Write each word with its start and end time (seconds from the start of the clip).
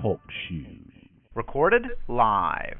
Talk 0.00 0.20
Show. 0.48 0.64
Recorded 1.34 1.82
live. 2.08 2.78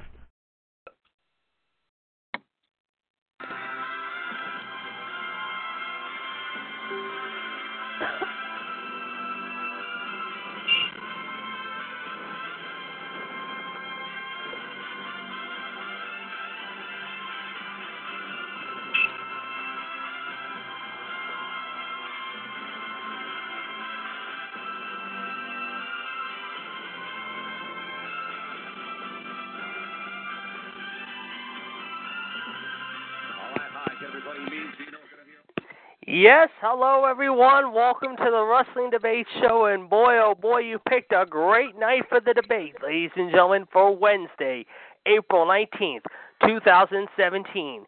Yes, 36.20 36.50
hello 36.60 37.06
everyone. 37.06 37.72
Welcome 37.72 38.14
to 38.14 38.24
the 38.24 38.44
Wrestling 38.44 38.90
Debate 38.90 39.26
Show. 39.40 39.64
And 39.72 39.88
boy, 39.88 40.18
oh 40.18 40.34
boy, 40.34 40.58
you 40.58 40.78
picked 40.86 41.12
a 41.12 41.24
great 41.24 41.78
night 41.78 42.02
for 42.10 42.20
the 42.20 42.34
debate, 42.34 42.74
ladies 42.82 43.08
and 43.16 43.30
gentlemen, 43.30 43.66
for 43.72 43.96
Wednesday, 43.96 44.66
April 45.06 45.46
19th, 45.46 46.04
2017. 46.46 47.86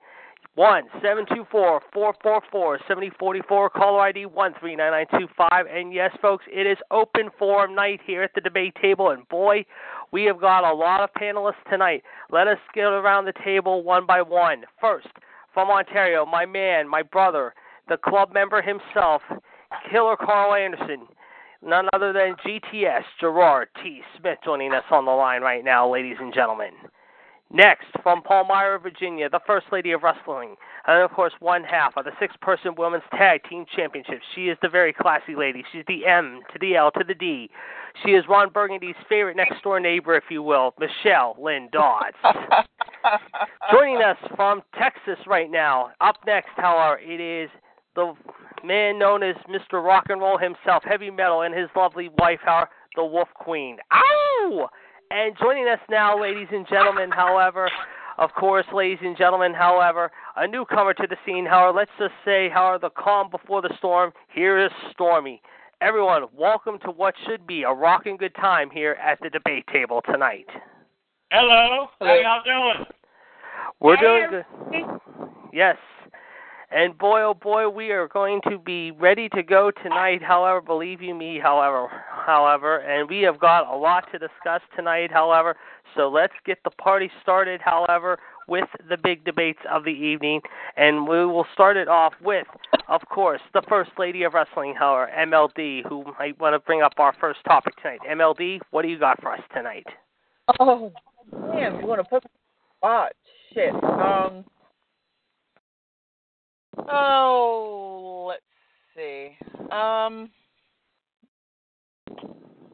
1 0.55 0.83
724 1.03 1.83
444 1.93 2.79
7044, 2.89 3.69
caller 3.69 4.01
ID 4.01 4.25
139925. 4.25 5.67
And 5.67 5.93
yes, 5.93 6.11
folks, 6.23 6.47
it 6.51 6.67
is 6.67 6.79
open 6.91 7.29
forum 7.39 7.75
night 7.75 8.01
here 8.07 8.23
at 8.23 8.31
the 8.35 8.41
debate 8.41 8.75
table. 8.81 9.11
And 9.11 9.29
boy, 9.29 9.67
we 10.11 10.25
have 10.25 10.41
got 10.41 10.65
a 10.65 10.75
lot 10.75 11.03
of 11.03 11.11
panelists 11.21 11.63
tonight. 11.71 12.03
Let 12.31 12.49
us 12.49 12.59
get 12.73 12.85
around 12.85 13.27
the 13.27 13.35
table 13.45 13.83
one 13.83 14.07
by 14.07 14.23
one. 14.23 14.63
First, 14.81 15.09
from 15.53 15.69
Ontario, 15.69 16.25
my 16.25 16.47
man, 16.47 16.89
my 16.89 17.03
brother, 17.03 17.53
the 17.93 17.99
club 17.99 18.33
member 18.33 18.63
himself, 18.63 19.21
Killer 19.91 20.17
Carl 20.17 20.55
Anderson. 20.55 21.07
None 21.63 21.89
other 21.93 22.13
than 22.15 22.37
GTS 22.45 23.03
Gerard 23.21 23.69
T. 23.83 24.01
Smith 24.19 24.39
joining 24.43 24.73
us 24.73 24.85
on 24.91 25.05
the 25.05 25.11
line 25.11 25.43
right 25.43 25.63
now, 25.63 25.93
ladies 25.93 26.17
and 26.19 26.33
gentlemen. 26.33 26.73
Next, 27.53 27.89
from 28.03 28.23
Palmyra, 28.23 28.81
Virginia, 28.81 29.29
the 29.29 29.41
First 29.47 29.67
Lady 29.71 29.93
of 29.93 30.03
Wrestling, 30.03 30.57
and 30.87 31.03
of 31.03 31.11
course, 31.11 31.35
one 31.41 31.65
half 31.65 31.99
of 31.99 32.07
the 32.07 32.13
six 32.19 32.35
person 32.41 32.75
Women's 32.79 33.03
Tag 33.11 33.43
Team 33.49 33.67
Championship. 33.77 34.21
She 34.35 34.49
is 34.49 34.57
the 34.63 34.71
very 34.71 34.95
classy 34.95 35.37
lady. 35.37 35.63
She's 35.71 35.85
the 35.87 36.07
M 36.07 36.41
to 36.51 36.59
the 36.59 36.77
L 36.77 36.91
to 36.93 37.05
the 37.07 37.15
D. 37.15 37.51
She 38.03 38.13
is 38.13 38.25
Ron 38.27 38.49
Burgundy's 38.49 38.97
favorite 39.07 39.37
next 39.37 39.63
door 39.63 39.81
neighbor, 39.81 40.17
if 40.17 40.25
you 40.31 40.43
will, 40.43 40.73
Michelle 40.81 41.37
Lynn 41.39 41.69
Dodds. 41.71 42.17
Joining 43.71 43.99
us 43.99 44.17
from 44.35 44.63
Texas 44.79 45.19
right 45.27 45.51
now. 45.51 45.91
Up 46.01 46.17
next, 46.27 46.53
however, 46.57 46.99
it 46.99 47.21
is 47.21 47.51
the 47.95 48.15
man 48.65 48.99
known 48.99 49.23
as 49.23 49.37
Mr. 49.49 49.85
Rock 49.85 50.07
and 50.09 50.21
Roll 50.21 50.39
himself, 50.39 50.83
heavy 50.85 51.11
metal, 51.11 51.43
and 51.43 51.55
his 51.55 51.69
lovely 51.77 52.11
wife, 52.19 52.41
the 52.97 53.05
Wolf 53.05 53.29
Queen. 53.35 53.79
Ow! 53.93 54.69
And 55.11 55.37
joining 55.39 55.69
us 55.69 55.81
now, 55.91 56.21
ladies 56.21 56.49
and 56.53 56.67
gentlemen, 56.69 57.11
however, 57.11 57.71
of 58.19 58.31
course, 58.33 58.67
ladies 58.73 58.99
and 59.03 59.17
gentlemen, 59.17 59.53
however, 59.53 60.11
a 60.37 60.47
newcomer 60.47 60.95
to 60.95 61.07
the 61.07 61.17
scene, 61.27 61.45
however, 61.45 61.77
let's 61.77 61.91
just 61.99 62.15
say, 62.25 62.49
however, 62.49 62.79
the 62.79 62.91
calm 62.91 63.31
before 63.31 63.63
the 63.63 63.75
storm, 63.79 64.13
here 64.35 64.59
is 64.65 64.71
Stormy. 64.91 65.43
Everyone, 65.81 66.25
welcome 66.37 66.79
to 66.85 66.91
what 66.91 67.15
should 67.27 67.47
be 67.47 67.65
a 67.65 67.71
rocking 67.71 68.17
good 68.17 68.35
time 68.37 68.71
here 68.71 68.93
at 69.03 69.19
the 69.21 69.29
debate 69.31 69.67
table 69.73 70.01
tonight. 70.11 70.47
Hello, 71.31 71.89
how 71.99 72.15
y'all 72.15 72.43
doing? 72.45 72.87
We're 73.81 73.97
doing 73.97 74.27
good. 74.31 74.45
Yes. 75.53 75.77
And 76.75 76.97
boy, 76.97 77.21
oh 77.23 77.35
boy, 77.35 77.69
we 77.69 77.91
are 77.91 78.09
going 78.09 78.41
to 78.49 78.59
be 78.59 78.93
ready 78.93 79.29
to 79.31 79.43
go 79.43 79.71
tonight. 79.83 80.23
However, 80.23 80.63
believe 80.63 81.03
you 81.03 81.15
me, 81.15 81.39
however, 81.39 81.89
however, 82.25 82.79
and 82.79 83.11
we 83.11 83.21
have 83.23 83.39
got 83.39 83.71
a 83.71 83.77
lot 83.77 84.11
to 84.13 84.19
discuss 84.19 84.63
tonight. 84.75 85.11
However, 85.13 85.55
so 85.95 86.09
let's 86.09 86.33
get 86.47 86.59
the 86.65 86.71
party 86.71 87.11
started. 87.21 87.61
However, 87.63 88.19
with 88.49 88.69
the 88.89 88.97
big 88.97 89.23
debates 89.25 89.59
of 89.71 89.85
the 89.85 89.91
evening, 89.91 90.41
and 90.77 91.07
we 91.07 91.27
will 91.27 91.47
start 91.53 91.77
it 91.77 91.89
off 91.89 92.15
with, 92.23 92.47
of 92.89 93.03
course, 93.11 93.41
the 93.53 93.63
first 93.69 93.91
lady 93.99 94.23
of 94.23 94.33
wrestling, 94.33 94.75
however, 94.75 95.11
MLD, 95.15 95.87
who 95.87 96.05
might 96.19 96.41
want 96.41 96.55
to 96.55 96.59
bring 96.61 96.81
up 96.81 96.95
our 96.97 97.15
first 97.21 97.41
topic 97.45 97.75
tonight. 97.83 98.01
MLD, 98.11 98.61
what 98.71 98.81
do 98.81 98.89
you 98.89 98.99
got 98.99 99.21
for 99.21 99.33
us 99.35 99.43
tonight? 99.55 99.87
Oh, 100.59 100.91
damn! 101.53 101.81
You 101.81 101.87
want 101.87 102.01
to 102.01 102.09
put? 102.09 102.25
Ah, 102.83 103.09
shit. 103.53 103.75
Um. 103.85 104.45
Oh, 106.79 108.27
let's 108.29 108.43
see. 108.97 109.37
Um, 109.71 110.31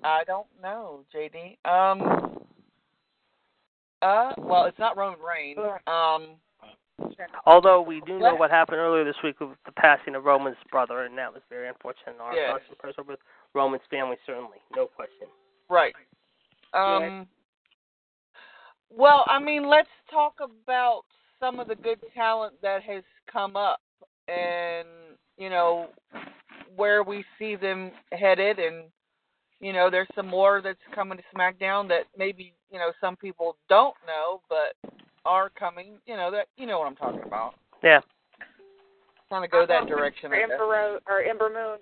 I 0.04 0.24
don't 0.26 0.46
know, 0.62 1.04
JD. 1.14 1.58
Um, 1.68 2.38
uh, 4.02 4.32
well, 4.38 4.64
it's 4.66 4.78
not 4.78 4.96
Roman 4.96 5.18
Reigns. 5.20 5.58
Um, 5.86 6.36
Although 7.46 7.82
we 7.82 8.00
do 8.06 8.18
know 8.18 8.34
what 8.34 8.50
happened 8.50 8.78
earlier 8.78 9.04
this 9.04 9.16
week 9.22 9.40
with 9.40 9.50
the 9.64 9.72
passing 9.72 10.14
of 10.14 10.24
Roman's 10.24 10.56
brother, 10.70 11.04
and 11.04 11.16
that 11.18 11.32
was 11.32 11.42
very 11.48 11.68
unfortunate. 11.68 12.16
Our 12.20 12.34
Yes. 12.34 12.50
thoughts 12.50 12.64
and 12.68 12.78
prayers 12.78 12.98
are 12.98 13.04
with 13.04 13.20
Roman's 13.54 13.84
family, 13.90 14.16
certainly, 14.26 14.58
no 14.74 14.86
question. 14.86 15.28
right. 15.68 15.94
Um. 16.74 17.26
Well, 18.90 19.24
I 19.26 19.38
mean, 19.38 19.68
let's 19.68 19.88
talk 20.10 20.40
about 20.40 21.04
some 21.40 21.60
of 21.60 21.68
the 21.68 21.76
good 21.76 22.00
talent 22.14 22.60
that 22.62 22.82
has 22.82 23.04
come 23.26 23.56
up, 23.56 23.80
and 24.28 24.86
you 25.36 25.50
know 25.50 25.88
where 26.76 27.02
we 27.02 27.24
see 27.38 27.56
them 27.56 27.90
headed, 28.12 28.58
and 28.58 28.84
you 29.60 29.72
know 29.72 29.90
there's 29.90 30.08
some 30.14 30.28
more 30.28 30.60
that's 30.62 30.78
coming 30.94 31.18
to 31.18 31.24
SmackDown 31.34 31.88
that 31.88 32.04
maybe 32.16 32.52
you 32.70 32.78
know 32.78 32.92
some 33.00 33.16
people 33.16 33.56
don't 33.68 33.94
know, 34.06 34.40
but 34.48 34.92
are 35.24 35.50
coming. 35.50 35.98
You 36.06 36.16
know 36.16 36.30
that 36.30 36.46
you 36.56 36.66
know 36.66 36.78
what 36.78 36.86
I'm 36.86 36.96
talking 36.96 37.22
about. 37.24 37.54
Yeah. 37.82 38.00
Kind 39.30 39.44
of 39.44 39.50
go 39.50 39.66
that 39.66 39.86
direction. 39.86 40.30
For 40.30 40.36
I. 40.36 40.42
Ember 40.42 40.66
Road 40.66 41.00
or 41.06 41.22
Ember 41.22 41.50
Moon. 41.50 41.78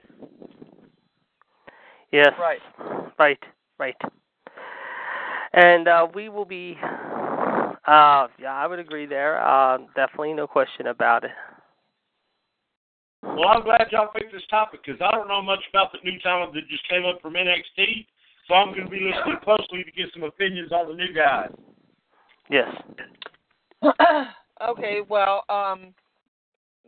Yes. 2.13 2.33
Right. 2.39 2.59
Right. 3.19 3.39
Right. 3.78 3.97
And 5.53 5.87
uh, 5.89 6.07
we 6.15 6.28
will 6.28 6.45
be. 6.45 6.77
Uh, 7.87 8.27
yeah, 8.41 8.53
I 8.53 8.67
would 8.67 8.81
agree 8.81 9.07
there. 9.07 9.41
Uh, 9.41 9.78
definitely, 9.95 10.33
no 10.33 10.49
question 10.49 10.89
about 10.89 11.23
it. 11.23 11.31
Well, 13.22 13.49
I'm 13.49 13.62
glad 13.62 13.88
y'all 13.91 14.09
picked 14.15 14.32
this 14.32 14.43
topic 14.50 14.81
because 14.84 15.00
I 15.00 15.10
don't 15.10 15.28
know 15.28 15.43
much 15.43 15.60
about 15.71 15.93
the 15.93 15.99
new 16.04 16.19
talent 16.21 16.54
that 16.54 16.69
just 16.69 16.88
came 16.88 17.04
up 17.04 17.21
from 17.21 17.34
NXT, 17.34 18.06
so 18.49 18.54
I'm 18.54 18.72
going 18.72 18.84
to 18.84 18.91
be 18.91 19.00
listening 19.00 19.38
closely 19.43 19.84
to 19.84 19.91
get 19.91 20.06
some 20.12 20.22
opinions 20.22 20.72
on 20.72 20.88
the 20.88 20.94
new 20.94 21.12
guys. 21.12 21.50
Yes. 22.50 22.69
okay, 24.69 25.00
well, 25.09 25.44
um, 25.49 25.93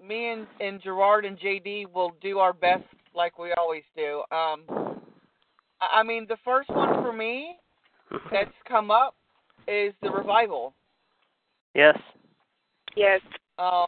me 0.06 0.30
and, 0.30 0.46
and 0.60 0.82
Gerard 0.82 1.24
and 1.24 1.38
JD 1.38 1.92
will 1.92 2.12
do 2.22 2.38
our 2.38 2.52
best 2.52 2.84
like 3.14 3.38
we 3.38 3.52
always 3.58 3.82
do. 3.96 4.22
Um, 4.30 4.62
I 5.80 6.00
I 6.00 6.02
mean, 6.02 6.26
the 6.28 6.38
first 6.44 6.68
one 6.70 7.02
for 7.02 7.12
me 7.12 7.56
that's 8.30 8.50
come 8.66 8.90
up 8.90 9.14
is 9.66 9.92
the 10.02 10.10
revival. 10.10 10.74
Yes. 11.74 11.98
Yes. 12.96 13.20
Um, 13.58 13.86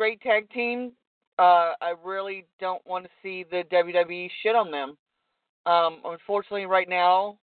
great 0.00 0.22
tag 0.22 0.48
team. 0.48 0.92
Uh, 1.38 1.72
I 1.82 1.92
really 2.02 2.46
don't 2.58 2.80
want 2.86 3.04
to 3.04 3.10
see 3.22 3.44
the 3.50 3.64
WWE 3.70 4.30
shit 4.42 4.56
on 4.56 4.70
them. 4.70 4.96
Um, 5.66 5.98
unfortunately, 6.06 6.64
right 6.64 6.88
now, 6.88 7.36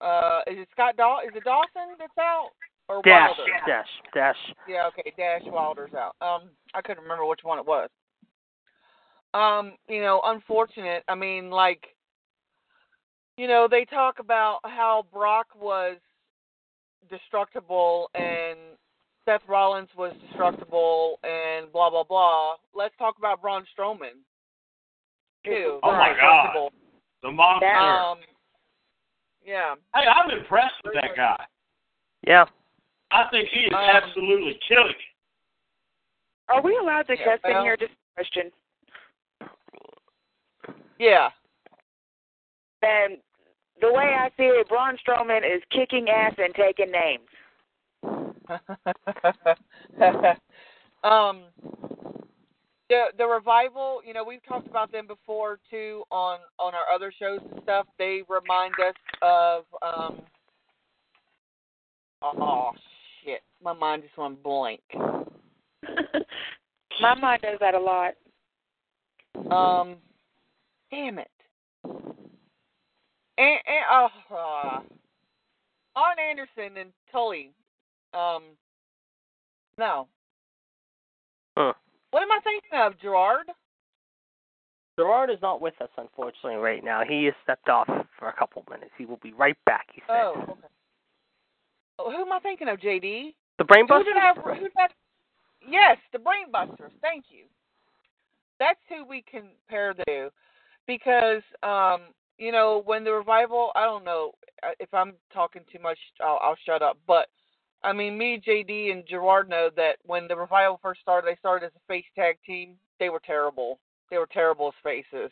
uh, 0.00 0.40
is 0.48 0.58
it 0.58 0.68
Scott 0.72 0.96
Daw? 0.96 1.20
Is 1.20 1.30
it 1.32 1.44
Dawson 1.44 1.94
that's 1.96 2.18
out 2.18 2.48
or 2.88 3.02
Dash. 3.02 3.30
Wilder? 3.38 3.52
Dash. 3.68 3.86
Dash. 4.12 4.36
Yeah, 4.68 4.88
okay, 4.88 5.12
Dash 5.16 5.42
Wilder's 5.46 5.92
out. 5.94 6.16
Um, 6.20 6.50
I 6.74 6.82
couldn't 6.82 7.04
remember 7.04 7.24
which 7.24 7.44
one 7.44 7.60
it 7.60 7.66
was. 7.66 7.88
Um, 9.32 9.74
you 9.88 10.00
know, 10.00 10.20
unfortunate. 10.24 11.04
I 11.06 11.14
mean, 11.14 11.50
like, 11.50 11.84
you 13.36 13.46
know, 13.46 13.68
they 13.70 13.84
talk 13.84 14.18
about 14.18 14.58
how 14.64 15.06
Brock 15.12 15.46
was 15.56 15.98
destructible 17.08 18.10
and 18.16 18.58
Seth 19.24 19.42
Rollins 19.48 19.88
was 19.96 20.12
destructible 20.28 21.18
and 21.22 21.72
blah 21.72 21.90
blah 21.90 22.04
blah. 22.04 22.54
Let's 22.74 22.94
talk 22.98 23.16
about 23.18 23.40
Braun 23.40 23.64
Strowman. 23.76 24.20
Too. 25.44 25.78
Oh 25.82 25.92
my 25.92 26.14
God. 26.20 26.70
The 27.22 27.30
monster. 27.30 27.66
Um, 27.66 28.18
yeah. 29.44 29.74
hey, 29.94 30.04
I'm 30.06 30.30
impressed 30.30 30.74
with 30.84 30.94
that 30.94 31.16
guy. 31.16 31.44
Yeah. 32.26 32.44
I 33.10 33.24
think 33.30 33.48
he 33.52 33.60
is 33.60 33.72
Um, 33.72 33.80
absolutely 33.80 34.58
killing 34.66 34.90
it. 34.90 34.96
Are 36.48 36.62
we 36.62 36.76
allowed 36.76 37.06
to 37.08 37.16
Yeah, 37.16 37.36
cuss 37.36 37.40
in 37.44 37.62
here? 37.62 37.76
Just 37.76 37.92
a 37.92 38.14
question. 38.14 38.52
Yeah. 40.98 41.30
And 42.82 43.18
the 43.80 43.92
way 43.92 44.14
I 44.14 44.28
see 44.36 44.44
it, 44.44 44.68
Braun 44.68 44.96
Strowman 45.06 45.44
is 45.44 45.62
kicking 45.70 46.08
ass 46.08 46.34
and 46.38 46.54
taking 46.54 46.90
names. 46.90 47.28
um, 51.04 51.44
the 52.88 53.04
the 53.16 53.26
revival, 53.26 54.00
you 54.06 54.12
know, 54.12 54.22
we've 54.24 54.44
talked 54.46 54.68
about 54.68 54.92
them 54.92 55.06
before 55.06 55.58
too 55.70 56.04
on 56.10 56.38
on 56.58 56.74
our 56.74 56.94
other 56.94 57.10
shows 57.18 57.40
and 57.50 57.62
stuff. 57.62 57.86
They 57.98 58.22
remind 58.28 58.74
us 58.74 58.94
of 59.22 59.64
um. 59.82 60.20
Oh 62.22 62.72
shit! 63.22 63.40
My 63.62 63.72
mind 63.72 64.02
just 64.02 64.16
went 64.16 64.42
blank. 64.42 64.80
My 67.00 67.14
mind 67.14 67.42
does 67.42 67.58
that 67.60 67.74
a 67.74 67.78
lot. 67.78 68.14
Um, 69.50 69.96
damn 70.90 71.18
it. 71.18 71.30
And, 73.36 73.58
and 73.66 73.84
uh, 73.92 74.08
uh, 74.34 74.80
Arn 75.96 76.16
Anderson 76.30 76.78
and 76.78 76.92
Tully. 77.10 77.50
Um, 78.14 78.42
no. 79.78 80.08
Huh. 81.56 81.72
What 82.10 82.22
am 82.22 82.30
I 82.30 82.38
thinking 82.44 82.78
of, 82.78 83.00
Gerard? 83.00 83.46
Gerard 84.96 85.30
is 85.30 85.38
not 85.42 85.60
with 85.60 85.74
us, 85.80 85.88
unfortunately, 85.96 86.56
right 86.56 86.84
now. 86.84 87.02
He 87.06 87.24
has 87.24 87.34
stepped 87.42 87.68
off 87.68 87.88
for 88.18 88.28
a 88.28 88.32
couple 88.32 88.62
of 88.62 88.68
minutes. 88.68 88.92
He 88.96 89.06
will 89.06 89.18
be 89.22 89.32
right 89.32 89.56
back. 89.66 89.86
He 89.92 90.02
said. 90.06 90.16
Oh, 90.16 90.34
okay. 90.36 90.68
Oh, 91.98 92.10
who 92.10 92.22
am 92.22 92.32
I 92.32 92.38
thinking 92.40 92.68
of, 92.68 92.78
JD? 92.78 93.34
The 93.58 93.64
Brainbuster. 93.64 93.98
Who 93.98 94.04
did 94.04 94.16
I? 94.16 94.32
Who 94.34 94.60
did 94.60 94.72
I? 94.78 94.86
Yes, 95.68 95.96
the 96.12 96.18
Brainbusters. 96.18 96.92
Thank 97.00 97.26
you. 97.30 97.44
That's 98.58 98.78
who 98.88 99.04
we 99.04 99.24
compare 99.28 99.94
to, 100.08 100.30
because 100.86 101.42
um, 101.62 102.12
you 102.38 102.52
know 102.52 102.82
when 102.84 103.04
the 103.04 103.12
revival. 103.12 103.72
I 103.74 103.84
don't 103.84 104.04
know 104.04 104.32
uh, 104.62 104.70
if 104.78 104.92
I'm 104.92 105.14
talking 105.32 105.62
too 105.72 105.80
much. 105.80 105.98
I'll, 106.20 106.38
I'll 106.42 106.58
shut 106.66 106.82
up. 106.82 106.98
But 107.06 107.28
I 107.84 107.92
mean, 107.92 108.16
me, 108.16 108.40
JD, 108.44 108.90
and 108.90 109.06
Gerard 109.06 109.48
know 109.48 109.68
that 109.76 109.96
when 110.04 110.26
the 110.26 110.36
revival 110.36 110.80
first 110.82 111.02
started, 111.02 111.30
they 111.30 111.38
started 111.38 111.66
as 111.66 111.72
a 111.76 111.86
face 111.86 112.06
tag 112.16 112.38
team. 112.46 112.76
They 112.98 113.10
were 113.10 113.20
terrible. 113.24 113.78
They 114.10 114.16
were 114.16 114.26
terrible 114.26 114.68
as 114.68 114.74
faces. 114.82 115.30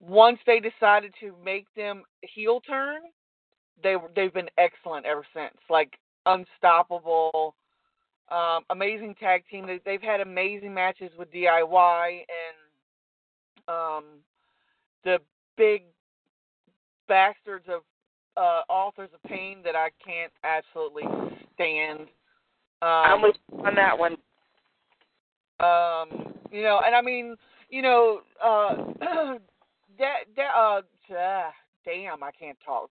Once 0.00 0.38
they 0.46 0.58
decided 0.58 1.12
to 1.20 1.34
make 1.44 1.66
them 1.76 2.02
heel 2.22 2.60
turn, 2.62 3.02
they 3.82 3.96
they've 4.16 4.32
been 4.32 4.48
excellent 4.56 5.04
ever 5.04 5.24
since. 5.34 5.56
Like 5.68 5.98
unstoppable, 6.24 7.54
um, 8.30 8.64
amazing 8.70 9.14
tag 9.20 9.44
team. 9.50 9.66
They, 9.66 9.80
they've 9.84 10.00
had 10.00 10.20
amazing 10.20 10.72
matches 10.72 11.10
with 11.18 11.30
DIY 11.30 12.08
and 12.08 12.56
um, 13.68 14.04
the 15.04 15.18
big 15.58 15.82
bastards 17.06 17.66
of 17.68 17.82
uh, 18.40 18.62
authors 18.68 19.10
of 19.14 19.22
pain 19.30 19.58
that 19.64 19.76
I 19.76 19.90
can't 20.04 20.32
absolutely 20.44 21.04
stand. 21.54 22.00
Um, 22.82 22.88
I'm 22.88 23.22
with 23.22 23.36
on 23.52 23.74
that 23.74 23.98
one. 23.98 24.16
um, 25.60 26.34
you 26.50 26.62
know, 26.62 26.80
and 26.84 26.94
I 26.94 27.02
mean, 27.02 27.36
you 27.68 27.82
know, 27.82 28.20
uh, 28.42 28.76
that 29.98 30.20
that 30.36 30.50
uh, 30.56 30.80
ah, 31.12 31.52
damn, 31.84 32.22
I 32.22 32.30
can't 32.38 32.58
talk. 32.64 32.90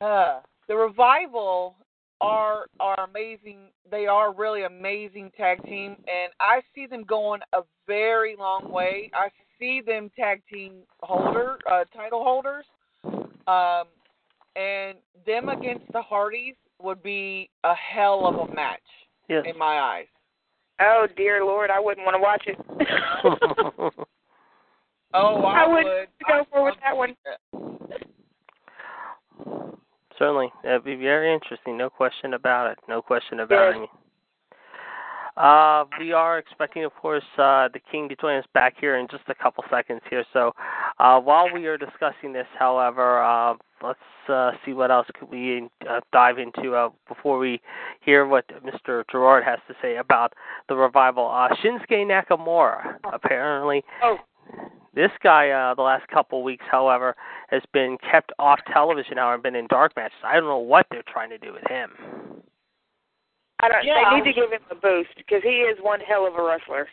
Uh, 0.00 0.40
the 0.68 0.76
revival 0.76 1.74
are 2.20 2.66
are 2.78 3.04
amazing. 3.04 3.70
They 3.90 4.06
are 4.06 4.32
really 4.32 4.62
amazing 4.62 5.32
tag 5.36 5.62
team, 5.64 5.96
and 6.06 6.32
I 6.40 6.60
see 6.74 6.86
them 6.86 7.02
going 7.04 7.40
a 7.52 7.62
very 7.86 8.36
long 8.38 8.70
way. 8.70 9.10
I 9.12 9.28
see 9.58 9.80
them 9.84 10.10
tag 10.16 10.42
team 10.52 10.82
holder 11.02 11.58
uh, 11.70 11.84
title 11.96 12.22
holders, 12.22 12.64
um, 13.48 13.84
and 14.54 14.98
them 15.26 15.48
against 15.48 15.90
the 15.92 16.02
Hardys 16.02 16.54
would 16.80 17.02
be 17.02 17.50
a 17.64 17.74
hell 17.74 18.26
of 18.26 18.48
a 18.48 18.54
match 18.54 18.80
Yes. 19.28 19.44
in 19.50 19.58
my 19.58 19.80
eyes. 19.80 20.06
Oh 20.80 21.06
dear 21.16 21.44
Lord, 21.44 21.70
I 21.70 21.80
wouldn't 21.80 22.06
want 22.06 22.14
to 22.14 22.20
watch 22.20 22.44
it. 22.46 23.98
Oh, 25.14 25.42
I, 25.42 25.64
I 25.64 25.66
would 25.66 25.84
would 25.84 26.08
go 26.26 26.44
for 26.52 26.64
with 26.64 26.74
that 26.82 26.94
one. 26.94 27.16
Certainly, 30.18 30.52
that'd 30.62 30.84
be 30.84 30.96
very 30.96 31.32
interesting. 31.32 31.78
No 31.78 31.88
question 31.88 32.34
about 32.34 32.72
it. 32.72 32.78
No 32.88 33.00
question 33.00 33.40
about 33.40 33.74
it. 33.76 33.88
Uh, 35.38 35.84
we 36.00 36.12
are 36.12 36.36
expecting, 36.38 36.84
of 36.84 36.92
course, 36.96 37.22
uh, 37.38 37.68
the 37.72 37.78
King 37.92 38.08
to 38.08 38.16
join 38.16 38.38
us 38.38 38.44
back 38.54 38.74
here 38.80 38.96
in 38.96 39.06
just 39.08 39.22
a 39.28 39.34
couple 39.34 39.62
seconds 39.70 40.00
here. 40.10 40.24
So, 40.32 40.52
uh, 40.98 41.20
while 41.20 41.46
we 41.52 41.66
are 41.66 41.78
discussing 41.78 42.32
this, 42.32 42.46
however, 42.58 43.22
uh, 43.22 43.54
let's 43.80 44.00
uh, 44.28 44.50
see 44.66 44.72
what 44.72 44.90
else 44.90 45.06
could 45.16 45.30
we 45.30 45.68
uh, 45.88 46.00
dive 46.12 46.38
into 46.40 46.74
uh, 46.74 46.88
before 47.06 47.38
we 47.38 47.60
hear 48.00 48.26
what 48.26 48.46
Mr. 48.64 49.04
Gerard 49.12 49.44
has 49.44 49.60
to 49.68 49.74
say 49.80 49.98
about 49.98 50.32
the 50.68 50.74
revival. 50.74 51.28
Uh, 51.28 51.54
Shinsuke 51.62 52.04
Nakamura, 52.04 52.96
apparently, 53.12 53.84
Oh. 54.02 54.18
this 54.92 55.12
guy, 55.22 55.50
uh, 55.50 55.72
the 55.76 55.82
last 55.82 56.08
couple 56.08 56.42
weeks, 56.42 56.64
however, 56.68 57.14
has 57.50 57.62
been 57.72 57.96
kept 58.10 58.32
off 58.40 58.58
television 58.72 59.14
now 59.14 59.32
and 59.32 59.42
been 59.42 59.54
in 59.54 59.68
dark 59.68 59.92
matches. 59.94 60.18
I 60.24 60.34
don't 60.34 60.48
know 60.48 60.58
what 60.58 60.86
they're 60.90 61.04
trying 61.06 61.30
to 61.30 61.38
do 61.38 61.52
with 61.52 61.62
him. 61.68 62.37
I 63.60 63.68
don't. 63.68 63.84
Yeah, 63.84 64.10
they 64.10 64.16
need 64.16 64.34
to 64.34 64.40
give 64.40 64.52
him 64.52 64.62
a 64.70 64.74
boost 64.74 65.10
because 65.16 65.42
he 65.42 65.66
is 65.66 65.78
one 65.82 66.00
hell 66.00 66.26
of 66.26 66.34
a 66.34 66.42
wrestler. 66.42 66.88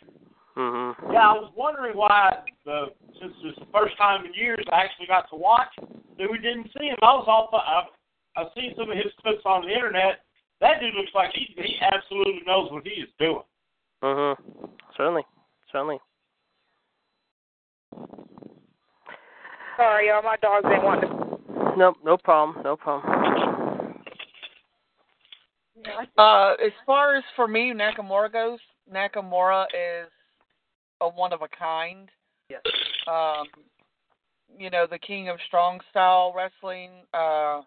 hmm 0.55 0.91
Yeah, 1.13 1.29
I 1.29 1.33
was 1.37 1.51
wondering 1.55 1.95
why, 1.95 2.41
the, 2.65 2.87
since 3.21 3.33
it's 3.43 3.59
the 3.59 3.67
first 3.71 3.97
time 3.97 4.25
in 4.25 4.33
years 4.33 4.65
I 4.71 4.81
actually 4.83 5.07
got 5.07 5.29
to 5.29 5.35
watch, 5.35 5.69
that 5.77 6.31
we 6.31 6.37
didn't 6.39 6.69
see 6.77 6.87
him. 6.87 6.97
I 7.01 7.13
was 7.13 7.25
all, 7.27 7.49
I've, 7.53 7.91
I've 8.37 8.51
seen 8.55 8.73
some 8.77 8.89
of 8.89 8.97
his 8.97 9.13
clips 9.21 9.43
on 9.45 9.61
the 9.67 9.73
internet. 9.73 10.25
That 10.61 10.79
dude 10.79 10.95
looks 10.95 11.11
like 11.13 11.31
he 11.33 11.53
he 11.61 11.77
absolutely 11.81 12.41
knows 12.47 12.71
what 12.71 12.83
he 12.87 13.01
is 13.01 13.09
doing. 13.19 13.43
Mhm. 14.01 14.35
Certainly. 14.97 15.23
Certainly. 15.71 15.99
Sorry, 19.77 20.07
y'all. 20.07 20.23
My 20.23 20.37
dogs 20.41 20.63
didn't 20.63 20.83
want 20.83 21.01
to. 21.01 21.77
No, 21.77 21.95
no 22.03 22.17
problem. 22.17 22.63
No 22.63 22.77
problem. 22.77 23.64
Uh, 26.17 26.53
as 26.65 26.71
far 26.85 27.15
as 27.15 27.23
for 27.35 27.47
me, 27.47 27.73
Nakamura 27.73 28.31
goes, 28.31 28.59
Nakamura 28.91 29.65
is 29.65 30.09
a 31.01 31.09
one 31.09 31.33
of 31.33 31.41
a 31.41 31.47
kind. 31.47 32.09
Yes. 32.49 32.61
Um, 33.07 33.47
you 34.57 34.69
know, 34.69 34.87
the 34.89 34.99
king 34.99 35.29
of 35.29 35.37
strong 35.47 35.79
style 35.89 36.33
wrestling. 36.35 36.91
Uh, 37.13 37.61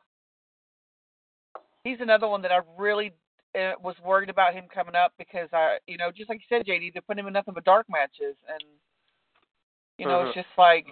he's 1.85 1.99
another 2.00 2.29
one 2.29 2.43
that 2.43 2.53
I 2.53 2.61
really 2.79 3.12
uh, 3.55 3.73
was 3.83 3.97
worried 4.05 4.31
about 4.31 4.55
him 4.55 4.65
coming 4.73 4.95
up 4.95 5.12
because 5.19 5.49
I, 5.53 5.79
you 5.87 5.99
know, 5.99 6.11
just 6.11 6.29
like 6.29 6.41
you 6.41 6.57
said, 6.57 6.67
JD, 6.67 6.95
they 6.95 7.00
put 7.00 7.19
him 7.19 7.27
in 7.27 7.33
nothing 7.33 7.55
but 7.55 7.65
dark 7.65 7.87
matches, 7.91 8.37
and 8.49 8.62
you 9.99 10.07
know, 10.07 10.21
Mhm. 10.21 10.27
it's 10.27 10.35
just 10.35 10.57
like, 10.57 10.87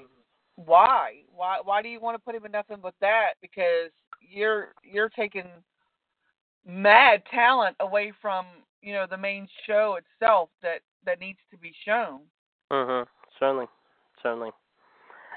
why, 0.56 1.23
why, 1.35 1.61
why 1.62 1.80
do 1.80 1.88
you 1.88 2.00
want 2.00 2.16
to 2.16 2.23
put 2.23 2.35
him 2.35 2.44
in 2.44 2.52
nothing 2.52 2.78
but 2.82 2.94
that? 3.00 3.35
Because 3.40 3.90
you're 4.20 4.75
you're 4.82 5.08
taking 5.11 5.46
mad 6.66 7.23
talent 7.30 7.76
away 7.80 8.12
from 8.20 8.46
you 8.82 8.92
know 8.92 9.06
the 9.08 9.16
main 9.16 9.49
show 9.66 9.99
itself 9.99 10.50
that 10.62 10.80
that 11.04 11.20
needs 11.20 11.38
to 11.50 11.56
be 11.56 11.73
shown. 11.85 12.20
Mhm. 12.70 13.06
Certainly. 13.38 13.66
Certainly. 14.23 14.50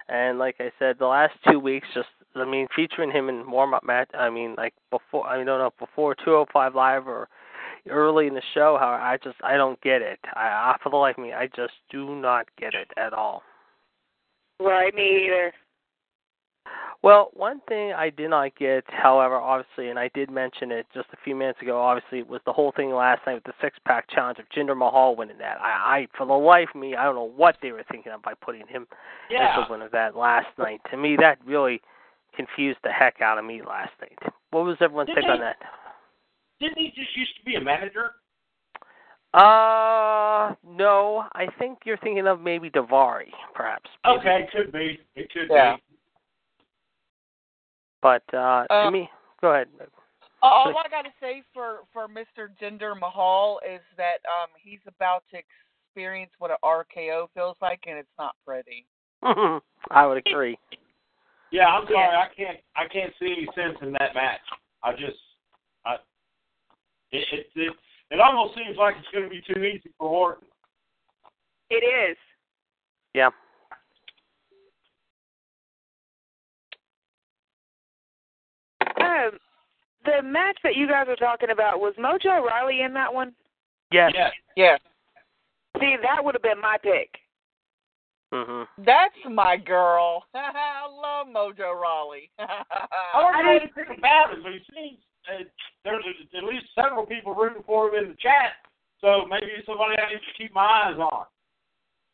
And 0.08 0.40
like 0.40 0.56
I 0.60 0.72
said, 0.80 0.98
the 0.98 1.06
last 1.06 1.34
two 1.48 1.60
weeks, 1.60 1.88
just 1.94 2.10
I 2.36 2.46
mean, 2.46 2.68
featuring 2.76 3.12
him 3.12 3.30
in 3.30 3.50
warm 3.50 3.74
up 3.74 3.84
match. 3.84 4.10
I 4.14 4.30
mean, 4.30 4.56
like 4.58 4.74
before. 4.90 5.28
I 5.28 5.38
don't 5.38 5.46
know 5.46 5.72
before 5.80 6.16
205 6.16 6.76
live 6.76 7.08
or 7.08 7.28
early 7.90 8.28
in 8.28 8.34
the 8.34 8.42
show. 8.54 8.78
How 8.80 8.90
I 8.90 9.18
just 9.24 9.38
I 9.44 9.58
don't 9.58 9.80
get 9.82 10.02
it. 10.02 10.20
I, 10.34 10.48
I 10.48 10.78
for 10.82 10.90
the 10.90 10.98
life 10.98 11.18
of 11.18 11.24
me, 11.24 11.34
I 11.34 11.48
just 11.48 11.74
do 11.90 12.16
not 12.16 12.48
get 12.58 12.74
it 12.74 12.90
at 12.98 13.14
all. 13.14 13.44
Right, 14.60 14.94
me 14.94 15.26
either. 15.26 15.54
Well, 17.02 17.30
one 17.34 17.62
thing 17.70 17.94
I 17.94 18.10
did 18.10 18.30
not 18.30 18.58
get, 18.58 18.84
however, 18.88 19.36
obviously, 19.36 19.90
and 19.90 19.98
I 19.98 20.10
did 20.14 20.30
mention 20.30 20.70
it 20.72 20.86
just 20.94 21.08
a 21.14 21.18
few 21.24 21.34
minutes 21.34 21.62
ago, 21.62 21.80
obviously, 21.82 22.24
was 22.24 22.42
the 22.46 22.52
whole 22.52 22.74
thing 22.76 22.92
last 22.94 23.22
night 23.26 23.36
with 23.36 23.46
the 23.46 23.54
six 23.62 23.78
pack 23.86 24.10
challenge 24.10 24.38
of 24.38 24.46
Jinder 24.50 24.78
Mahal 24.78 25.16
winning 25.16 25.38
that. 25.38 25.60
I, 25.62 26.00
I 26.02 26.08
for 26.18 26.26
the 26.26 26.34
life 26.34 26.68
of 26.76 26.82
me, 26.82 26.96
I 26.98 27.06
don't 27.06 27.16
know 27.16 27.32
what 27.38 27.56
they 27.62 27.72
were 27.72 27.86
thinking 27.90 28.12
of 28.12 28.22
by 28.22 28.34
putting 28.34 28.68
him 28.68 28.86
Yeah. 29.30 29.58
as 29.62 29.66
the 29.68 29.72
winner 29.72 29.86
of 29.86 29.92
that 29.94 30.18
last 30.18 30.48
night. 30.58 30.82
To 30.92 30.98
me, 30.98 31.16
that 31.22 31.38
really 31.46 31.82
confused 32.36 32.80
the 32.84 32.92
heck 32.92 33.22
out 33.22 33.38
of 33.38 33.46
me 33.46 33.62
last 33.66 33.92
night. 34.02 34.20
What 34.52 34.66
was 34.66 34.76
everyone's 34.82 35.08
Did 35.08 35.16
take 35.16 35.26
they- 35.26 35.32
on 35.32 35.40
that? 35.40 35.56
Didn't 36.60 36.78
he 36.80 36.88
just 36.94 37.16
used 37.16 37.32
to 37.40 37.46
be 37.46 37.56
a 37.56 37.62
manager? 37.62 38.12
Uh, 39.34 40.56
no, 40.68 41.24
I 41.34 41.48
think 41.58 41.80
you're 41.86 41.98
thinking 41.98 42.28
of 42.28 42.42
maybe 42.42 42.70
Davari, 42.70 43.30
perhaps. 43.54 43.90
maybe. 44.06 44.20
Okay, 44.20 44.44
it 44.44 44.52
could 44.52 44.72
be. 44.74 45.00
It 45.16 45.32
could 45.32 45.48
Yeah. 45.50 45.76
be. 45.78 45.82
But 48.02 48.24
uh, 48.34 48.66
to 48.68 48.74
Uh, 48.74 48.92
me, 48.92 49.10
go 49.42 49.54
ahead. 49.54 49.68
All 50.42 50.70
I 50.78 50.88
got 50.90 51.02
to 51.02 51.12
say 51.20 51.44
for 51.54 51.80
for 51.92 52.08
Mr. 52.08 52.48
Jinder 52.62 52.98
Mahal 52.98 53.60
is 53.68 53.82
that 53.98 54.20
um 54.42 54.50
he's 54.58 54.80
about 54.88 55.24
to 55.32 55.38
experience 55.38 56.32
what 56.40 56.52
an 56.52 56.58
RKO 56.64 57.28
feels 57.34 57.58
like, 57.62 57.82
and 57.88 57.98
it's 57.98 58.08
not 58.18 58.36
pretty. 58.46 58.86
I 59.24 60.06
would 60.06 60.18
agree. 60.18 60.58
Yeah, 61.52 61.68
I'm 61.68 61.86
sorry. 61.88 62.08
Yeah. 62.14 62.20
I 62.20 62.28
can't. 62.36 62.58
I 62.76 62.88
can't 62.88 63.14
see 63.20 63.34
any 63.38 63.48
sense 63.56 63.78
in 63.82 63.92
that 63.94 64.14
match. 64.16 64.40
I 64.84 64.92
just. 64.94 65.20
I. 65.86 65.96
It 67.12 67.26
it 67.32 67.48
it, 67.56 67.74
it 68.12 68.20
almost 68.20 68.56
seems 68.56 68.78
like 68.78 68.96
it's 68.98 69.08
going 69.12 69.26
to 69.26 69.30
be 69.30 69.42
too 69.42 69.62
easy 69.64 69.90
for 69.98 70.08
Orton. 70.08 70.48
It 71.70 71.84
is. 71.84 72.18
Yeah. 73.14 73.30
Um, 78.82 79.32
the 80.06 80.24
match 80.24 80.58
that 80.64 80.76
you 80.76 80.88
guys 80.88 81.08
were 81.08 81.16
talking 81.16 81.50
about 81.52 81.80
was 81.80 81.94
Mojo 82.00 82.46
Rawley 82.46 82.82
in 82.82 82.94
that 82.94 83.14
one. 83.14 83.34
Yes. 83.92 84.12
Yeah. 84.16 84.30
Yeah. 84.56 84.78
See, 85.80 85.96
that 86.02 86.24
would 86.24 86.36
have 86.36 86.42
been 86.42 86.62
my 86.62 86.78
pick. 86.82 87.10
Mm-hmm. 88.34 88.84
That's 88.86 89.16
my 89.30 89.58
girl. 89.58 90.24
I 90.36 90.86
love 90.88 91.28
Mojo 91.28 91.80
Rawley. 91.80 92.30
I 92.40 92.46
don't 93.16 93.46
know 93.46 93.52
anything 93.52 93.98
about 93.98 94.34
it, 94.34 94.44
but 94.44 94.54
it 94.54 94.62
seems 94.74 95.00
uh, 95.28 95.44
there's 95.84 96.04
a, 96.06 96.38
at 96.38 96.44
least 96.44 96.66
several 96.76 97.06
people 97.06 97.34
rooting 97.34 97.64
for 97.66 97.90
him 97.90 98.04
in 98.04 98.10
the 98.12 98.18
chat. 98.22 98.54
So 99.02 99.26
maybe 99.30 99.48
it's 99.58 99.66
somebody 99.66 99.96
I 99.98 100.14
need 100.14 100.20
to 100.20 100.38
keep 100.38 100.54
my 100.54 100.62
eyes 100.86 101.00
on. 101.00 101.26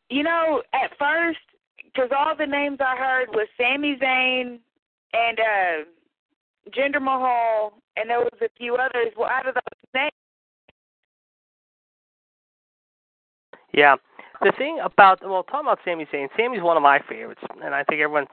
You 0.08 0.22
know, 0.22 0.62
at 0.72 0.96
first, 0.98 1.38
because 1.84 2.10
all 2.16 2.34
the 2.36 2.46
names 2.46 2.78
I 2.80 2.96
heard 2.96 3.28
was 3.30 3.48
Sami 3.56 3.98
Zayn 4.00 4.58
and 5.12 5.38
uh, 5.38 5.84
Jinder 6.70 7.00
Mahal, 7.00 7.74
and 7.96 8.08
there 8.10 8.20
was 8.20 8.32
a 8.42 8.48
few 8.56 8.76
others. 8.76 9.12
Well, 9.16 9.28
out 9.28 9.48
of 9.48 9.54
those 9.54 9.90
names, 9.94 10.10
Yeah. 13.76 13.96
The 14.42 14.52
thing 14.58 14.80
about 14.82 15.20
well, 15.22 15.44
talking 15.44 15.66
about 15.66 15.78
Sami 15.84 16.06
Zayn, 16.12 16.28
Sammy's 16.36 16.62
one 16.62 16.76
of 16.76 16.82
my 16.82 16.98
favorites, 17.08 17.40
and 17.62 17.74
I 17.74 17.84
think 17.84 18.00
everyone's 18.00 18.28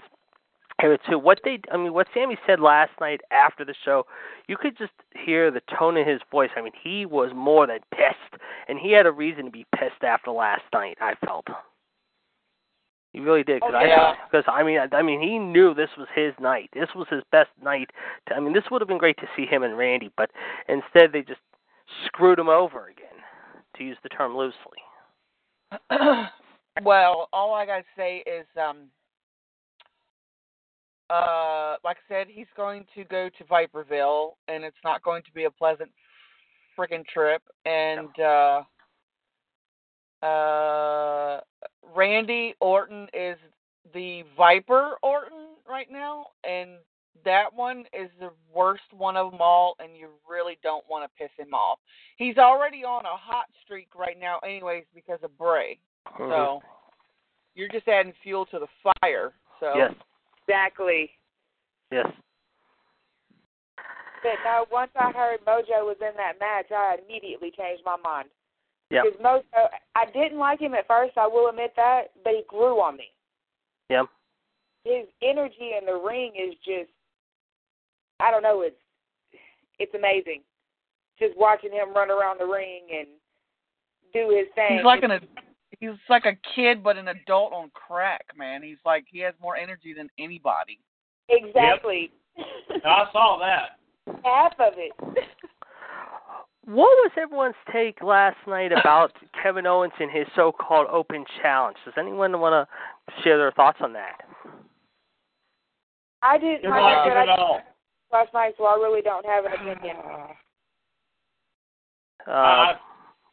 favorite 0.82 1.02
too. 1.10 1.18
What 1.18 1.40
they, 1.46 1.60
I 1.72 1.78
mean, 1.78 1.94
what 1.94 2.08
Sammy 2.14 2.38
said 2.46 2.60
last 2.60 2.92
night 3.00 3.22
after 3.32 3.64
the 3.64 3.76
show, 3.86 4.06
you 4.48 4.58
could 4.58 4.78
just 4.78 4.92
hear 5.16 5.50
the 5.50 5.62
tone 5.78 5.96
in 5.96 6.08
his 6.08 6.20
voice. 6.30 6.50
I 6.58 6.62
mean, 6.62 6.74
he 6.82 7.06
was 7.06 7.32
more 7.34 7.68
than 7.68 7.80
pissed, 7.92 8.42
and 8.68 8.78
he 8.80 8.92
had 8.92 9.06
a 9.06 9.12
reason 9.12 9.46
to 9.46 9.52
be 9.52 9.66
pissed 9.76 10.04
after 10.04 10.32
last 10.32 10.64
night. 10.74 10.98
I 11.00 11.14
felt. 11.26 11.48
He 13.14 13.20
really 13.20 13.44
did, 13.44 13.62
because 13.62 13.76
Oh, 13.76 13.86
yeah. 13.86 14.02
I, 14.02 14.16
because 14.30 14.44
I 14.48 14.64
mean, 14.64 14.80
I, 14.80 14.96
I 14.96 15.02
mean, 15.04 15.22
he 15.22 15.38
knew 15.38 15.74
this 15.74 15.90
was 15.98 16.08
his 16.16 16.34
night. 16.42 16.70
This 16.74 16.90
was 16.96 17.08
his 17.10 17.22
best 17.32 17.52
night. 17.64 17.92
To, 18.28 18.36
I 18.36 18.40
mean, 18.40 18.54
this 18.54 18.64
would 18.72 18.82
have 18.82 18.88
been 18.88 18.98
great 18.98 19.18
to 19.18 19.28
see 19.36 19.46
him 19.46 19.62
and 19.64 19.78
Randy, 19.78 20.12
but 20.18 20.32
instead 20.68 21.14
they 21.14 21.22
just 21.22 21.40
screwed 22.08 22.40
him 22.40 22.50
over 22.50 22.88
again, 22.88 23.22
to 23.78 23.84
use 23.84 23.98
the 24.02 24.10
term 24.10 24.36
loosely. 24.36 24.58
well, 26.84 27.30
all 27.32 27.54
I 27.54 27.66
gotta 27.66 27.84
say 27.96 28.24
is, 28.26 28.46
um, 28.60 28.90
uh, 31.10 31.76
like 31.84 31.98
I 31.98 32.14
said, 32.14 32.28
he's 32.30 32.48
going 32.58 32.86
to 32.96 33.04
go 33.04 33.30
to 33.38 33.44
Viperville, 33.46 34.38
and 34.48 34.64
it's 34.64 34.76
not 34.84 35.04
going 35.04 35.22
to 35.24 35.32
be 35.34 35.44
a 35.44 35.52
pleasant 35.52 35.92
freaking 36.78 37.06
trip. 37.06 37.44
And 37.66 38.20
uh, 38.20 38.64
uh, 40.24 41.42
Randy 41.96 42.56
Orton 42.60 43.08
is 43.14 43.38
the 43.94 44.24
Viper 44.38 44.96
Orton 45.04 45.50
right 45.68 45.88
now, 45.92 46.28
and 46.44 46.72
that 47.26 47.54
one 47.54 47.86
is 47.94 48.10
the 48.20 48.32
worst 48.54 48.84
one 48.92 49.18
of 49.18 49.32
them 49.32 49.42
all, 49.42 49.76
and 49.80 49.96
you 49.96 50.10
really 50.30 50.58
don't 50.64 50.84
want 50.90 51.04
to 51.10 51.18
piss 51.22 51.32
him 51.38 51.54
off. 51.54 51.80
He's 52.18 52.38
already 52.38 52.84
on 52.84 53.06
a 53.06 53.16
hot 53.16 53.46
streak 53.64 53.90
right 53.96 54.20
now, 54.20 54.40
anyways, 54.44 54.86
because 54.96 55.20
of 55.24 55.38
Bray. 55.38 55.78
So 56.18 56.62
you're 57.56 57.70
just 57.70 57.88
adding 57.88 58.14
fuel 58.24 58.46
to 58.48 58.60
the 58.60 58.92
fire. 59.02 59.34
So 59.60 59.74
Yes, 59.76 59.94
exactly. 60.48 61.12
yes. 61.92 62.08
But 64.22 64.40
no, 64.46 64.66
once 64.72 64.92
I 64.96 65.12
heard 65.12 65.40
Mojo 65.46 65.84
was 65.84 65.98
in 66.00 66.16
that 66.16 66.40
match, 66.40 66.72
I 66.72 66.98
immediately 67.06 67.52
changed 67.52 67.84
my 67.86 67.98
mind. 67.98 68.30
Yeah. 68.94 69.02
Because 69.04 69.20
Mojo, 69.20 69.44
uh, 69.58 69.68
I 69.96 70.06
didn't 70.12 70.38
like 70.38 70.60
him 70.60 70.76
at 70.76 70.88
first. 70.88 71.18
I 71.18 71.26
will 71.26 71.50
admit 71.50 71.74
that, 71.76 72.12
but 72.24 72.34
he 72.34 72.44
grew 72.48 72.80
on 72.80 72.96
me. 72.96 73.06
Yeah. 73.90 74.04
His 74.84 75.08
energy 75.24 75.72
in 75.80 75.86
the 75.88 76.00
ring 76.00 76.34
is 76.38 76.54
just, 76.64 76.92
I 78.20 78.30
don't 78.30 78.44
know, 78.44 78.62
it's 78.62 78.76
it's 79.80 79.94
amazing. 79.96 80.42
Just 81.18 81.36
watching 81.38 81.72
him 81.72 81.94
run 81.96 82.12
around 82.12 82.40
the 82.40 82.46
ring 82.46 82.82
and 82.96 83.08
do 84.14 84.30
his 84.30 84.48
thing. 84.54 84.78
he's 84.78 84.86
like 84.86 85.02
an 85.02 85.20
he's 85.80 85.90
like 86.08 86.26
a 86.26 86.38
kid 86.56 86.84
but 86.84 86.98
an 86.98 87.08
adult 87.08 87.52
on 87.52 87.72
crack, 87.74 88.26
man. 88.38 88.62
He's 88.62 88.78
like 88.86 89.06
he 89.10 89.20
has 89.20 89.34
more 89.42 89.58
energy 89.58 89.94
than 89.98 90.10
anybody. 90.20 90.80
exactly. 91.30 92.12
And 92.70 92.82
I 92.86 93.06
saw 93.12 93.40
that. 93.40 93.80
Half 94.24 94.54
of 94.60 94.74
it. 94.78 94.92
What 96.66 96.86
was 97.04 97.12
everyone's 97.22 97.56
take 97.74 98.02
last 98.02 98.38
night 98.48 98.72
about 98.72 99.12
Kevin 99.44 99.66
Owens 99.68 99.94
and 100.00 100.10
his 100.12 100.26
so-called 100.36 100.88
open 100.92 101.26
challenge? 101.42 101.78
Does 101.86 101.94
anyone 101.98 102.40
want 102.40 102.68
to 102.68 103.22
share 103.24 103.38
their 103.38 103.52
thoughts 103.52 103.80
on 103.82 103.94
that? 103.94 104.22
I 106.22 106.38
didn't 106.38 106.70
like 106.70 106.82
luck 106.82 107.06
it 107.06 107.10
with 107.10 107.16
but 107.16 107.24
it 107.24 107.30
all. 107.40 107.60
last 108.14 108.34
night, 108.34 108.54
so 108.58 108.64
I 108.64 108.76
really 108.76 109.02
don't 109.02 109.26
have 109.26 109.44
an 109.46 109.52
opinion. 109.54 109.98
Uh, 112.26 112.32
Uh, 112.32 112.74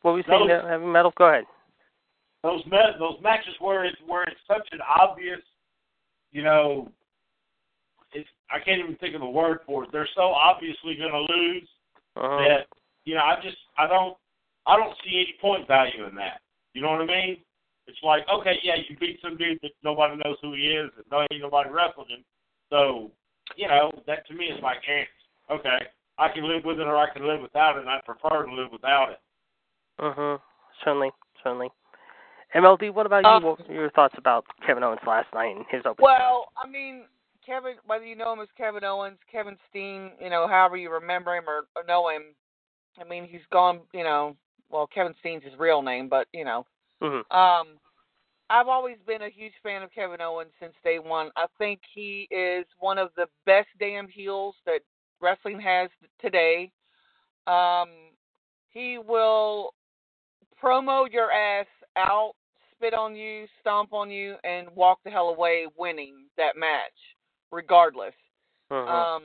what 0.02 0.12
were 0.12 0.18
you 0.18 0.25
saying, 0.28 0.49
those- 0.49 0.64
Heavy 0.68 0.84
Metal? 0.87 1.12
Go 1.16 1.26
ahead. 1.26 1.44
those 2.42 2.64
ma- 2.66 2.96
those 2.99 3.20
matches 3.20 3.54
where 3.60 3.84
it's 3.84 4.00
where 4.06 4.25
it's 4.25 4.40
such 4.49 4.66
an 4.72 4.80
obvious, 4.80 5.40
you 6.32 6.42
know, 6.42 6.90
it's 8.12 8.28
I 8.50 8.58
can't 8.58 8.80
even 8.80 8.96
think 8.96 9.14
of 9.14 9.20
the 9.20 9.28
word 9.28 9.60
for 9.66 9.84
it. 9.84 9.92
They're 9.92 10.08
so 10.16 10.32
obviously 10.32 10.96
going 10.96 11.12
to 11.12 11.32
lose 11.32 11.68
Uh-huh. 12.16 12.38
that 12.49 12.66
you 13.04 13.14
know 13.14 13.23
I 13.23 13.37
just 13.42 13.57
I 13.78 13.87
don't 13.87 14.16
I 14.66 14.76
don't 14.76 14.95
see 15.04 15.16
any 15.16 15.35
point 15.40 15.66
value 15.66 16.07
in 16.07 16.14
that. 16.16 16.40
You 16.75 16.83
know 16.83 16.90
what 16.92 17.02
I 17.02 17.07
mean? 17.07 17.37
It's 17.87 17.99
like 18.02 18.23
okay, 18.33 18.57
yeah, 18.62 18.76
you 18.88 18.97
beat 18.99 19.19
some 19.23 19.37
dude 19.37 19.59
that 19.62 19.73
nobody 19.83 20.16
knows 20.25 20.37
who 20.42 20.54
he 20.54 20.69
is 20.69 20.90
and 20.97 21.04
no 21.11 21.23
ain't 21.30 21.42
nobody 21.42 21.71
wrestled 21.71 22.09
him. 22.09 22.25
So 22.71 23.11
you 23.57 23.69
know 23.69 23.90
that 24.07 24.26
to 24.28 24.35
me 24.35 24.47
is 24.47 24.62
like 24.62 24.78
eh, 24.88 25.04
okay, 25.52 25.78
I 26.19 26.28
can 26.28 26.49
live 26.49 26.64
with 26.64 26.78
it 26.78 26.87
or 26.87 26.97
I 26.97 27.12
can 27.12 27.26
live 27.26 27.40
without 27.40 27.76
it, 27.76 27.80
and 27.80 27.88
I 27.88 28.00
prefer 28.04 28.47
to 28.47 28.52
live 28.52 28.71
without 28.73 29.11
it. 29.11 29.21
Uh-huh. 29.99 30.38
Certainly, 30.85 31.11
certainly. 31.42 31.69
MLD, 32.54 32.92
what 32.92 33.07
about 33.07 33.25
Uh, 33.25 33.38
you? 33.38 33.47
What 33.47 33.69
were 33.69 33.75
your 33.75 33.90
thoughts 33.90 34.14
about 34.19 34.45
Kevin 34.66 34.83
Owens 34.83 35.00
last 35.07 35.28
night 35.35 35.54
and 35.57 35.64
his 35.71 35.83
open 35.85 36.02
Well, 36.02 36.49
I 36.57 36.66
mean, 36.69 37.04
Kevin, 37.45 37.75
whether 37.87 38.04
you 38.04 38.16
know 38.16 38.33
him 38.33 38.40
as 38.40 38.49
Kevin 38.57 38.83
Owens, 38.85 39.19
Kevin 39.30 39.57
Steen, 39.69 40.12
you 40.21 40.30
know, 40.30 40.47
however 40.49 40.76
you 40.76 40.90
remember 40.90 41.37
him 41.37 41.45
or, 41.49 41.64
or 41.76 41.85
know 41.87 42.09
him, 42.09 42.35
I 42.99 43.04
mean, 43.04 43.25
he's 43.25 43.40
gone, 43.52 43.80
you 43.92 44.04
know, 44.04 44.37
well, 44.70 44.87
Kevin 44.87 45.14
Steen's 45.20 45.44
his 45.44 45.59
real 45.59 45.82
name, 45.82 46.09
but, 46.09 46.26
you 46.32 46.44
know, 46.44 46.66
Mm-hmm. 47.02 47.37
um, 47.37 47.78
I've 48.50 48.68
always 48.68 48.97
been 49.06 49.23
a 49.23 49.30
huge 49.30 49.54
fan 49.62 49.82
of 49.82 49.92
Kevin 49.92 50.20
Owens 50.20 50.50
since 50.61 50.75
day 50.85 50.99
one. 50.99 51.30
I 51.37 51.47
think 51.56 51.80
he 51.94 52.28
is 52.30 52.66
one 52.78 52.99
of 52.99 53.11
the 53.16 53.26
best 53.47 53.68
damn 53.78 54.09
heels 54.09 54.54
that 54.66 54.80
wrestling 55.20 55.61
has 55.61 55.88
today. 56.20 56.73
Um, 57.47 57.88
he 58.68 58.99
will 58.99 59.73
promo 60.62 61.11
your 61.11 61.30
ass 61.32 61.66
out, 61.97 62.32
spit 62.75 62.92
on 62.92 63.16
you, 63.16 63.47
stomp 63.61 63.92
on 63.92 64.11
you, 64.11 64.35
and 64.44 64.68
walk 64.75 64.99
the 65.04 65.11
hell 65.11 65.28
away 65.28 65.66
winning 65.78 66.26
that 66.37 66.56
match, 66.56 66.92
regardless. 67.50 68.14
Uh-huh. 68.70 68.92
Um, 68.92 69.23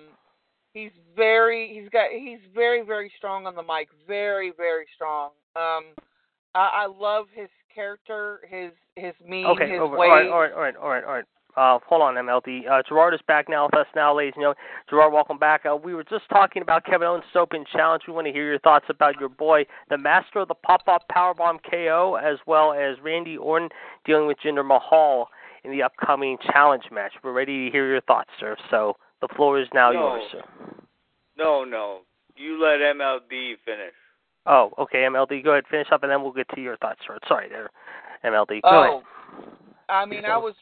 he's 0.75 0.91
very 1.15 1.73
he's 1.73 1.89
got 1.89 2.11
he's 2.11 2.39
very 2.53 2.83
very 2.83 3.11
strong 3.17 3.47
on 3.47 3.55
the 3.55 3.63
mic, 3.63 3.87
very 4.07 4.51
very 4.55 4.85
strong. 4.93 5.31
Um, 5.55 5.85
I, 6.53 6.83
I 6.83 6.87
love 6.87 7.25
his 7.33 7.49
character, 7.73 8.41
his 8.47 8.71
his 8.95 9.13
mean, 9.27 9.47
Okay, 9.47 9.71
his 9.71 9.79
over, 9.79 9.97
way. 9.97 10.07
all 10.07 10.13
right, 10.15 10.29
all 10.29 10.39
right, 10.39 10.53
all 10.53 10.61
right, 10.61 10.75
all 10.77 10.89
right, 10.89 11.03
all 11.03 11.13
right. 11.13 11.25
Uh, 11.57 11.79
hold 11.87 12.01
on, 12.01 12.15
MLD. 12.15 12.67
Uh, 12.69 12.83
Gerard 12.85 13.13
is 13.13 13.21
back 13.29 13.47
now 13.47 13.65
with 13.67 13.75
us 13.75 13.87
now, 13.95 14.13
ladies 14.13 14.33
and 14.35 14.41
gentlemen. 14.41 14.57
Gerard, 14.89 15.13
welcome 15.13 15.37
back. 15.37 15.65
Uh, 15.65 15.73
we 15.73 15.95
were 15.95 16.03
just 16.03 16.25
talking 16.29 16.61
about 16.61 16.83
Kevin 16.85 17.07
Owens' 17.07 17.23
Open 17.33 17.63
Challenge. 17.71 18.03
We 18.07 18.13
want 18.13 18.27
to 18.27 18.33
hear 18.33 18.45
your 18.45 18.59
thoughts 18.59 18.87
about 18.89 19.17
your 19.21 19.29
boy, 19.29 19.65
the 19.89 19.97
master 19.97 20.39
of 20.39 20.49
the 20.49 20.53
pop-up 20.53 21.03
powerbomb 21.09 21.59
KO, 21.71 22.19
as 22.21 22.39
well 22.45 22.73
as 22.73 22.97
Randy 23.01 23.37
Orton 23.37 23.69
dealing 24.05 24.27
with 24.27 24.35
Jinder 24.45 24.67
Mahal 24.67 25.29
in 25.63 25.71
the 25.71 25.81
upcoming 25.81 26.37
challenge 26.51 26.83
match. 26.91 27.13
We're 27.23 27.31
ready 27.31 27.65
to 27.67 27.71
hear 27.71 27.87
your 27.87 28.01
thoughts, 28.01 28.31
sir. 28.37 28.57
So 28.69 28.97
the 29.21 29.27
floor 29.35 29.59
is 29.59 29.67
now 29.73 29.91
No. 29.91 30.15
yours, 30.15 30.31
sir. 30.31 30.43
No, 31.37 31.63
no. 31.63 32.01
You 32.35 32.61
let 32.61 32.79
MLD 32.79 33.57
finish. 33.65 33.93
Oh, 34.45 34.71
okay, 34.77 34.99
MLD. 34.99 35.43
Go 35.43 35.51
ahead, 35.51 35.63
finish 35.69 35.87
up, 35.91 36.03
and 36.03 36.11
then 36.11 36.21
we'll 36.21 36.31
get 36.31 36.47
to 36.49 36.61
your 36.61 36.77
thoughts, 36.77 36.99
sir. 37.05 37.17
Sorry, 37.27 37.49
there, 37.49 37.69
MLD. 38.23 38.61
Go 38.61 38.69
oh, 38.69 38.81
ahead. 38.83 39.53
I 39.89 40.05
mean, 40.05 40.25
I 40.25 40.37
was 40.37 40.53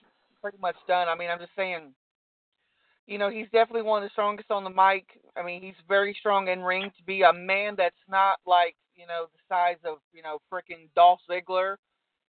pretty 0.42 0.58
much 0.60 0.76
done. 0.88 1.08
I 1.10 1.16
mean, 1.16 1.30
I'm 1.30 1.40
just 1.40 1.56
saying, 1.56 1.94
you 3.08 3.18
know, 3.18 3.30
he's 3.30 3.46
definitely 3.52 3.82
one 3.82 4.02
of 4.02 4.08
the 4.08 4.12
strongest 4.12 4.52
on 4.52 4.64
the 4.64 4.70
mic. 4.70 5.06
I 5.36 5.44
mean, 5.44 5.62
he's 5.62 5.74
very 5.88 6.16
strong 6.20 6.48
in 6.48 6.62
ring 6.62 6.92
to 6.98 7.04
be 7.04 7.24
a 7.24 7.34
man 7.34 7.76
that's 7.78 7.96
not 8.10 8.40
like, 8.46 8.76
you 8.96 9.08
know, 9.08 9.26
the 9.34 9.40
size 9.50 9.78
of, 9.84 9.98
you 10.14 10.22
know, 10.22 10.40
freaking 10.52 10.88
Dolph 10.96 11.20
Ziggler. 11.30 11.76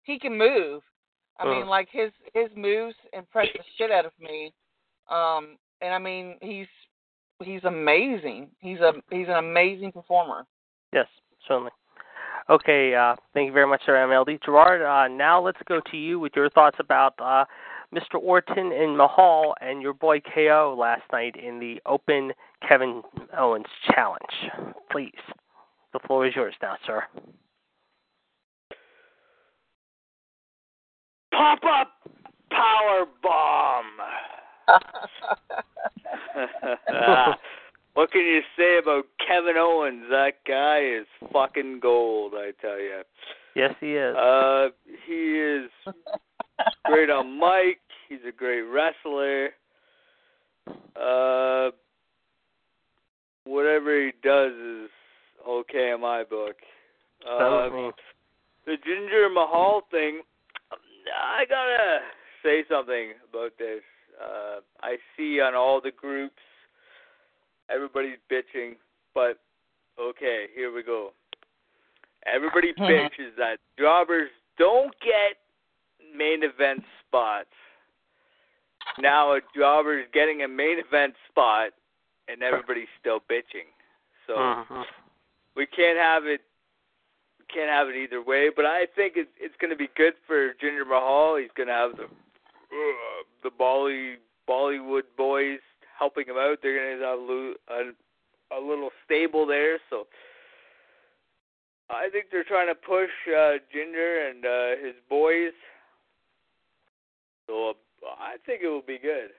He 0.04 0.18
can 0.20 0.38
move. 0.38 0.82
I 1.40 1.46
mean, 1.46 1.64
Uh. 1.64 1.68
like 1.68 1.90
his 1.90 2.12
his 2.34 2.50
moves 2.56 2.96
impress 3.12 3.48
the 3.54 3.64
shit 3.78 3.92
out 3.92 4.06
of 4.06 4.12
me. 4.20 4.54
Um, 5.10 5.58
and 5.84 5.94
I 5.94 6.00
mean, 6.00 6.38
he's 6.42 6.68
he's 7.44 7.64
amazing. 7.66 8.50
He's 8.60 8.80
a 8.80 8.94
he's 9.12 9.28
an 9.28 9.36
amazing 9.36 9.92
performer. 9.92 10.46
Yes, 10.94 11.08
certainly. 11.48 11.72
Okay, 12.50 12.94
uh, 12.94 13.16
thank 13.34 13.48
you 13.48 13.54
very 13.54 13.68
much, 13.68 13.82
Sir 13.86 13.94
MLD. 13.94 14.44
Gerard, 14.44 14.82
uh, 14.82 15.14
now 15.14 15.42
let's 15.42 15.60
go 15.68 15.80
to 15.92 15.98
you 15.98 16.20
with 16.20 16.34
your 16.36 16.50
thoughts 16.50 16.76
about 16.80 17.14
uh, 17.20 17.46
Mr. 17.94 18.20
Orton 18.22 18.72
and 18.74 18.98
Mahal 18.98 19.56
and 19.62 19.82
your 19.82 19.94
boy 19.94 20.20
KO 20.20 20.76
last 20.78 21.04
night 21.14 21.36
in 21.38 21.60
the 21.60 21.82
Open 21.86 22.34
Kevin 22.68 23.02
Owens 23.38 23.66
Challenge. 23.94 24.76
Please, 24.92 25.12
the 25.94 26.00
floor 26.06 26.28
is 26.28 26.36
yours 26.36 26.54
now, 26.62 26.76
sir. 26.86 27.04
Pop 31.32 31.60
up 31.64 31.92
power 32.52 33.06
bomb. 33.22 33.86
what 37.94 38.12
can 38.12 38.22
you 38.22 38.42
say 38.58 38.78
about 38.82 39.06
Kevin 39.26 39.56
Owens? 39.58 40.04
That 40.10 40.34
guy 40.48 40.80
is 40.80 41.08
fucking 41.32 41.80
gold, 41.82 42.34
I 42.36 42.52
tell 42.62 42.80
you. 42.80 43.02
Yes, 43.56 43.76
he 43.80 43.94
is. 43.94 44.16
Uh, 44.16 44.70
he 45.06 45.40
is 45.40 45.70
great 46.86 47.10
on 47.10 47.40
mic. 47.40 47.80
He's 48.10 48.20
a 48.28 48.32
great 48.32 48.62
wrestler. 48.62 49.50
Uh, 50.96 51.72
whatever 53.46 54.06
he 54.06 54.12
does 54.24 54.54
is 54.54 54.90
okay 55.48 55.92
in 55.94 56.02
my 56.02 56.24
book. 56.24 56.56
Uh, 57.28 57.92
the 58.66 58.74
Jinder 58.74 59.34
Mahal 59.34 59.84
thing, 59.92 60.22
I 60.72 61.46
gotta 61.46 62.00
say 62.44 62.64
something 62.70 63.14
about 63.30 63.52
this. 63.58 63.82
Uh, 64.22 64.60
I 64.82 64.98
see 65.18 65.40
on 65.42 65.56
all 65.56 65.82
the 65.82 65.92
groups, 65.92 66.42
everybody's 67.70 68.18
bitching, 68.32 68.76
but 69.14 69.40
okay, 70.00 70.46
here 70.56 70.74
we 70.74 70.84
go. 70.84 71.14
Everybody 72.26 72.74
bitches 72.80 73.36
that 73.38 73.58
jobbers 73.78 74.30
don't 74.58 74.94
get 75.00 75.38
main 76.16 76.44
event 76.44 76.84
spots. 77.08 77.50
Now 79.00 79.34
a 79.34 79.40
jobber 79.56 80.00
is 80.00 80.06
getting 80.14 80.44
a 80.44 80.48
main 80.48 80.78
event 80.80 81.16
spot, 81.30 81.72
and 82.28 82.44
everybody's 82.44 82.88
still 83.00 83.20
bitching. 83.30 83.68
So 84.28 84.36
Mhm. 84.38 84.86
we 85.56 85.66
can't 85.66 85.98
have 85.98 86.26
it. 86.28 86.42
We 87.40 87.46
can't 87.46 87.70
have 87.70 87.90
it 87.90 87.96
either 87.96 88.22
way. 88.22 88.50
But 88.50 88.66
I 88.66 88.86
think 88.86 89.18
it's 89.18 89.32
it's 89.38 89.56
going 89.58 89.72
to 89.72 89.76
be 89.76 89.90
good 89.96 90.16
for 90.28 90.54
Jinder 90.56 90.86
Mahal. 90.88 91.36
He's 91.38 91.52
going 91.56 91.68
to 91.68 91.74
have 91.74 91.98
the 91.98 92.08
uh, 92.74 93.24
the 93.44 93.52
Bolly 93.58 94.16
Bollywood 94.50 95.04
boys 95.18 95.60
helping 95.98 96.26
him 96.26 96.38
out. 96.38 96.58
They're 96.62 96.98
to 96.98 97.06
have 97.06 97.20
a, 97.20 97.54
a 97.70 97.92
a 98.58 98.60
little 98.60 98.90
stable 99.06 99.46
there. 99.46 99.80
So 99.90 100.08
I 101.90 102.10
think 102.10 102.26
they're 102.32 102.44
trying 102.44 102.68
to 102.68 102.76
push 102.76 103.10
uh, 103.28 103.58
Jinder 103.74 104.30
and 104.30 104.46
uh, 104.46 104.86
his 104.86 104.96
boys. 105.10 105.54
So 107.48 107.70
uh, 107.70 107.74
I 108.20 108.36
think 108.46 108.62
it 108.64 108.68
will 108.68 108.82
be 108.82 109.00
good. 109.00 109.30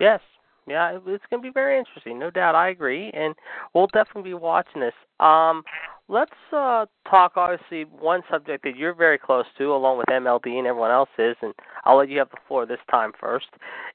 Yes. 0.00 0.20
Yeah, 0.68 0.90
it- 0.96 1.02
it's 1.06 1.24
going 1.30 1.42
to 1.42 1.48
be 1.48 1.52
very 1.52 1.78
interesting. 1.78 2.18
No 2.18 2.30
doubt. 2.30 2.54
I 2.54 2.68
agree. 2.68 3.10
And 3.14 3.34
we'll 3.74 3.86
definitely 3.88 4.30
be 4.30 4.34
watching 4.34 4.80
this. 4.80 4.94
Um, 5.20 5.64
let's 6.08 6.32
uh, 6.52 6.86
talk, 7.08 7.32
obviously, 7.36 7.84
one 7.84 8.22
subject 8.30 8.64
that 8.64 8.76
you're 8.76 8.94
very 8.94 9.18
close 9.18 9.44
to, 9.58 9.72
along 9.72 9.98
with 9.98 10.06
MLD 10.06 10.46
and 10.58 10.66
everyone 10.66 10.90
else 10.90 11.10
is, 11.18 11.36
and 11.42 11.52
I'll 11.84 11.96
let 11.96 12.08
you 12.08 12.18
have 12.18 12.30
the 12.30 12.36
floor 12.46 12.66
this 12.66 12.78
time 12.90 13.12
first, 13.18 13.46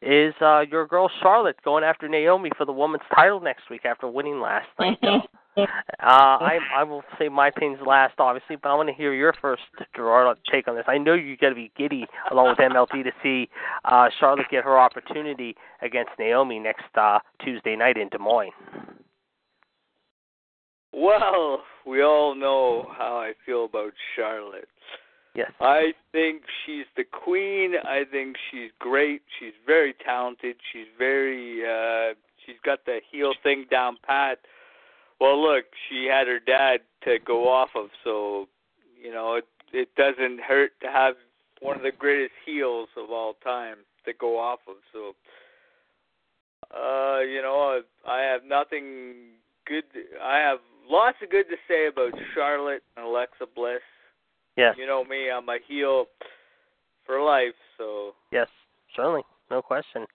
is 0.01 0.34
uh, 0.42 0.62
your 0.70 0.86
girl 0.88 1.10
Charlotte 1.22 1.58
going 1.63 1.84
after 1.84 2.08
Naomi 2.08 2.51
for 2.58 2.65
the 2.65 2.74
women's 2.74 3.03
title 3.16 3.40
next 3.40 3.70
week 3.70 3.86
after 3.86 4.07
winning 4.07 4.40
last 4.42 4.68
night. 4.79 4.98
Uh, 5.55 5.66
I 6.01 6.57
I 6.75 6.83
will 6.83 7.03
say 7.20 7.29
my 7.29 7.50
opinion's 7.50 7.85
last, 7.85 8.16
obviously, 8.18 8.55
but 8.55 8.70
I 8.70 8.75
want 8.75 8.89
to 8.89 8.96
hear 8.96 9.13
your 9.13 9.33
first, 9.42 9.61
Gerard, 9.96 10.37
take 10.51 10.68
on 10.68 10.75
this. 10.75 10.85
I 10.87 10.98
know 10.98 11.13
you 11.13 11.37
got 11.37 11.50
to 11.50 11.55
be 11.55 11.72
giddy 11.77 12.05
along 12.31 12.50
with 12.50 12.57
MLD 12.57 13.03
to 13.03 13.11
see 13.22 13.50
uh, 13.85 14.09
Charlotte 14.20 14.48
get 14.50 14.63
her 14.63 14.79
opportunity 14.79 15.55
against 15.81 16.11
Naomi 16.18 16.59
next 16.59 16.85
uh, 16.96 17.20
Tuesday 17.44 17.75
night 17.75 17.98
in 17.98 18.09
Des 18.09 18.18
Moines. 18.18 18.51
Well, 20.94 21.61
we 21.85 22.03
all 22.03 22.35
know 22.35 22.87
how 22.98 23.18
I 23.18 23.33
feel 23.46 23.66
about 23.66 23.94
Charlotte. 24.16 24.68
Yes. 25.35 25.51
I 25.59 25.94
think 26.11 26.44
she's 26.66 26.85
the 26.96 27.03
queen. 27.03 27.74
I 27.83 28.03
think 28.11 28.35
she's 28.51 28.70
great. 28.77 29.24
She's 29.39 29.53
very 29.66 29.96
talented. 30.05 30.55
She's 30.72 30.85
very 30.98 31.63
uh 31.66 32.13
she's 32.46 32.57
got 32.63 32.85
the 32.85 33.00
heel 33.11 33.33
thing 33.42 33.66
down 33.72 33.98
pat. 34.05 34.37
Well, 35.24 35.42
look, 35.42 35.64
she 35.88 36.05
had 36.12 36.27
her 36.27 36.40
dad 36.46 36.81
to 37.05 37.18
go 37.25 37.48
off 37.48 37.70
of, 37.77 37.88
so 38.03 38.50
you 39.01 39.09
know, 39.09 39.36
it 39.36 39.46
it 39.72 39.88
doesn't 39.96 40.42
hurt 40.42 40.72
to 40.81 40.88
have 40.88 41.16
one 41.62 41.77
of 41.77 41.81
the 41.81 41.94
greatest 41.98 42.33
heels 42.46 42.90
of 42.98 43.09
all 43.09 43.36
time 43.42 43.77
to 44.03 44.12
go 44.20 44.38
off 44.38 44.59
of. 44.68 44.75
So 44.92 45.16
uh, 46.75 47.22
you 47.22 47.42
know, 47.42 47.79
I, 48.05 48.12
I 48.12 48.22
have 48.24 48.42
nothing 48.44 49.38
good 49.66 49.86
I 50.22 50.40
have 50.40 50.59
lots 50.90 51.16
of 51.24 51.29
good 51.29 51.46
to 51.50 51.55
say 51.70 51.88
about 51.88 52.12
Charlotte 52.36 52.83
and 52.98 53.05
Alexa 53.05 53.46
Bliss. 53.55 53.79
Yes. 54.57 54.75
You 54.77 54.86
know 54.86 55.05
me, 55.05 55.31
I'm 55.31 55.48
a 55.48 55.57
heel 55.66 56.07
for 57.05 57.22
life, 57.22 57.55
so 57.77 58.12
Yes, 58.33 58.50
certainly, 58.94 59.22
no 59.50 59.62
question. 59.62 60.05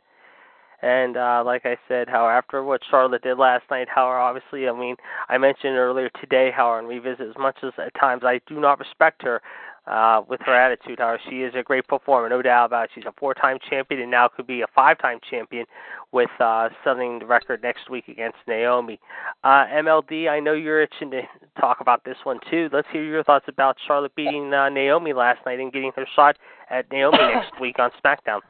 And 0.81 1.17
uh, 1.17 1.43
like 1.45 1.67
I 1.67 1.77
said, 1.88 2.09
how 2.09 2.29
after 2.29 2.62
what 2.62 2.81
Charlotte 2.88 3.23
did 3.23 3.38
last 3.38 3.64
night, 3.71 3.88
how 3.93 4.07
obviously, 4.07 4.69
I 4.69 4.79
mean, 4.79 4.97
I 5.29 5.37
mentioned 5.37 5.77
earlier 5.77 6.09
today 6.21 6.51
how 6.55 6.71
on 6.71 6.87
revisit, 6.87 7.29
as 7.29 7.37
much 7.38 7.57
as 7.64 7.73
at 7.79 7.93
times 7.99 8.23
I 8.25 8.41
do 8.47 8.61
not 8.61 8.79
respect 8.79 9.23
her 9.23 9.43
uh, 9.88 10.23
with 10.29 10.41
her 10.45 10.55
attitude, 10.55 10.99
how 10.99 11.17
she 11.29 11.43
is 11.43 11.55
a 11.57 11.62
great 11.62 11.87
performer, 11.88 12.29
no 12.29 12.43
doubt 12.43 12.67
about 12.67 12.85
it. 12.85 12.91
She's 12.95 13.07
a 13.07 13.12
four-time 13.19 13.59
champion 13.69 14.03
and 14.03 14.11
now 14.11 14.29
could 14.29 14.47
be 14.47 14.61
a 14.61 14.67
five-time 14.75 15.19
champion 15.29 15.64
with 16.12 16.31
uh, 16.41 16.69
setting 16.85 17.21
the 17.21 17.27
record 17.27 17.62
next 17.62 17.91
week 17.91 18.09
against 18.09 18.37
Naomi. 18.47 19.01
Uh, 19.43 19.64
MLD, 19.67 20.29
I 20.29 20.41
know 20.41 20.53
you're 20.53 20.83
itching 20.83 21.11
to 21.12 21.23
talk 21.59 21.79
about 21.81 22.05
this 22.05 22.17
one 22.25 22.38
too. 22.51 22.69
Let's 22.73 22.88
hear 22.93 23.03
your 23.03 23.25
thoughts 23.25 23.47
about 23.49 23.77
Charlotte 23.87 24.14
beating 24.14 24.53
uh, 24.53 24.69
Naomi 24.69 25.12
last 25.12 25.41
night 25.47 25.59
and 25.59 25.73
getting 25.73 25.93
her 25.97 26.07
shot 26.14 26.37
at 26.71 26.91
Naomi 26.93 27.19
next 27.19 27.53
week 27.61 27.79
on 27.79 27.91
SmackDown. 28.05 28.41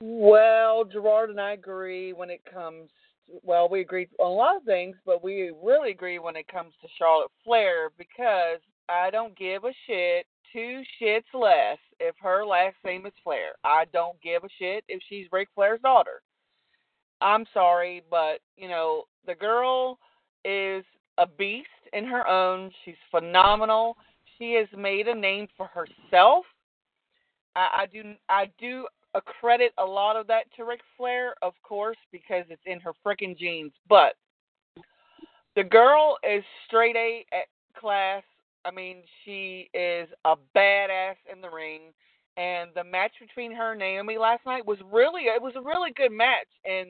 Well, 0.00 0.84
Gerard 0.84 1.30
and 1.30 1.40
I 1.40 1.52
agree 1.52 2.12
when 2.12 2.30
it 2.30 2.42
comes. 2.52 2.90
Well, 3.42 3.68
we 3.68 3.80
agree 3.80 4.08
on 4.18 4.26
a 4.26 4.34
lot 4.34 4.56
of 4.56 4.64
things, 4.64 4.96
but 5.06 5.24
we 5.24 5.50
really 5.62 5.90
agree 5.90 6.18
when 6.18 6.36
it 6.36 6.48
comes 6.48 6.74
to 6.82 6.88
Charlotte 6.98 7.30
Flair 7.42 7.90
because 7.96 8.60
I 8.88 9.10
don't 9.10 9.36
give 9.36 9.64
a 9.64 9.72
shit 9.86 10.26
two 10.52 10.82
shits 11.00 11.24
less 11.34 11.78
if 11.98 12.14
her 12.20 12.46
last 12.46 12.76
name 12.84 13.06
is 13.06 13.12
Flair. 13.22 13.52
I 13.64 13.84
don't 13.92 14.20
give 14.22 14.44
a 14.44 14.48
shit 14.58 14.84
if 14.88 15.02
she's 15.08 15.26
Ric 15.32 15.48
Flair's 15.54 15.80
daughter. 15.80 16.22
I'm 17.20 17.44
sorry, 17.52 18.02
but 18.10 18.40
you 18.56 18.68
know 18.68 19.04
the 19.26 19.34
girl 19.34 19.98
is 20.44 20.84
a 21.18 21.26
beast 21.26 21.68
in 21.92 22.04
her 22.04 22.26
own. 22.28 22.70
She's 22.84 22.94
phenomenal. 23.10 23.96
She 24.38 24.54
has 24.54 24.68
made 24.76 25.08
a 25.08 25.14
name 25.14 25.48
for 25.56 25.68
herself. 25.68 26.44
I, 27.56 27.82
I 27.82 27.86
do 27.92 28.14
I 28.28 28.50
do 28.58 28.86
accredit 29.14 29.72
a 29.78 29.84
lot 29.84 30.16
of 30.16 30.26
that 30.26 30.44
to 30.56 30.64
Ric 30.64 30.80
Flair, 30.96 31.34
of 31.42 31.54
course, 31.62 31.96
because 32.12 32.44
it's 32.48 32.62
in 32.66 32.80
her 32.80 32.92
freaking 33.04 33.36
genes. 33.36 33.72
But 33.88 34.14
the 35.56 35.64
girl 35.64 36.18
is 36.28 36.42
straight 36.66 36.96
A 36.96 37.24
at 37.32 37.46
class. 37.78 38.22
I 38.64 38.70
mean, 38.70 39.02
she 39.24 39.68
is 39.74 40.08
a 40.24 40.34
badass 40.56 41.16
in 41.32 41.40
the 41.40 41.50
ring. 41.50 41.92
And 42.36 42.70
the 42.74 42.82
match 42.82 43.12
between 43.20 43.54
her 43.54 43.72
and 43.72 43.78
Naomi 43.78 44.18
last 44.18 44.44
night 44.44 44.66
was 44.66 44.78
really 44.90 45.22
it 45.22 45.40
was 45.40 45.54
a 45.56 45.62
really 45.62 45.92
good 45.92 46.10
match. 46.10 46.48
And 46.64 46.88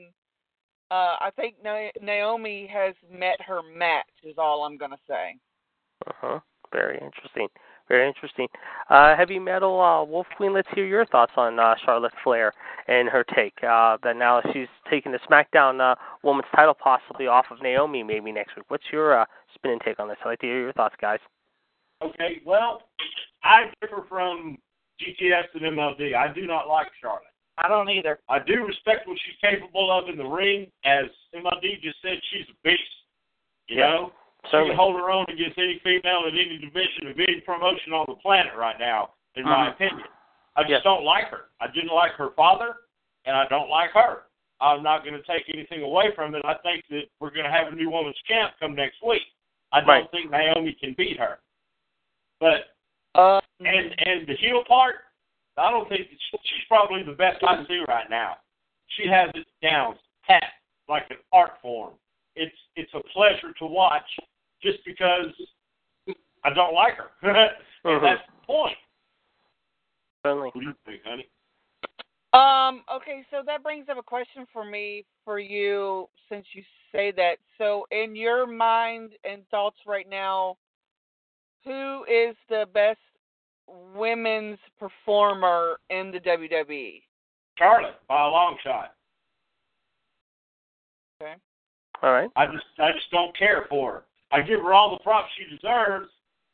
uh, 0.89 1.17
I 1.19 1.29
think 1.35 1.55
Na- 1.63 1.91
Naomi 2.01 2.67
has 2.73 2.95
met 3.11 3.39
her 3.45 3.61
match. 3.61 4.05
Is 4.23 4.35
all 4.39 4.65
I'm 4.65 4.77
gonna 4.77 4.97
say. 5.07 5.37
Uh 6.07 6.13
huh. 6.19 6.39
Very 6.71 6.95
interesting. 6.95 7.47
Very 7.87 8.07
interesting. 8.07 8.47
Uh, 8.89 9.15
heavy 9.15 9.37
metal 9.37 9.79
uh, 9.79 10.03
Wolf 10.03 10.25
Queen. 10.37 10.53
Let's 10.53 10.67
hear 10.73 10.85
your 10.85 11.05
thoughts 11.05 11.33
on 11.37 11.59
uh, 11.59 11.75
Charlotte 11.85 12.13
Flair 12.23 12.51
and 12.87 13.07
her 13.09 13.23
take. 13.35 13.53
Uh, 13.63 13.97
that 14.03 14.17
now 14.17 14.41
she's 14.53 14.67
taking 14.89 15.11
the 15.11 15.19
SmackDown 15.29 15.79
uh, 15.79 15.95
Women's 16.23 16.47
title 16.55 16.73
possibly 16.73 17.27
off 17.27 17.45
of 17.51 17.61
Naomi 17.61 18.01
maybe 18.03 18.31
next 18.31 18.55
week. 18.55 18.65
What's 18.69 18.85
your 18.91 19.19
uh, 19.21 19.25
spin 19.53 19.71
and 19.71 19.81
take 19.81 19.99
on 19.99 20.07
this? 20.07 20.17
I'd 20.25 20.29
like 20.29 20.39
to 20.39 20.47
hear 20.47 20.61
your 20.61 20.73
thoughts, 20.73 20.95
guys. 20.99 21.19
Okay, 22.03 22.41
well, 22.45 22.81
I 23.43 23.65
differ 23.81 24.03
from 24.09 24.57
GTS 25.01 25.43
and 25.53 25.77
MLD. 25.77 26.15
I 26.15 26.33
do 26.33 26.45
not 26.47 26.67
like 26.67 26.87
Charlotte. 27.01 27.21
I 27.57 27.67
don't 27.69 27.89
either. 27.89 28.19
I 28.27 28.39
do 28.39 28.65
respect 28.65 29.07
what 29.07 29.17
she's 29.25 29.37
capable 29.39 29.91
of 29.97 30.09
in 30.09 30.17
the 30.17 30.25
ring. 30.25 30.67
As 30.83 31.05
MLD 31.33 31.81
just 31.81 31.97
said, 32.01 32.19
she's 32.31 32.45
a 32.49 32.55
beast. 32.67 32.81
You 33.67 33.79
Yeah, 33.79 33.89
know, 33.89 34.11
she 34.45 34.51
Certainly. 34.51 34.69
can 34.71 34.77
hold 34.77 34.95
her 34.95 35.09
own 35.09 35.25
against 35.29 35.57
any 35.57 35.79
female 35.79 36.25
in 36.25 36.37
any 36.37 36.57
division 36.57 37.07
of 37.07 37.19
any 37.19 37.41
promotion 37.41 37.93
on 37.93 38.05
the 38.07 38.15
planet 38.15 38.53
right 38.55 38.77
now, 38.79 39.13
in 39.35 39.43
my 39.43 39.67
Mhm. 39.67 39.71
opinion. 39.71 40.07
I 40.55 40.61
just 40.63 40.69
Yes. 40.71 40.83
don't 40.83 41.03
like 41.03 41.27
her. 41.29 41.49
I 41.59 41.67
didn't 41.67 41.89
like 41.93 42.13
her 42.13 42.31
father. 42.31 42.77
and 43.27 43.35
I 43.35 43.47
don't 43.47 43.69
like 43.71 43.89
her. 43.93 44.25
I'm 44.61 44.83
not 44.83 45.03
going 45.03 45.15
to 45.15 45.23
take 45.23 45.49
anything 45.49 45.81
away 45.81 46.11
from 46.11 46.35
it. 46.35 46.45
I 46.45 46.53
think 46.61 46.85
that 46.89 47.09
we're 47.19 47.31
going 47.31 47.45
to 47.45 47.49
have 47.51 47.69
a 47.69 47.75
new 47.75 47.89
women's 47.89 48.21
champ 48.27 48.53
come 48.59 48.75
next 48.75 49.01
week. 49.01 49.23
I 49.71 49.79
don't 49.79 49.89
Right. 49.89 50.11
think 50.11 50.29
Naomi 50.29 50.73
can 50.73 50.93
beat 50.93 51.17
her. 51.17 51.39
But 52.39 52.75
Uh, 53.15 53.41
and 53.61 53.95
and 54.05 54.27
the 54.27 54.35
heel 54.35 54.63
part, 54.65 55.05
I 55.57 55.71
don't 55.71 55.89
think 55.89 56.07
she's 56.43 56.65
probably 56.67 57.01
the 57.01 57.13
best 57.13 57.43
I 57.43 57.65
see 57.65 57.79
right 57.87 58.07
now. 58.11 58.37
She 58.89 59.07
has 59.07 59.31
it 59.33 59.47
down 59.61 59.97
pat 60.21 60.53
like 60.87 61.09
an 61.09 61.17
art 61.31 61.59
form. 61.61 61.97
It's 62.35 62.55
it's 62.75 62.93
a 62.93 62.99
pleasure 63.11 63.53
to 63.53 63.65
watch 63.65 64.19
just 64.65 64.83
because 64.85 65.27
I 66.43 66.53
don't 66.53 66.73
like 66.73 66.95
her. 66.95 67.11
and 67.21 67.35
Mhm. 67.85 68.01
that's 68.01 68.21
the 68.25 68.45
point. 68.45 68.77
Certainly. 70.25 70.49
What 70.53 70.61
do 70.61 70.67
you 70.67 70.75
think, 70.85 71.01
honey? 71.05 71.29
Um, 72.33 72.83
okay, 72.93 73.25
so 73.31 73.43
that 73.45 73.63
brings 73.63 73.87
up 73.87 73.97
a 73.97 74.03
question 74.03 74.45
for 74.51 74.65
me 74.65 75.05
for 75.23 75.39
you 75.39 76.09
since 76.27 76.45
you 76.53 76.63
say 76.91 77.11
that. 77.11 77.37
So 77.57 77.85
in 77.91 78.15
your 78.15 78.45
mind 78.47 79.11
and 79.23 79.47
thoughts 79.49 79.77
right 79.85 80.09
now, 80.09 80.57
who 81.63 82.03
is 82.05 82.35
the 82.49 82.65
best 82.73 82.99
women's 83.95 84.59
performer 84.79 85.79
in 85.89 86.11
the? 86.11 86.19
WWE? 86.19 87.03
Charlotte 87.57 87.95
by 88.09 88.21
a 88.25 88.27
long 88.27 88.57
shot. 88.63 88.95
Okay. 91.21 91.35
All 92.01 92.11
right. 92.11 92.29
I 92.35 92.47
just 92.47 92.65
I 92.79 92.91
just 92.91 93.09
don't 93.11 93.35
care 93.37 93.65
for 93.69 93.91
her. 93.93 94.03
I 94.35 94.41
give 94.41 94.59
her 94.59 94.73
all 94.73 94.91
the 94.91 95.03
props 95.03 95.29
she 95.37 95.55
deserves, 95.55 96.09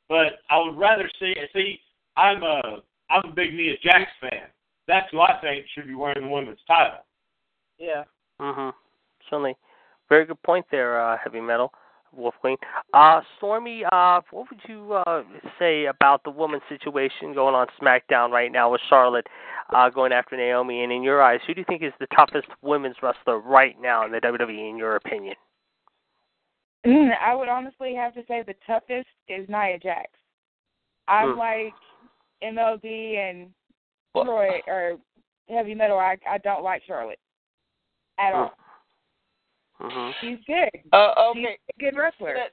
but 0.07 0.39
I 0.49 0.59
would 0.59 0.77
rather 0.77 1.09
see 1.19 1.33
see 1.53 1.79
I'm 2.15 2.43
a 2.43 2.81
I'm 3.09 3.31
a 3.31 3.33
big 3.33 3.53
Nia 3.53 3.73
Jax 3.83 4.09
fan. 4.21 4.47
That's 4.87 5.07
who 5.11 5.19
I 5.19 5.39
think 5.41 5.65
should 5.73 5.87
be 5.87 5.95
wearing 5.95 6.23
the 6.23 6.29
women's 6.29 6.59
title. 6.67 7.05
Yeah. 7.77 8.03
Mhm. 8.39 8.73
Certainly. 9.29 9.55
Very 10.09 10.25
good 10.25 10.41
point 10.43 10.65
there, 10.69 11.01
uh, 11.01 11.17
heavy 11.23 11.41
metal. 11.41 11.73
Wolf 12.13 12.35
Queen. 12.41 12.57
Uh, 12.93 13.21
Stormy, 13.37 13.85
uh, 13.89 14.19
what 14.31 14.47
would 14.51 14.59
you 14.67 14.93
uh, 14.93 15.23
say 15.57 15.85
about 15.85 16.23
the 16.23 16.29
woman's 16.29 16.63
situation 16.67 17.33
going 17.33 17.55
on 17.55 17.67
SmackDown 17.81 18.31
right 18.31 18.51
now 18.51 18.69
with 18.69 18.81
Charlotte 18.89 19.27
uh, 19.73 19.89
going 19.89 20.11
after 20.11 20.35
Naomi? 20.35 20.83
And 20.83 20.91
in 20.91 21.03
your 21.03 21.21
eyes, 21.21 21.39
who 21.47 21.53
do 21.53 21.61
you 21.61 21.65
think 21.65 21.83
is 21.83 21.93
the 21.99 22.07
toughest 22.07 22.47
women's 22.61 22.97
wrestler 23.01 23.39
right 23.39 23.75
now 23.79 24.05
in 24.05 24.11
the 24.11 24.19
WWE, 24.19 24.69
in 24.69 24.77
your 24.77 24.97
opinion? 24.97 25.35
Mm, 26.85 27.11
I 27.21 27.35
would 27.35 27.49
honestly 27.49 27.93
have 27.95 28.13
to 28.15 28.23
say 28.27 28.43
the 28.45 28.55
toughest 28.65 29.07
is 29.27 29.47
Nia 29.49 29.79
Jax. 29.79 30.09
I'm 31.07 31.33
Hmm. 31.33 31.39
like 31.39 31.73
MLD 32.43 33.17
and 33.17 33.51
Well- 34.13 34.25
Troy 34.25 34.61
or 34.67 34.97
heavy 35.49 35.75
metal. 35.75 35.97
I 35.99 36.17
I 36.29 36.37
don't 36.39 36.63
like 36.63 36.83
Charlotte 36.87 37.19
at 38.19 38.33
all. 38.33 38.51
hmm 39.79 40.11
She's 40.21 40.37
good. 40.45 40.69
Uh, 40.93 41.13
okay. 41.31 41.57
She's 41.57 41.87
a 41.87 41.91
good 41.91 41.97
wrestler. 41.99 42.35
That 42.35 42.51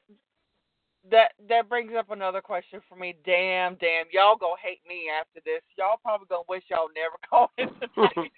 that 1.10 1.32
that 1.48 1.68
brings 1.68 1.92
up 1.96 2.10
another 2.10 2.40
question 2.40 2.80
for 2.88 2.96
me. 2.96 3.14
Damn, 3.24 3.76
damn, 3.76 4.06
y'all 4.12 4.36
gonna 4.36 4.56
hate 4.62 4.80
me 4.88 5.06
after 5.08 5.40
this. 5.44 5.62
Y'all 5.78 5.98
probably 6.02 6.26
gonna 6.28 6.42
wish 6.48 6.64
y'all 6.68 6.88
never 6.94 7.16
called 7.30 7.50
in 7.58 7.68
tonight. 7.68 8.30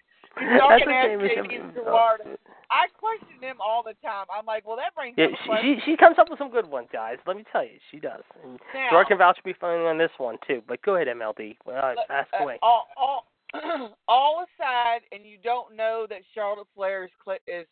Y'all 0.59 0.69
That's 0.71 0.85
can 0.85 0.89
okay, 0.93 1.15
ask 1.15 1.21
Miss 1.23 1.31
JD 1.33 1.55
Em- 1.59 1.71
Stewart. 1.73 2.39
I 2.71 2.87
question 2.97 3.43
him 3.43 3.57
all 3.61 3.83
the 3.83 3.95
time. 4.03 4.27
I'm 4.33 4.47
like, 4.47 4.67
well, 4.67 4.77
that 4.77 4.95
brings 4.95 5.19
Yeah, 5.19 5.27
she, 5.61 5.77
she 5.85 5.91
she 5.93 5.97
comes 5.97 6.17
up 6.19 6.31
with 6.31 6.39
some 6.39 6.51
good 6.51 6.67
ones, 6.69 6.89
guys. 6.93 7.17
Let 7.27 7.37
me 7.37 7.45
tell 7.51 7.65
you, 7.65 7.79
she 7.91 7.99
does. 7.99 8.23
And 8.45 8.59
now, 8.73 9.03
can 9.05 9.19
vouch 9.19 9.39
for 9.43 9.79
me 9.79 9.87
on 9.87 9.99
this 9.99 10.11
one 10.19 10.37
too. 10.47 10.63
But 10.69 10.81
go 10.83 10.95
ahead, 10.95 11.09
MLD. 11.09 11.57
Well, 11.67 11.95
Look, 11.97 12.07
ask 12.09 12.29
uh, 12.39 12.45
away. 12.45 12.59
all, 12.63 12.87
all, 12.97 13.27
all 14.09 14.45
aside, 14.45 15.01
and 15.11 15.27
you 15.27 15.37
don't 15.43 15.77
know 15.77 16.07
that 16.09 16.21
Charlotte 16.33 16.69
Flair 16.75 17.05
is 17.05 17.11
cl- 17.25 17.39
is 17.49 17.67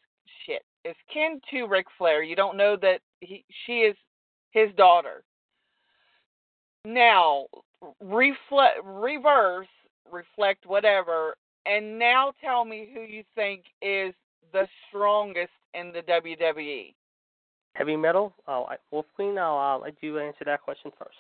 shit. 0.44 0.62
Is 0.84 0.96
kin 1.12 1.40
to 1.52 1.66
Ric 1.66 1.86
Flair. 1.96 2.22
You 2.22 2.34
don't 2.34 2.56
know 2.56 2.76
that 2.82 3.00
he 3.20 3.44
she 3.66 3.80
is 3.80 3.96
his 4.50 4.68
daughter. 4.76 5.22
Now, 6.84 7.46
reflect, 8.00 8.78
reverse, 8.84 9.68
reflect, 10.10 10.66
whatever, 10.66 11.36
and 11.66 11.98
now 11.98 12.32
tell 12.40 12.64
me 12.64 12.88
who 12.92 13.02
you 13.02 13.22
think 13.34 13.64
is 13.82 14.14
the 14.52 14.66
strongest 14.88 15.52
in 15.74 15.92
the. 15.92 16.02
WWE. 16.02 16.94
Heavy 17.74 17.96
metal. 17.96 18.34
Oh, 18.48 18.66
I, 18.68 18.76
Wolf 18.90 19.06
Queen. 19.14 19.38
I'll, 19.38 19.56
I'll 19.56 19.80
let 19.80 19.94
you 20.00 20.18
answer 20.18 20.44
that 20.46 20.62
question 20.62 20.90
first. 20.98 21.16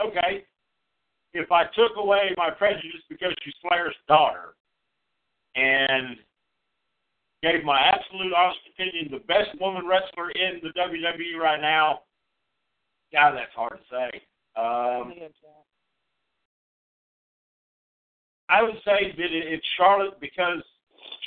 Okay. 0.00 0.44
If 1.32 1.50
I 1.50 1.64
took 1.64 1.96
away 1.96 2.34
my 2.36 2.50
prejudice 2.50 3.02
because 3.08 3.32
she's 3.42 3.54
Flair's 3.62 3.94
daughter 4.06 4.54
and 5.56 6.16
gave 7.42 7.64
my 7.64 7.80
absolute 7.80 8.32
honest 8.34 8.60
opinion, 8.74 9.08
the 9.10 9.24
best 9.26 9.50
woman 9.60 9.86
wrestler 9.86 10.30
in 10.30 10.60
the 10.62 10.70
WWE 10.78 11.40
right 11.40 11.60
now, 11.60 12.00
God, 13.12 13.32
that's 13.34 13.54
hard 13.54 13.78
to 13.78 13.84
say. 13.90 14.22
Um, 14.56 15.14
I 18.48 18.62
would 18.62 18.76
say 18.84 19.14
that 19.16 19.28
it's 19.30 19.66
Charlotte 19.76 20.20
because 20.20 20.62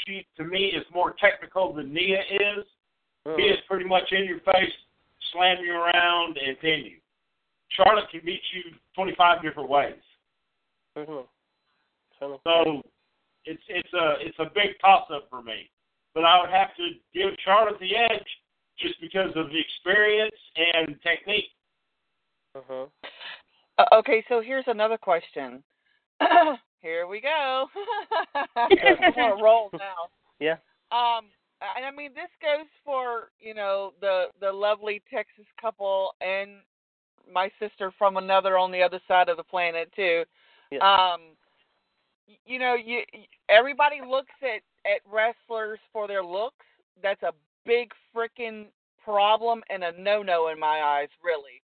she, 0.06 0.26
to 0.38 0.44
me, 0.44 0.66
is 0.76 0.86
more 0.94 1.16
technical 1.20 1.74
than 1.74 1.94
Nia 1.94 2.20
is. 2.20 2.66
Nia 3.26 3.54
is 3.54 3.60
pretty 3.68 3.86
much 3.86 4.12
in 4.12 4.26
your 4.26 4.40
face, 4.40 4.72
slam 5.32 5.58
you 5.64 5.74
around, 5.74 6.38
and 6.38 6.60
pin 6.60 6.84
you. 6.86 6.98
Charlotte 7.70 8.10
can 8.12 8.22
beat 8.26 8.42
you 8.54 8.72
25 8.96 9.42
different 9.42 9.70
ways. 9.70 9.96
Certainly. 10.96 11.24
Certainly. 12.20 12.40
So 12.44 12.82
it's 13.46 13.64
it's 13.68 13.94
a 13.94 14.16
it's 14.20 14.38
a 14.40 14.46
big 14.54 14.80
toss 14.80 15.08
up 15.14 15.28
for 15.30 15.42
me. 15.42 15.70
But 16.14 16.26
I 16.26 16.40
would 16.40 16.50
have 16.50 16.76
to 16.78 16.90
give 17.14 17.32
Charlotte 17.44 17.80
the 17.80 17.96
edge 17.96 18.28
just 18.80 19.00
because 19.02 19.32
of 19.36 19.48
the 19.50 19.60
experience 19.60 20.36
and 20.56 20.96
technique. 21.02 21.50
Mhm. 22.56 22.90
Uh, 23.78 23.86
okay, 23.94 24.24
so 24.30 24.42
here's 24.42 24.68
another 24.68 24.98
question. 24.98 25.64
Here 26.84 27.08
we 27.08 27.22
go. 27.22 27.68
I'm 28.56 28.70
gonna 29.16 29.42
roll 29.42 29.70
now. 29.74 30.10
Yeah. 30.40 30.58
Um, 30.92 31.26
and 31.78 31.86
I 31.86 31.92
mean 31.96 32.12
this 32.14 32.30
goes 32.42 32.68
for 32.84 33.30
you 33.40 33.54
know 33.54 33.94
the 34.02 34.26
the 34.42 34.52
lovely 34.52 35.02
Texas 35.12 35.46
couple 35.60 36.12
and 36.22 36.58
my 37.34 37.50
sister 37.58 37.94
from 37.98 38.18
another 38.18 38.58
on 38.58 38.70
the 38.70 38.84
other 38.84 39.00
side 39.08 39.30
of 39.30 39.38
the 39.38 39.44
planet 39.44 39.92
too. 39.96 40.26
Yeah. 40.72 40.80
Um, 40.80 41.22
you 42.46 42.60
know, 42.60 42.76
you 42.76 43.04
everybody 43.48 44.02
looks 44.06 44.34
at 44.42 44.62
at 44.86 45.00
wrestlers 45.10 45.80
for 45.94 46.06
their 46.08 46.24
looks. 46.24 46.66
That's 47.02 47.24
a 47.24 47.32
big 47.66 47.92
freaking 48.14 48.66
problem 49.02 49.62
and 49.70 49.86
a 49.86 49.94
no 49.98 50.22
no 50.22 50.50
in 50.50 50.60
my 50.60 50.82
eyes, 50.82 51.10
really. 51.24 51.62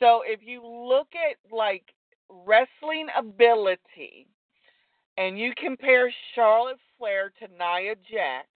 So 0.00 0.22
if 0.26 0.40
you 0.42 0.66
look 0.66 1.08
at 1.14 1.36
like 1.54 1.84
wrestling 2.28 3.06
ability 3.16 4.26
and 5.18 5.38
you 5.38 5.52
compare 5.58 6.12
Charlotte 6.34 6.78
Flair 6.96 7.32
to 7.40 7.48
Nia 7.48 7.96
Jax, 8.10 8.46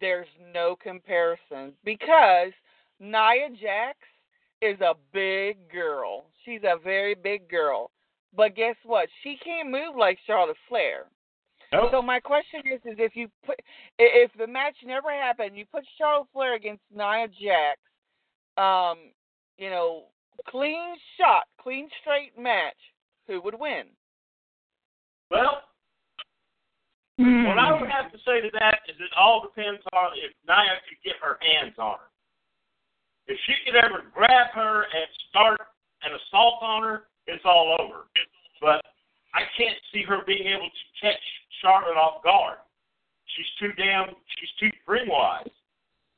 there's 0.00 0.28
no 0.52 0.76
comparison 0.76 1.72
because 1.82 2.52
Nia 3.00 3.48
Jax 3.60 3.96
is 4.60 4.78
a 4.82 4.94
big 5.12 5.56
girl. 5.72 6.26
She's 6.44 6.60
a 6.62 6.78
very 6.78 7.14
big 7.14 7.48
girl. 7.48 7.90
But 8.36 8.54
guess 8.54 8.76
what? 8.84 9.08
She 9.22 9.38
can't 9.42 9.70
move 9.70 9.96
like 9.98 10.18
Charlotte 10.26 10.58
Flair. 10.68 11.06
Nope. 11.72 11.88
So 11.90 12.02
my 12.02 12.20
question 12.20 12.60
is, 12.66 12.80
is 12.84 12.98
if 12.98 13.16
you 13.16 13.28
put, 13.44 13.56
if 13.98 14.30
the 14.38 14.46
match 14.46 14.76
never 14.84 15.10
happened, 15.10 15.56
you 15.56 15.64
put 15.72 15.84
Charlotte 15.96 16.28
Flair 16.34 16.54
against 16.54 16.82
Nia 16.94 17.28
Jax, 17.28 17.80
um, 18.58 18.98
you 19.56 19.70
know, 19.70 20.04
clean 20.48 20.96
shot, 21.18 21.44
clean 21.58 21.88
straight 22.02 22.38
match, 22.38 22.76
who 23.26 23.40
would 23.40 23.58
win? 23.58 23.84
Well, 25.30 25.62
Hmm. 27.18 27.48
what 27.48 27.58
I 27.58 27.72
would 27.72 27.88
have 27.88 28.12
to 28.12 28.18
say 28.28 28.42
to 28.42 28.50
that 28.60 28.84
is 28.88 28.96
it 29.00 29.12
all 29.16 29.40
depends 29.40 29.80
on 29.94 30.12
if 30.20 30.32
Nia 30.46 30.76
could 30.86 31.00
get 31.02 31.16
her 31.16 31.38
hands 31.40 31.78
on 31.78 31.96
her. 31.96 32.10
If 33.26 33.40
she 33.46 33.54
could 33.64 33.74
ever 33.74 34.04
grab 34.12 34.50
her 34.52 34.84
and 34.84 35.06
start 35.30 35.60
an 36.02 36.12
assault 36.12 36.62
on 36.62 36.82
her, 36.82 37.08
it's 37.26 37.44
all 37.44 37.74
over. 37.80 38.04
But 38.60 38.84
I 39.32 39.48
can't 39.56 39.78
see 39.92 40.02
her 40.02 40.22
being 40.26 40.46
able 40.46 40.68
to 40.68 40.84
catch 41.00 41.22
Charlotte 41.62 41.96
off 41.96 42.22
guard. 42.22 42.58
She's 43.34 43.50
too 43.58 43.72
damn, 43.72 44.14
she's 44.36 44.52
too 44.60 44.70
ring 44.86 45.08
wise. 45.08 45.48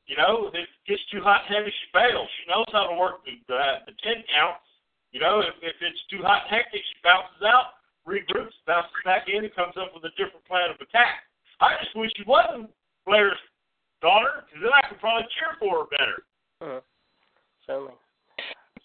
You 0.07 0.17
know, 0.17 0.49
if 0.49 0.55
it 0.55 0.69
gets 0.87 1.05
too 1.13 1.21
hot 1.23 1.47
and 1.47 1.57
heavy, 1.57 1.71
she 1.71 1.87
fails. 1.93 2.29
She 2.41 2.51
knows 2.51 2.67
how 2.73 2.89
to 2.89 2.97
work 2.97 3.25
the, 3.25 3.39
the, 3.47 3.87
the 3.87 3.93
10 4.03 4.25
counts. 4.35 4.65
You 5.13 5.21
know, 5.21 5.41
if, 5.41 5.55
if 5.63 5.77
it's 5.81 6.05
too 6.11 6.23
hot 6.23 6.49
and 6.49 6.57
hectic, 6.57 6.83
she 6.83 6.97
bounces 7.05 7.43
out, 7.47 7.78
regroups, 8.09 8.57
bounces 8.67 8.91
back 9.05 9.29
in, 9.29 9.45
and 9.45 9.55
comes 9.55 9.77
up 9.77 9.93
with 9.93 10.05
a 10.09 10.15
different 10.17 10.45
plan 10.49 10.73
of 10.73 10.81
attack. 10.81 11.29
I 11.61 11.77
just 11.85 11.95
wish 11.95 12.11
she 12.17 12.25
wasn't 12.25 12.73
Flair's 13.05 13.37
daughter, 14.01 14.49
because 14.49 14.63
then 14.65 14.73
I 14.73 14.89
could 14.89 14.99
probably 14.99 15.29
cheer 15.37 15.53
for 15.61 15.85
her 15.85 15.89
better. 15.93 16.25
Mhm. 16.63 16.83
Certainly. 17.67 17.95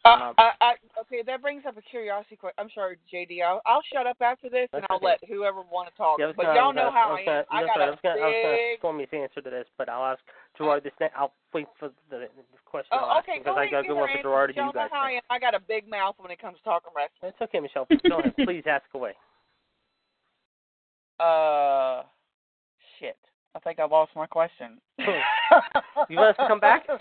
Uh, 0.05 0.33
I, 0.37 0.51
I, 0.59 0.71
okay, 0.99 1.23
that 1.25 1.41
brings 1.41 1.63
up 1.65 1.77
a 1.77 1.81
curiosity 1.81 2.35
question. 2.35 2.59
I'm 2.59 2.67
sorry, 2.75 2.97
JD. 3.07 3.39
I'll, 3.41 3.61
I'll 3.65 3.83
shut 3.87 4.05
up 4.05 4.17
after 4.19 4.49
this, 4.49 4.67
and 4.73 4.83
I'll 4.89 4.97
okay. 4.97 5.15
let 5.15 5.23
whoever 5.29 5.61
want 5.63 5.87
to 5.87 5.95
talk. 5.95 6.19
Yeah, 6.19 6.25
I 6.25 6.27
was 6.27 6.35
but 6.35 6.43
gonna, 6.51 6.59
y'all 6.59 6.63
I 6.63 6.67
was 6.67 6.75
know 6.75 6.91
gonna, 6.91 6.99
how 6.99 7.07
I 7.07 7.07
I 7.07 7.13
was 7.13 7.23
am. 7.23 7.43
I 7.47 7.59
got 7.63 7.79
I 7.79 7.87
a 7.87 7.91
was 7.91 7.99
gonna, 8.03 8.19
I 8.19 8.27
was 8.27 8.39
gonna 8.43 8.57
big. 8.59 8.79
Stormy's 8.83 9.13
answer 9.15 9.39
to 9.39 9.49
this, 9.49 9.67
but 9.77 9.87
I'll 9.87 10.03
ask 10.03 10.19
Gerard 10.57 10.83
this 10.83 10.91
next. 10.99 11.15
I'll 11.15 11.31
wait 11.53 11.67
for 11.79 11.87
the, 12.11 12.27
the 12.27 12.59
question. 12.67 12.91
Oh, 12.91 13.15
okay, 13.23 13.39
because 13.39 13.55
go 13.55 13.63
I 13.63 13.71
got 13.71 13.85
a 13.85 13.87
good 13.87 13.95
one 13.95 14.09
for 14.11 14.21
Gerard 14.21 14.51
Y'all 14.51 14.67
you 14.67 14.73
know 14.75 14.83
guys. 14.83 14.91
how 14.91 15.07
I 15.07 15.11
am. 15.11 15.23
I 15.29 15.39
got 15.39 15.55
a 15.55 15.63
big 15.63 15.87
mouth 15.87 16.15
when 16.19 16.31
it 16.31 16.39
comes 16.41 16.57
to 16.59 16.63
talking 16.67 16.91
wrestling. 16.91 17.31
It's 17.31 17.39
okay, 17.39 17.63
Michelle. 17.63 17.87
Go 17.87 18.19
ahead. 18.19 18.35
Please 18.43 18.63
ask 18.67 18.85
away. 18.93 19.13
Uh, 21.19 22.01
shit. 22.99 23.15
I 23.55 23.59
think 23.59 23.79
I 23.79 23.85
lost 23.85 24.11
my 24.15 24.25
question. 24.25 24.81
You 24.97 26.17
want 26.17 26.31
us 26.31 26.35
to 26.39 26.47
come 26.47 26.59
back? 26.59 26.87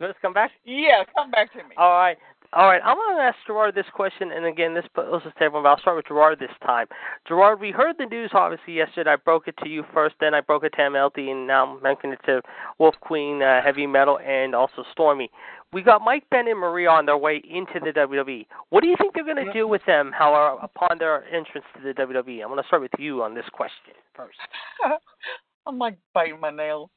You 0.00 0.06
want 0.06 0.16
us 0.16 0.18
to 0.18 0.26
come 0.26 0.32
back? 0.34 0.50
Yeah, 0.64 1.04
come 1.14 1.30
back 1.30 1.52
to 1.52 1.58
me. 1.58 1.76
All 1.78 1.92
right. 1.96 2.18
All 2.54 2.66
right, 2.66 2.82
I'm 2.84 2.96
going 2.96 3.16
to 3.16 3.22
ask 3.22 3.36
Gerard 3.46 3.74
this 3.74 3.86
question, 3.94 4.30
and 4.30 4.44
again, 4.44 4.74
this 4.74 4.84
goes 4.94 5.22
to 5.22 5.32
everyone, 5.36 5.62
but 5.62 5.70
I'll 5.70 5.80
start 5.80 5.96
with 5.96 6.06
Gerard 6.06 6.38
this 6.38 6.50
time. 6.62 6.86
Gerard, 7.26 7.60
we 7.60 7.70
heard 7.70 7.96
the 7.98 8.04
news 8.04 8.30
obviously 8.34 8.74
yesterday. 8.74 9.12
I 9.12 9.16
broke 9.16 9.48
it 9.48 9.54
to 9.62 9.70
you 9.70 9.84
first, 9.94 10.16
then 10.20 10.34
I 10.34 10.42
broke 10.42 10.64
it 10.64 10.74
to 10.76 10.82
MLD, 10.82 11.30
and 11.30 11.46
now 11.46 11.66
I'm 11.76 11.82
mentioning 11.82 12.12
it 12.12 12.26
to 12.26 12.42
Wolf 12.78 12.94
Queen, 13.00 13.40
uh, 13.40 13.62
Heavy 13.64 13.86
Metal, 13.86 14.18
and 14.18 14.54
also 14.54 14.84
Stormy. 14.92 15.30
We 15.72 15.80
got 15.80 16.02
Mike 16.02 16.24
Ben 16.30 16.46
and 16.46 16.58
Maria 16.58 16.90
on 16.90 17.06
their 17.06 17.16
way 17.16 17.40
into 17.48 17.80
the 17.80 17.90
WWE. 17.92 18.44
What 18.68 18.82
do 18.82 18.88
you 18.88 18.96
think 19.00 19.14
they're 19.14 19.24
going 19.24 19.42
to 19.46 19.52
do 19.54 19.66
with 19.66 19.80
them, 19.86 20.12
however, 20.14 20.58
upon 20.62 20.98
their 20.98 21.24
entrance 21.34 21.64
to 21.76 21.82
the 21.82 21.94
WWE? 21.94 22.42
I'm 22.42 22.48
going 22.48 22.60
to 22.60 22.66
start 22.66 22.82
with 22.82 22.90
you 22.98 23.22
on 23.22 23.34
this 23.34 23.46
question 23.54 23.94
first. 24.14 24.36
I'm 25.66 25.78
like 25.78 25.96
biting 26.12 26.38
my 26.40 26.50
nails. 26.50 26.90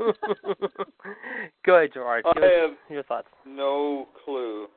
Go 1.66 1.76
ahead, 1.76 1.90
Gerard. 1.92 2.24
I 2.24 2.40
have 2.40 2.70
your 2.88 3.02
thoughts. 3.02 3.26
no 3.44 4.08
clue. 4.24 4.68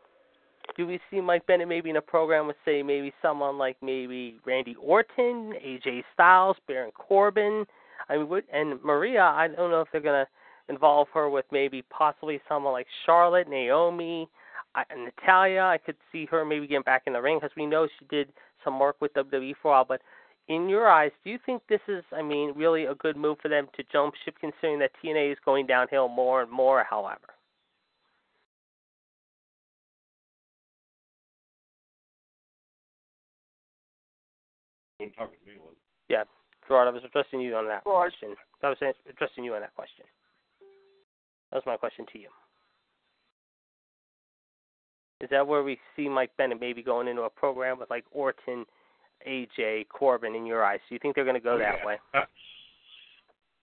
Do 0.75 0.85
we 0.85 0.99
see 1.09 1.21
Mike 1.21 1.47
Bennett 1.47 1.67
maybe 1.67 1.89
in 1.89 1.95
a 1.95 2.01
program 2.01 2.47
with, 2.47 2.57
say, 2.65 2.83
maybe 2.83 3.13
someone 3.21 3.57
like 3.57 3.77
maybe 3.81 4.37
Randy 4.45 4.75
Orton, 4.81 5.53
AJ 5.65 6.03
Styles, 6.13 6.57
Baron 6.67 6.91
Corbin? 6.91 7.65
I 8.09 8.17
mean, 8.17 8.41
and 8.51 8.83
Maria, 8.83 9.23
I 9.23 9.47
don't 9.47 9.71
know 9.71 9.81
if 9.81 9.87
they're 9.91 10.01
to 10.01 10.27
involve 10.67 11.07
her 11.13 11.29
with 11.29 11.45
maybe 11.51 11.81
possibly 11.83 12.41
someone 12.47 12.73
like 12.73 12.87
Charlotte, 13.05 13.47
Naomi, 13.47 14.27
I, 14.75 14.83
Natalya. 14.95 15.61
I 15.61 15.77
could 15.77 15.95
see 16.11 16.25
her 16.25 16.43
maybe 16.43 16.67
getting 16.67 16.83
back 16.83 17.03
in 17.07 17.13
the 17.13 17.21
ring 17.21 17.37
because 17.39 17.55
we 17.55 17.65
know 17.65 17.87
she 17.99 18.05
did 18.05 18.29
some 18.63 18.79
work 18.79 18.97
with 18.99 19.13
WWE 19.13 19.53
for 19.61 19.69
a 19.69 19.71
while. 19.71 19.85
But 19.85 20.01
in 20.47 20.69
your 20.69 20.87
eyes, 20.87 21.11
do 21.23 21.29
you 21.29 21.39
think 21.45 21.61
this 21.69 21.81
is, 21.87 22.03
I 22.11 22.21
mean, 22.21 22.53
really 22.55 22.85
a 22.85 22.95
good 22.95 23.15
move 23.15 23.37
for 23.41 23.47
them 23.47 23.67
to 23.75 23.83
jump 23.91 24.13
ship 24.23 24.35
considering 24.39 24.79
that 24.79 24.91
TNA 25.03 25.31
is 25.31 25.37
going 25.45 25.67
downhill 25.67 26.07
more 26.07 26.41
and 26.41 26.51
more, 26.51 26.85
however? 26.87 27.34
Don't 34.99 35.11
talk 35.11 35.31
to 35.31 35.45
me. 35.45 35.57
Lou. 35.59 35.75
Gerard, 36.67 36.87
I 36.87 36.91
was 36.91 37.03
addressing 37.05 37.41
you 37.41 37.55
on 37.55 37.67
that 37.67 37.83
Gerard. 37.83 38.11
question. 38.11 38.35
I 38.63 38.69
was 38.69 38.77
addressing 39.09 39.43
you 39.43 39.53
on 39.53 39.61
that 39.61 39.75
question. 39.75 40.05
That 41.51 41.57
was 41.57 41.63
my 41.65 41.77
question 41.77 42.05
to 42.13 42.19
you. 42.19 42.29
Is 45.21 45.29
that 45.29 45.47
where 45.47 45.63
we 45.63 45.79
see 45.95 46.09
Mike 46.09 46.31
Bennett 46.37 46.59
maybe 46.59 46.83
going 46.83 47.07
into 47.07 47.21
a 47.21 47.29
program 47.29 47.79
with 47.79 47.89
like 47.89 48.03
Orton, 48.11 48.65
AJ, 49.27 49.87
Corbin 49.89 50.35
in 50.35 50.45
your 50.45 50.63
eyes? 50.63 50.79
Do 50.89 50.95
you 50.95 50.99
think 50.99 51.15
they're 51.15 51.23
going 51.23 51.35
to 51.35 51.39
go 51.39 51.55
oh, 51.55 51.59
that 51.59 51.85
way? 51.85 51.97
Uh, 52.13 52.25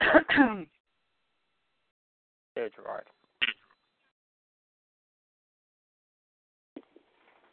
there, 2.54 2.70
Gerard. 2.70 3.04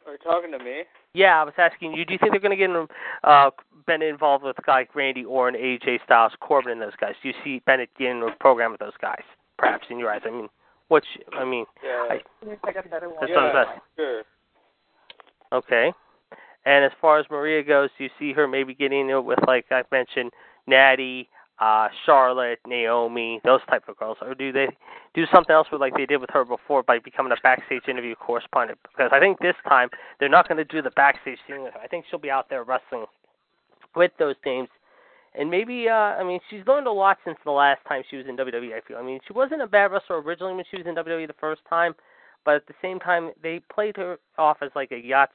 Are 0.06 0.12
you 0.12 0.18
talking 0.24 0.50
to 0.52 0.58
me? 0.58 0.82
Yeah, 1.14 1.40
I 1.40 1.44
was 1.44 1.54
asking 1.58 1.92
you. 1.94 2.04
Do 2.04 2.12
you 2.12 2.18
think 2.18 2.32
they're 2.32 2.40
going 2.40 2.56
to 2.56 2.86
get 2.86 3.28
uh, 3.28 3.50
Bennett 3.86 4.08
involved 4.08 4.44
with 4.44 4.56
guys 4.64 4.86
like 4.86 4.94
Randy 4.94 5.24
Orton, 5.24 5.60
AJ 5.60 5.98
Styles, 6.04 6.32
Corbin, 6.40 6.72
and 6.72 6.80
those 6.80 6.94
guys? 7.00 7.14
Do 7.22 7.28
you 7.28 7.34
see 7.42 7.60
Bennett 7.66 7.90
getting 7.98 8.16
into 8.16 8.26
a 8.26 8.36
program 8.38 8.70
with 8.70 8.80
those 8.80 8.96
guys? 9.00 9.22
Perhaps 9.58 9.86
in 9.90 9.98
your 9.98 10.10
eyes. 10.10 10.22
I 10.24 10.30
mean, 10.30 10.48
what's 10.88 11.06
I 11.36 11.44
mean, 11.44 11.66
Yeah. 11.84 12.06
I- 12.10 12.22
I 12.64 12.72
got 12.72 12.86
a 12.86 12.88
better 12.88 13.08
one. 13.08 13.18
That's 13.20 13.30
yeah, 13.30 13.36
what 13.36 13.44
I 13.56 13.58
was 13.58 13.66
asking. 13.68 13.82
sure. 13.96 14.22
Okay. 15.52 15.92
And 16.66 16.84
as 16.84 16.92
far 17.00 17.18
as 17.18 17.26
Maria 17.30 17.62
goes, 17.62 17.90
do 17.98 18.04
you 18.04 18.10
see 18.18 18.32
her 18.34 18.46
maybe 18.46 18.74
getting 18.74 19.00
into 19.00 19.16
it 19.18 19.24
with, 19.24 19.38
like 19.46 19.66
I 19.70 19.82
mentioned, 19.90 20.30
Natty, 20.66 21.28
uh, 21.60 21.88
Charlotte, 22.06 22.58
Naomi, 22.66 23.40
those 23.44 23.60
type 23.68 23.84
of 23.88 23.96
girls, 23.98 24.16
or 24.22 24.34
do 24.34 24.50
they 24.50 24.66
do 25.14 25.24
something 25.32 25.54
else 25.54 25.68
with 25.70 25.80
like 25.80 25.94
they 25.94 26.06
did 26.06 26.20
with 26.20 26.30
her 26.32 26.44
before 26.44 26.82
by 26.82 26.98
becoming 26.98 27.32
a 27.32 27.36
backstage 27.42 27.82
interview 27.88 28.14
correspondent? 28.14 28.78
Because 28.82 29.10
I 29.12 29.20
think 29.20 29.38
this 29.40 29.56
time 29.68 29.90
they're 30.18 30.28
not 30.28 30.48
going 30.48 30.58
to 30.58 30.64
do 30.64 30.80
the 30.80 30.90
backstage 30.92 31.38
thing 31.46 31.62
with 31.62 31.74
her. 31.74 31.80
I 31.80 31.86
think 31.86 32.06
she'll 32.10 32.18
be 32.18 32.30
out 32.30 32.48
there 32.48 32.64
wrestling 32.64 33.04
with 33.94 34.12
those 34.18 34.36
names. 34.46 34.68
And 35.38 35.48
maybe, 35.50 35.88
uh, 35.88 35.92
I 35.92 36.24
mean, 36.24 36.40
she's 36.48 36.66
learned 36.66 36.88
a 36.88 36.92
lot 36.92 37.18
since 37.24 37.38
the 37.44 37.52
last 37.52 37.80
time 37.86 38.02
she 38.10 38.16
was 38.16 38.26
in 38.26 38.36
WWE. 38.36 38.72
I 38.74 38.80
feel. 38.86 38.96
I 38.96 39.02
mean, 39.02 39.20
she 39.26 39.32
wasn't 39.32 39.62
a 39.62 39.66
bad 39.66 39.92
wrestler 39.92 40.20
originally 40.20 40.54
when 40.54 40.64
she 40.70 40.78
was 40.78 40.86
in 40.86 40.94
WWE 40.94 41.26
the 41.26 41.34
first 41.38 41.60
time, 41.68 41.94
but 42.44 42.54
at 42.54 42.66
the 42.66 42.74
same 42.82 42.98
time, 42.98 43.30
they 43.42 43.60
played 43.72 43.96
her 43.96 44.18
off 44.38 44.56
as 44.62 44.70
like 44.74 44.90
a 44.92 44.98
yachts 44.98 45.34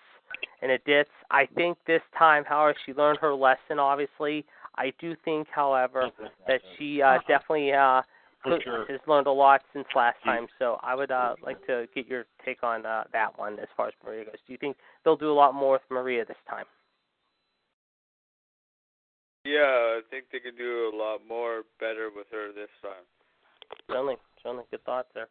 and 0.62 0.72
a 0.72 0.80
ditz. 0.80 1.10
I 1.30 1.46
think 1.56 1.78
this 1.86 2.02
time, 2.18 2.44
however, 2.46 2.76
she 2.86 2.94
learned 2.94 3.20
her 3.20 3.34
lesson. 3.34 3.80
Obviously, 3.80 4.46
I 4.78 4.94
do 5.00 5.16
think, 5.24 5.48
however, 5.54 6.10
that 6.48 6.62
she 6.78 7.02
uh, 7.02 7.20
definitely 7.28 7.74
uh, 7.74 8.02
For 8.44 8.60
sure. 8.64 8.86
has 8.90 9.00
learned 9.08 9.28
a 9.28 9.32
lot 9.32 9.62
since 9.74 9.86
last 9.96 10.18
time. 10.24 10.48
So 10.60 10.78
I 10.84 10.96
would 10.96 11.12
uh, 11.12 11.36
like 11.44 11.66
to 11.68 11.88
get 11.96 12.08
your 12.08 12.26
take 12.44 12.64
on 12.64 12.86
uh, 12.86 13.04
that 13.14 13.38
one 13.38 13.60
as 13.60 13.68
far 13.76 13.88
as 13.88 13.94
Maria 14.06 14.26
goes. 14.26 14.36
Do 14.46 14.54
you 14.54 14.60
think 14.60 14.78
they'll 15.04 15.18
do 15.18 15.32
a 15.32 15.34
lot 15.34 15.54
more 15.54 15.74
with 15.74 15.82
Maria 15.90 16.26
this 16.26 16.38
time? 16.50 16.66
Yeah, 19.46 19.62
I 19.62 20.02
think 20.10 20.26
they 20.32 20.40
could 20.40 20.58
do 20.58 20.92
a 20.92 20.96
lot 20.96 21.20
more 21.28 21.64
better 21.80 22.10
with 22.16 22.26
her 22.32 22.52
this 22.52 22.70
time. 22.82 23.06
Certainly, 23.88 24.18
certainly, 24.42 24.66
good 24.72 24.84
thoughts 24.84 25.10
there. 25.14 25.28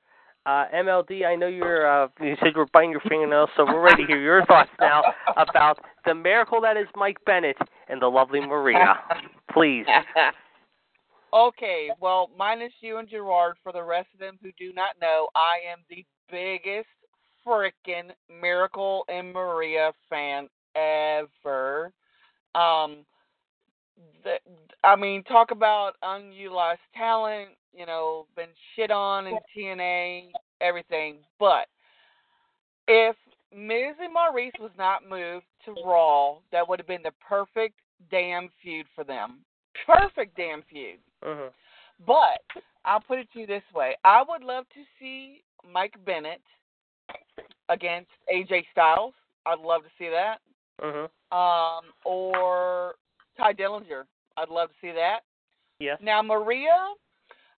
Uh, 0.46 0.66
MLD, 0.74 1.24
I 1.24 1.36
know 1.36 1.46
you're. 1.46 1.86
Uh, 1.86 2.08
you 2.20 2.36
said 2.38 2.52
you 2.54 2.58
were 2.58 2.66
biting 2.72 2.90
your 2.90 3.00
fingernails, 3.00 3.48
so 3.56 3.64
we're 3.64 3.80
ready 3.80 4.02
to 4.02 4.08
hear 4.08 4.20
your 4.20 4.44
thoughts 4.44 4.70
now 4.78 5.02
about 5.38 5.78
the 6.04 6.14
miracle 6.14 6.60
that 6.60 6.76
is 6.76 6.86
Mike 6.94 7.16
Bennett 7.24 7.56
and 7.88 8.00
the 8.00 8.06
lovely 8.06 8.40
Maria. 8.40 8.94
Please. 9.50 9.86
okay, 11.34 11.88
well, 11.98 12.30
minus 12.36 12.72
you 12.80 12.98
and 12.98 13.08
Gerard, 13.08 13.56
for 13.62 13.72
the 13.72 13.82
rest 13.82 14.08
of 14.12 14.20
them 14.20 14.38
who 14.42 14.50
do 14.58 14.74
not 14.74 14.96
know, 15.00 15.28
I 15.34 15.72
am 15.72 15.78
the 15.88 16.04
biggest 16.30 16.88
frickin' 17.46 18.10
Miracle 18.28 19.04
and 19.08 19.32
Maria 19.32 19.92
fan 20.10 20.48
ever. 20.76 21.90
Um, 22.54 23.06
the, 24.24 24.36
I 24.82 24.96
mean, 24.96 25.22
talk 25.24 25.52
about 25.52 25.94
unutilized 26.02 26.80
talent, 26.94 27.50
you 27.76 27.86
know, 27.86 28.26
been 28.36 28.48
shit 28.74 28.90
on 28.90 29.26
in 29.26 29.38
TNA, 29.56 30.30
everything. 30.60 31.18
But 31.38 31.66
if 32.88 33.16
Miz 33.54 33.94
and 34.00 34.14
Maryse 34.14 34.58
was 34.60 34.70
not 34.76 35.08
moved 35.08 35.46
to 35.64 35.74
Raw, 35.84 36.36
that 36.52 36.68
would 36.68 36.78
have 36.78 36.86
been 36.86 37.02
the 37.02 37.12
perfect 37.26 37.74
damn 38.10 38.48
feud 38.62 38.86
for 38.94 39.04
them. 39.04 39.40
Perfect 39.86 40.36
damn 40.36 40.62
feud. 40.70 40.98
hmm 41.22 41.48
But 42.06 42.42
I'll 42.84 43.00
put 43.00 43.18
it 43.18 43.28
to 43.32 43.40
you 43.40 43.46
this 43.46 43.62
way: 43.74 43.96
I 44.04 44.22
would 44.26 44.42
love 44.42 44.64
to 44.74 44.80
see 44.98 45.42
Mike 45.70 45.94
Bennett 46.04 46.42
against 47.68 48.10
AJ 48.32 48.64
Styles. 48.72 49.14
I'd 49.46 49.60
love 49.60 49.82
to 49.82 49.88
see 49.98 50.08
that. 50.08 50.38
hmm 50.80 51.06
Um, 51.36 51.92
or 52.04 52.94
Tye 53.36 53.52
Dillinger. 53.52 54.04
I'd 54.36 54.48
love 54.48 54.68
to 54.70 54.74
see 54.80 54.92
that. 54.92 55.20
Yes. 55.78 55.98
Now 56.02 56.22
Maria, 56.22 56.76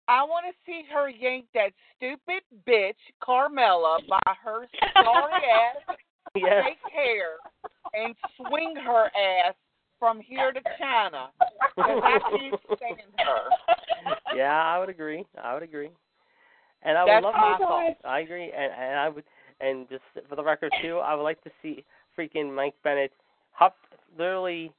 I 0.07 0.23
want 0.23 0.45
to 0.47 0.53
see 0.65 0.83
her 0.93 1.09
yank 1.09 1.45
that 1.53 1.71
stupid 1.97 2.43
bitch 2.67 2.93
Carmella 3.21 3.99
by 4.07 4.33
her 4.43 4.67
sorry 5.03 5.33
ass 5.33 5.95
Yes. 6.35 6.65
fake 6.65 6.93
hair 6.93 7.37
and 7.93 8.13
swing 8.35 8.75
her 8.85 9.05
ass 9.05 9.55
from 9.99 10.19
here 10.19 10.51
to 10.51 10.59
China. 10.77 11.29
I 11.77 12.19
can't 12.29 12.61
stand 12.75 12.99
her. 13.19 14.35
yeah, 14.35 14.61
I 14.61 14.77
would 14.79 14.89
agree. 14.89 15.25
I 15.41 15.53
would 15.53 15.63
agree. 15.63 15.89
And 16.83 16.97
I 16.97 17.03
would 17.03 17.11
That's 17.11 17.23
love 17.23 17.33
my 17.35 17.57
thought. 17.57 17.93
I 18.03 18.19
agree, 18.19 18.51
and 18.55 18.71
and 18.71 18.99
I 18.99 19.09
would, 19.09 19.23
and 19.61 19.89
just 19.89 20.03
for 20.29 20.35
the 20.35 20.43
record 20.43 20.71
too, 20.81 20.97
I 20.97 21.15
would 21.15 21.23
like 21.23 21.41
to 21.43 21.49
see 21.61 21.83
freaking 22.17 22.53
Mike 22.53 22.75
Bennett 22.83 23.11
hop, 23.51 23.77
literally 24.17 24.71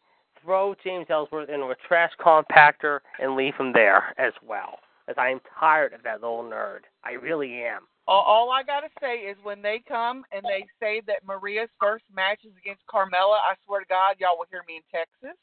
throw 0.42 0.74
James 0.84 1.06
Ellsworth 1.10 1.48
into 1.48 1.66
a 1.66 1.74
trash 1.88 2.12
compactor 2.24 3.00
and 3.18 3.34
leave 3.34 3.54
him 3.58 3.72
there 3.72 4.14
as 4.18 4.32
well. 4.46 4.78
As 5.08 5.14
I 5.18 5.30
am 5.30 5.40
tired 5.58 5.92
of 5.92 6.02
that 6.02 6.20
little 6.20 6.42
nerd. 6.42 6.80
I 7.04 7.12
really 7.12 7.62
am. 7.62 7.86
All, 8.08 8.50
I 8.52 8.62
gotta 8.62 8.88
say 9.00 9.16
is 9.16 9.36
when 9.42 9.62
they 9.62 9.82
come 9.86 10.24
and 10.30 10.44
they 10.44 10.66
say 10.80 11.02
that 11.08 11.26
Maria's 11.26 11.70
first 11.80 12.04
match 12.14 12.40
is 12.44 12.52
against 12.56 12.82
Carmella, 12.86 13.38
I 13.42 13.54
swear 13.64 13.80
to 13.80 13.86
God, 13.86 14.16
y'all 14.20 14.38
will 14.38 14.46
hear 14.48 14.62
me 14.68 14.76
in 14.76 14.82
Texas. 14.92 15.36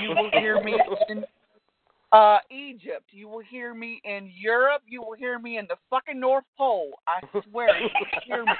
You 0.00 0.10
will 0.16 0.30
hear 0.30 0.58
me 0.58 0.76
in 1.08 1.24
uh 2.12 2.38
Egypt. 2.50 3.04
You 3.10 3.28
will 3.28 3.42
hear 3.50 3.74
me 3.74 4.00
in 4.04 4.30
Europe. 4.34 4.82
You 4.86 5.02
will 5.02 5.14
hear 5.14 5.38
me 5.38 5.58
in 5.58 5.66
the 5.66 5.76
fucking 5.90 6.18
North 6.18 6.44
Pole. 6.56 6.98
I 7.06 7.20
swear 7.50 7.78
you 7.78 7.90
will 7.98 8.06
hear 8.24 8.46
me 8.46 8.54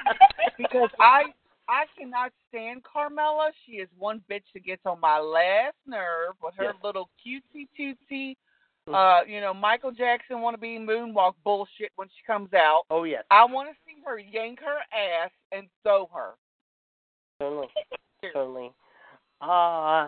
because 0.57 0.89
I 0.99 1.23
I 1.67 1.85
cannot 1.97 2.31
stand 2.49 2.83
Carmella. 2.83 3.49
She 3.65 3.73
is 3.73 3.89
one 3.97 4.21
bitch 4.29 4.43
that 4.53 4.65
gets 4.65 4.85
on 4.85 4.99
my 4.99 5.19
last 5.19 5.77
nerve 5.87 6.35
with 6.43 6.53
her 6.57 6.65
Yes. 6.65 6.75
little 6.83 7.09
cutesy 7.25 7.67
tootsie, 7.75 8.33
Mhm. 8.33 8.35
Uh, 8.87 9.21
you 9.27 9.41
know, 9.41 9.53
Michael 9.53 9.91
Jackson 9.91 10.41
wanna 10.41 10.57
be 10.57 10.77
moonwalk 10.79 11.33
bullshit 11.43 11.91
when 11.95 12.07
she 12.07 12.25
comes 12.25 12.53
out. 12.53 12.83
Oh 12.89 13.03
yes, 13.03 13.23
I 13.31 13.45
want 13.45 13.69
to 13.69 13.75
see 13.85 14.01
her 14.05 14.19
yank 14.19 14.59
her 14.59 14.77
ass 14.97 15.31
and 15.51 15.67
throw 15.83 16.09
her. 16.13 16.31
certainly, 17.39 17.67
certainly. 18.33 18.71
Uh 19.41 20.07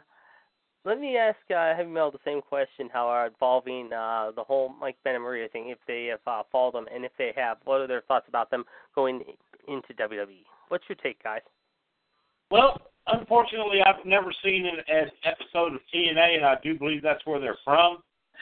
let 0.85 0.99
me 0.99 1.17
ask 1.17 1.37
uh, 1.49 1.75
Heavy 1.75 1.89
Metal 1.89 2.11
the 2.11 2.19
same 2.25 2.41
question: 2.41 2.89
How 2.91 3.07
are 3.07 3.27
involving 3.27 3.91
uh, 3.93 4.31
the 4.35 4.43
whole 4.43 4.73
Mike 4.79 4.97
Ben 5.03 5.15
and 5.15 5.23
Maria 5.23 5.47
thing? 5.47 5.69
If 5.69 5.77
they 5.87 6.05
have 6.07 6.19
uh, 6.27 6.43
followed 6.51 6.73
them, 6.73 6.85
and 6.93 7.05
if 7.05 7.11
they 7.17 7.31
have, 7.35 7.57
what 7.63 7.79
are 7.79 7.87
their 7.87 8.01
thoughts 8.01 8.25
about 8.27 8.51
them 8.51 8.65
going 8.93 9.21
into 9.67 9.93
WWE? 9.93 10.43
What's 10.67 10.83
your 10.89 10.97
take, 10.97 11.23
guys? 11.23 11.41
Well, 12.51 12.81
unfortunately, 13.07 13.79
I've 13.85 14.05
never 14.05 14.33
seen 14.43 14.65
an, 14.65 14.83
an 14.93 15.09
episode 15.23 15.73
of 15.73 15.79
TNA, 15.93 16.37
and 16.37 16.45
I 16.45 16.55
do 16.61 16.77
believe 16.77 17.01
that's 17.01 17.25
where 17.25 17.39
they're 17.39 17.57
from. 17.63 17.99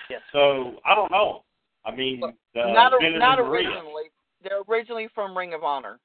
Yes. 0.09 0.21
So 0.31 0.75
I 0.85 0.95
don't 0.95 1.11
know. 1.11 1.43
I 1.85 1.95
mean, 1.95 2.21
uh, 2.23 2.29
not 2.55 2.93
Ben 2.99 3.11
and 3.11 3.19
not 3.19 3.39
originally. 3.39 4.11
They're 4.43 4.61
originally 4.69 5.07
from 5.13 5.37
Ring 5.37 5.53
of 5.53 5.63
Honor. 5.63 5.99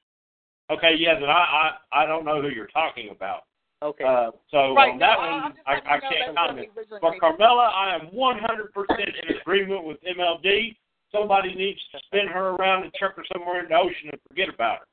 Okay, 0.71 0.95
yeah, 0.99 1.15
then 1.15 1.29
I, 1.29 1.73
I 1.93 2.03
I 2.03 2.07
don't 2.07 2.25
know 2.25 2.41
who 2.43 2.49
you're 2.49 2.67
talking 2.69 3.11
about. 3.11 3.43
Okay. 3.83 4.05
Uh, 4.05 4.31
so 4.51 4.75
right. 4.75 4.93
on 4.93 4.99
no, 4.99 5.07
that 5.07 5.19
I- 5.19 5.31
one, 5.31 5.43
I'm 5.45 5.53
I, 5.67 5.73
I 5.97 6.01
can't 6.01 6.15
that's 6.27 6.35
comment. 6.37 6.69
they 6.75 6.81
originally 6.81 7.01
For. 7.01 7.21
Carmella, 7.21 7.71
I 7.73 7.95
am 7.95 8.09
100% 8.09 9.29
in 9.29 9.37
agreement 9.37 9.85
with 9.85 9.99
MLD. 10.03 10.77
Somebody 11.13 11.55
needs 11.55 11.79
to 11.93 11.99
spin 12.07 12.27
her 12.27 12.51
around 12.57 12.85
and 12.85 12.93
chuck 12.95 13.15
her 13.17 13.25
somewhere 13.33 13.63
in 13.63 13.69
the 13.69 13.77
ocean 13.77 14.09
and 14.13 14.21
forget 14.29 14.49
about 14.49 14.79
her. 14.81 14.87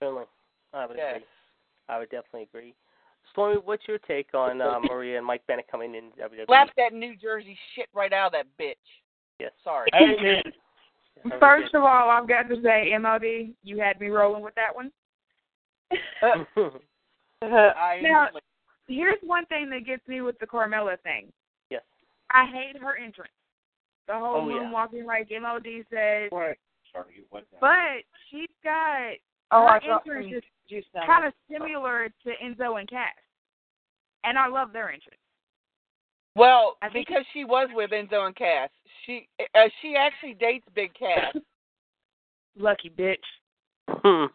Certainly, 0.00 0.24
I 0.72 0.86
would 0.86 0.96
Yes. 0.96 1.16
agree. 1.16 1.26
I 1.88 1.98
would 1.98 2.10
definitely 2.10 2.42
agree. 2.44 2.74
Stormy, 3.32 3.60
what's 3.64 3.86
your 3.88 3.98
take 3.98 4.32
on 4.34 4.60
uh, 4.60 4.78
Maria 4.90 5.16
and 5.18 5.26
Mike 5.26 5.42
Bennett 5.46 5.66
coming 5.70 5.94
in 5.94 6.04
WWE? 6.20 6.46
Slap 6.46 6.68
that 6.76 6.92
New 6.92 7.16
Jersey 7.16 7.56
shit 7.74 7.86
right 7.94 8.12
out 8.12 8.28
of 8.28 8.32
that 8.32 8.46
bitch. 8.62 8.74
Yes. 9.38 9.52
Sorry. 9.64 9.88
Amen. 9.94 10.42
First 11.38 11.74
of 11.74 11.82
all, 11.82 12.10
I've 12.10 12.28
got 12.28 12.48
to 12.48 12.56
say, 12.62 12.90
MLD, 12.94 13.52
you 13.62 13.78
had 13.78 14.00
me 14.00 14.08
rolling 14.08 14.42
with 14.42 14.54
that 14.54 14.74
one. 14.74 14.90
Now- 17.42 18.28
Here's 18.88 19.18
one 19.22 19.46
thing 19.46 19.70
that 19.70 19.86
gets 19.86 20.06
me 20.08 20.20
with 20.20 20.36
the 20.40 20.46
Carmella 20.46 20.98
thing. 21.02 21.32
yes. 21.70 21.82
I 22.30 22.44
hate 22.46 22.76
her 22.80 22.96
entrance. 22.96 23.30
The 24.08 24.14
whole 24.14 24.42
Oh, 24.42 24.48
yeah. 24.48 24.56
moonwalking, 24.64 25.04
like 25.06 25.28
MLD 25.28 25.84
said. 25.90 26.28
Right. 26.36 26.58
Sorry, 26.92 27.14
you 27.16 27.22
went. 27.30 27.46
But 27.60 28.02
she's 28.30 28.48
got 28.64 29.12
Oh, 29.52 29.62
her 29.62 29.68
I 29.68 29.80
thought 29.80 30.02
entrance 30.06 30.26
some 30.26 30.36
is 30.36 30.42
juice 30.68 30.84
kind 31.06 31.26
of 31.26 31.32
similar 31.50 32.08
to 32.24 32.30
Enzo 32.42 32.78
and 32.78 32.88
Cass, 32.88 33.08
and 34.24 34.38
I 34.38 34.46
love 34.48 34.72
their 34.72 34.90
entrance. 34.90 35.18
Well, 36.36 36.76
I 36.82 36.88
think- 36.88 37.08
because 37.08 37.24
she 37.32 37.44
was 37.44 37.68
with 37.72 37.90
Enzo 37.90 38.26
and 38.26 38.36
Cass. 38.36 38.70
She 39.04 39.28
uh, 39.54 39.68
she 39.82 39.96
actually 39.96 40.34
dates 40.34 40.66
Big 40.74 40.92
Cass. 40.94 41.34
Lucky 42.56 42.90
bitch. 42.90 43.16
Hmm. 43.88 44.26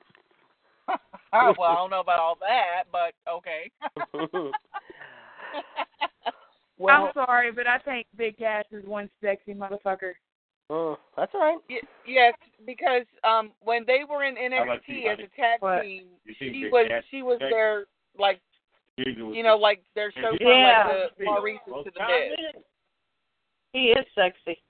oh, 0.89 0.95
well, 1.57 1.71
I 1.71 1.75
don't 1.75 1.89
know 1.89 1.99
about 2.01 2.19
all 2.19 2.37
that, 2.41 2.83
but 2.91 3.13
okay. 3.29 3.71
well, 6.77 7.05
I'm 7.05 7.11
sorry, 7.13 7.51
but 7.51 7.67
I 7.67 7.77
think 7.79 8.07
Big 8.17 8.37
Cass 8.37 8.65
is 8.71 8.85
one 8.85 9.09
sexy 9.21 9.53
motherfucker. 9.53 10.13
Uh, 10.69 10.95
that's 11.15 11.31
all 11.35 11.41
right. 11.41 11.57
Y- 11.69 11.81
yes, 12.07 12.33
because 12.65 13.05
um 13.23 13.51
when 13.61 13.83
they 13.85 14.01
were 14.09 14.23
in 14.23 14.35
How 14.35 14.63
you, 14.87 15.03
NXT 15.03 15.13
as 15.13 15.19
a 15.19 15.35
tag 15.35 15.59
What? 15.59 15.81
team, 15.81 16.05
she 16.39 16.69
was 16.71 16.87
Cass? 16.89 17.03
she 17.11 17.21
was 17.21 17.37
Okay. 17.37 17.49
their 17.49 17.85
like 18.17 18.41
You 18.97 19.33
you 19.33 19.43
know 19.43 19.57
like 19.57 19.83
their 19.93 20.11
showtime 20.11 20.39
Yeah. 20.41 20.87
like 20.87 21.17
the 21.17 21.25
Maryse 21.25 21.83
to 21.83 21.91
the 21.91 21.99
Miz. 22.07 22.63
He 23.73 23.89
is 23.89 24.05
sexy. 24.15 24.61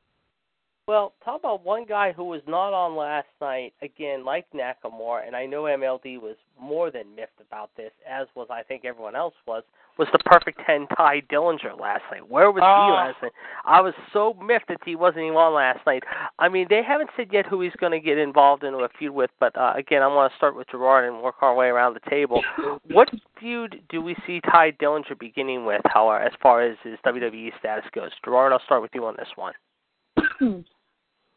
Well, 0.88 1.13
talk 1.23 1.39
about 1.39 1.63
one 1.65 1.86
guy 1.86 2.12
who 2.12 2.25
was 2.25 2.41
not 2.47 2.71
on 2.71 2.95
last 2.95 3.27
night, 3.41 3.73
again, 3.81 4.23
like 4.23 4.45
Nakamura, 4.51 5.25
and 5.25 5.36
I 5.36 5.47
know 5.47 5.63
MLD 5.63 6.21
was 6.21 6.36
more 6.60 6.91
than 6.91 7.15
miffed 7.15 7.41
about 7.41 7.71
this, 7.75 7.91
as 8.08 8.27
was 8.36 8.47
I 8.51 8.62
think 8.62 8.86
everyone 8.86 9.15
else 9.15 9.34
was, 9.47 9.63
was 9.97 10.08
the 10.12 10.19
perfect 10.25 10.60
10 10.65 10.88
Tye 10.97 11.21
Dillinger 11.31 11.79
last 11.79 12.03
night. 12.12 12.27
Where 12.29 12.51
was 12.51 12.62
Oh. 12.65 12.88
he 12.88 12.91
last 12.91 13.21
night? 13.21 13.31
I 13.63 13.79
was 13.81 13.93
so 14.12 14.34
miffed 14.34 14.67
that 14.67 14.77
he 14.86 14.95
wasn't 14.95 15.23
even 15.23 15.36
on 15.38 15.53
last 15.53 15.86
night. 15.86 16.03
I 16.39 16.49
mean, 16.49 16.67
they 16.69 16.81
haven't 16.84 17.10
said 17.15 17.29
yet 17.31 17.45
who 17.45 17.62
he's 17.62 17.75
going 17.79 17.91
to 17.93 17.99
get 17.99 18.17
involved 18.17 18.63
into 18.63 18.79
a 18.79 18.89
feud 18.89 19.12
with, 19.13 19.31
but 19.39 19.55
uh, 19.58 19.73
again, 19.77 20.01
I 20.01 20.08
want 20.08 20.31
to 20.31 20.38
start 20.38 20.55
with 20.55 20.67
Gerard 20.69 21.05
and 21.12 21.21
work 21.23 21.36
our 21.41 21.55
way 21.55 21.67
around 21.67 21.93
the 21.93 22.10
table. 22.10 22.43
what 22.91 23.10
feud 23.39 23.81
do 23.89 24.01
we 24.01 24.15
see 24.27 24.41
Tye 24.41 24.71
Dillinger 24.73 25.17
beginning 25.19 25.65
with, 25.65 25.81
however, 25.86 26.23
as 26.23 26.34
far 26.41 26.62
as 26.62 26.77
his 26.84 26.97
WWE 27.05 27.51
status 27.60 27.86
goes? 27.93 28.12
Gerard, 28.23 28.51
I'll 28.51 28.62
start 28.65 28.81
with 28.81 28.91
you 28.93 29.05
on 29.05 29.15
this 29.17 29.29
one. 29.36 29.53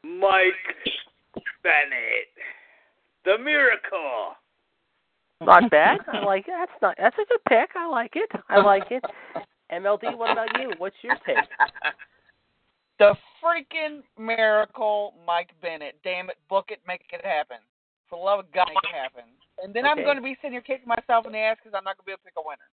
Mike 0.05 0.53
Bennett, 1.63 2.29
the 3.25 3.39
miracle. 3.39 4.35
Not 5.49 5.71
bad. 5.71 5.99
I 6.13 6.25
like 6.25 6.47
it. 6.47 6.55
That's 6.57 6.83
not. 6.83 6.95
That's 6.99 7.17
a 7.17 7.27
good 7.27 7.41
pick. 7.49 7.71
I 7.75 7.89
like 7.89 8.13
it. 8.15 8.31
I 8.49 8.61
like 8.61 8.91
it. 8.91 9.03
MLD, 9.73 10.17
what 10.17 10.31
about 10.31 10.49
you? 10.59 10.73
What's 10.79 10.97
your 11.03 11.17
take? 11.27 11.37
The 12.99 13.15
freaking 13.43 14.03
miracle, 14.19 15.15
Mike 15.27 15.51
Bennett. 15.63 15.97
Damn 16.03 16.31
it, 16.31 16.37
book 16.49 16.67
it, 16.69 16.81
make 16.87 17.03
it 17.13 17.25
happen. 17.25 17.59
For 18.11 18.19
the 18.19 18.25
love 18.25 18.41
of 18.41 18.53
God, 18.53 18.67
make 18.69 18.93
it 18.93 18.97
happen. 18.97 19.25
And 19.63 19.73
then 19.75 19.87
I'm 19.87 19.99
going 19.99 20.17
to 20.17 20.23
be 20.23 20.37
sitting 20.41 20.53
here 20.53 20.61
kicking 20.61 20.89
myself 20.89 21.27
in 21.27 21.33
the 21.33 21.39
ass 21.39 21.59
because 21.63 21.77
I'm 21.77 21.85
not 21.85 21.97
going 21.97 22.05
to 22.05 22.07
be 22.07 22.13
able 22.13 22.19
to 22.19 22.25
pick 22.25 22.35
a 22.37 22.45
winner. 22.45 22.69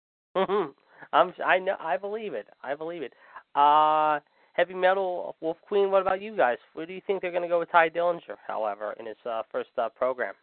hmm 0.46 0.70
I'm. 1.12 1.34
I 1.44 1.58
know. 1.58 1.76
I 1.80 1.96
believe 1.96 2.34
it. 2.34 2.46
I 2.62 2.74
believe 2.74 3.02
it. 3.02 3.12
Uh, 3.54 4.20
heavy 4.52 4.74
metal 4.74 5.34
Wolf 5.40 5.56
Queen. 5.66 5.90
What 5.90 6.02
about 6.02 6.22
you 6.22 6.36
guys? 6.36 6.58
Where 6.74 6.86
do 6.86 6.92
you 6.92 7.00
think 7.06 7.20
they're 7.20 7.30
going 7.32 7.42
to 7.42 7.48
go 7.48 7.58
with 7.58 7.70
Tye 7.72 7.90
Dillinger? 7.90 8.36
However, 8.46 8.94
in 9.00 9.06
his 9.06 9.16
uh, 9.28 9.42
first 9.50 9.70
uh, 9.78 9.88
program. 9.88 10.34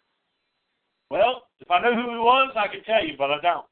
Well, 1.09 1.47
if 1.59 1.69
I 1.71 1.81
knew 1.81 1.95
who 1.95 2.09
he 2.11 2.17
was, 2.21 2.53
I 2.55 2.67
could 2.67 2.85
tell 2.85 3.03
you, 3.05 3.13
but 3.17 3.31
I 3.31 3.41
don't. 3.41 3.65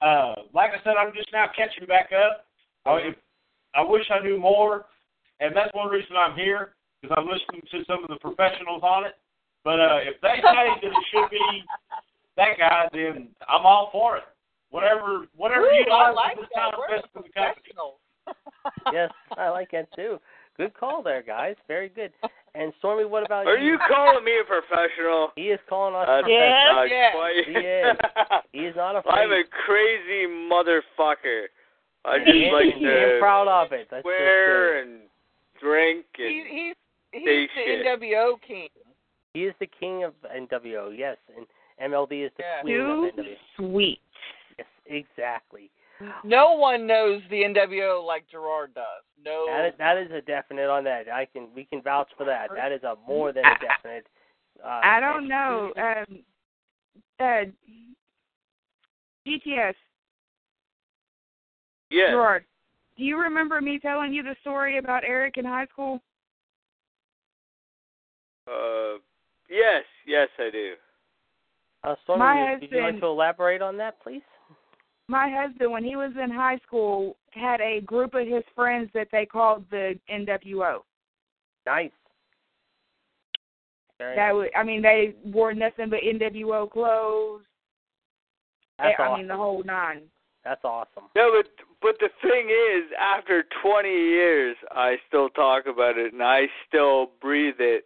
Uh, 0.00 0.34
like 0.54 0.70
I 0.70 0.82
said, 0.84 0.94
I'm 0.98 1.12
just 1.14 1.32
now 1.32 1.46
catching 1.56 1.86
back 1.86 2.10
up. 2.12 2.46
I, 2.84 3.10
if, 3.10 3.16
I 3.74 3.82
wish 3.82 4.04
I 4.10 4.22
knew 4.22 4.38
more, 4.38 4.86
and 5.40 5.54
that's 5.54 5.74
one 5.74 5.88
reason 5.88 6.16
I'm 6.16 6.36
here 6.36 6.74
because 7.00 7.16
I'm 7.18 7.26
listening 7.26 7.62
to 7.72 7.84
some 7.86 8.04
of 8.04 8.08
the 8.08 8.20
professionals 8.20 8.82
on 8.82 9.04
it. 9.04 9.14
But 9.64 9.80
uh, 9.80 9.98
if 10.06 10.20
they 10.22 10.38
say 10.38 10.42
that 10.42 10.78
it 10.82 11.04
should 11.10 11.30
be 11.30 11.64
that 12.36 12.58
guy, 12.58 12.88
then 12.92 13.28
I'm 13.48 13.66
all 13.66 13.88
for 13.90 14.16
it. 14.18 14.24
Whatever, 14.70 15.26
whatever 15.34 15.66
Ooh, 15.66 15.74
you 15.74 15.86
like, 15.88 15.90
I 15.90 16.10
like, 16.10 16.14
like 16.14 16.36
this 16.36 16.46
that. 16.54 16.60
time 16.60 16.72
We're 16.78 16.96
best 16.96 17.08
for 17.12 17.22
the 17.22 17.30
company. 17.30 17.62
professionals. 17.74 17.98
Yes, 18.92 19.10
I 19.36 19.48
like 19.50 19.70
that 19.70 19.86
too. 19.94 20.18
Good 20.56 20.74
call 20.74 21.02
there, 21.02 21.22
guys. 21.22 21.54
Very 21.68 21.88
good. 21.90 22.12
And 22.54 22.72
Stormy, 22.78 23.04
what 23.04 23.24
about 23.26 23.44
you? 23.46 23.52
Are 23.52 23.58
you 23.58 23.78
calling 23.86 24.24
me 24.24 24.32
a 24.40 24.44
professional? 24.44 25.30
He 25.36 25.48
is 25.48 25.60
calling 25.68 25.94
us. 25.94 26.06
That's 26.08 26.26
Yes, 26.28 26.72
not 26.72 26.88
yes. 26.88 27.14
quite- 27.14 27.44
He 27.44 27.52
is. 27.52 27.96
He 28.52 28.58
is 28.66 28.76
not 28.76 28.96
afraid. 28.96 29.12
I'm 29.12 29.32
a 29.32 29.44
crazy 29.66 30.26
motherfucker. 30.26 31.46
I 32.06 32.18
just 32.18 32.30
He- 32.30 32.50
like 32.50 32.74
he 32.74 32.84
to 32.84 33.12
ain't 33.12 33.20
proud 33.20 33.48
of 33.48 33.72
it. 33.72 33.88
That's 33.90 34.02
swear 34.02 34.78
it. 34.78 34.86
and 34.86 35.00
drink 35.60 36.06
and 36.18 36.28
He, 36.28 36.44
he's 36.48 36.76
he's 37.12 37.24
Say 37.24 37.46
the 37.46 37.48
shit. 37.54 37.86
NWO 38.00 38.36
king. 38.46 38.68
He 39.34 39.44
is 39.44 39.54
the 39.60 39.66
king 39.66 40.04
of 40.04 40.14
NWO, 40.24 40.96
yes, 40.96 41.18
and 41.36 41.46
MLD 41.92 42.24
is 42.24 42.32
the 42.38 42.42
Yeah. 42.44 42.60
queen 42.62 42.74
Too 42.76 43.04
of 43.12 43.14
NWO. 43.18 43.36
sweet. 43.56 44.00
Yes, 44.56 44.66
exactly. 44.86 45.70
No 46.24 46.52
one 46.52 46.86
knows 46.86 47.22
the 47.30 47.42
NWO 47.42 48.04
like 48.04 48.28
Gerard 48.30 48.74
does. 48.74 48.84
No. 49.24 49.46
That 49.48 49.66
is, 49.66 49.74
that 49.78 49.96
is 49.96 50.10
a 50.12 50.20
definite 50.20 50.68
on 50.68 50.84
that. 50.84 51.08
I 51.08 51.26
can 51.26 51.48
we 51.54 51.64
can 51.64 51.82
vouch 51.82 52.08
for 52.16 52.24
that. 52.26 52.50
That 52.54 52.72
is 52.72 52.82
a 52.82 52.94
more 53.06 53.32
than 53.32 53.44
a 53.44 53.54
definite. 53.60 54.06
Uh, 54.62 54.80
I 54.82 55.00
don't 55.00 55.28
know. 55.28 55.72
Um, 55.76 56.18
uh, 57.18 57.44
GTS, 59.26 59.74
yeah. 61.90 62.10
Gerard, 62.10 62.44
do 62.96 63.04
you 63.04 63.18
remember 63.18 63.60
me 63.60 63.78
telling 63.78 64.12
you 64.12 64.22
the 64.22 64.36
story 64.40 64.78
about 64.78 65.02
Eric 65.04 65.36
in 65.36 65.44
high 65.44 65.66
school? 65.66 66.00
Uh, 68.46 68.98
yes, 69.50 69.82
yes, 70.06 70.28
I 70.38 70.50
do. 70.50 70.74
Uh, 71.82 71.94
Stormy, 72.04 72.18
My 72.20 72.52
would- 72.52 72.60
would 72.60 72.70
you 72.70 72.80
like 72.82 73.00
to 73.00 73.06
elaborate 73.06 73.62
on 73.62 73.76
that, 73.78 73.98
please? 74.00 74.22
My 75.08 75.30
husband, 75.30 75.70
when 75.70 75.84
he 75.84 75.96
was 75.96 76.12
in 76.22 76.30
high 76.30 76.58
school, 76.66 77.16
had 77.30 77.60
a 77.60 77.80
group 77.82 78.14
of 78.14 78.26
his 78.26 78.42
friends 78.54 78.90
that 78.94 79.08
they 79.12 79.24
called 79.24 79.64
the 79.70 79.98
NWO. 80.10 80.78
Nice. 81.64 81.90
Very 83.98 84.16
That 84.16 84.28
nice. 84.28 84.34
was, 84.34 84.48
I 84.56 84.62
mean, 84.62 84.82
they 84.82 85.14
wore 85.24 85.54
nothing 85.54 85.90
but 85.90 86.00
NWO 86.00 86.70
clothes. 86.70 87.42
That's 88.78 88.94
eh, 88.98 89.02
I 89.02 89.06
awesome. 89.06 89.20
mean, 89.20 89.28
the 89.28 89.36
whole 89.36 89.62
nine. 89.64 90.02
That's 90.44 90.64
awesome. 90.64 91.04
No, 91.16 91.32
but 91.36 91.50
but 91.82 91.96
the 91.98 92.08
thing 92.22 92.50
is, 92.50 92.90
after 93.00 93.44
20 93.62 93.88
years, 93.88 94.56
I 94.70 94.96
still 95.08 95.28
talk 95.30 95.66
about 95.66 95.98
it 95.98 96.12
and 96.12 96.22
I 96.22 96.42
still 96.68 97.10
breathe 97.20 97.56
it. 97.58 97.84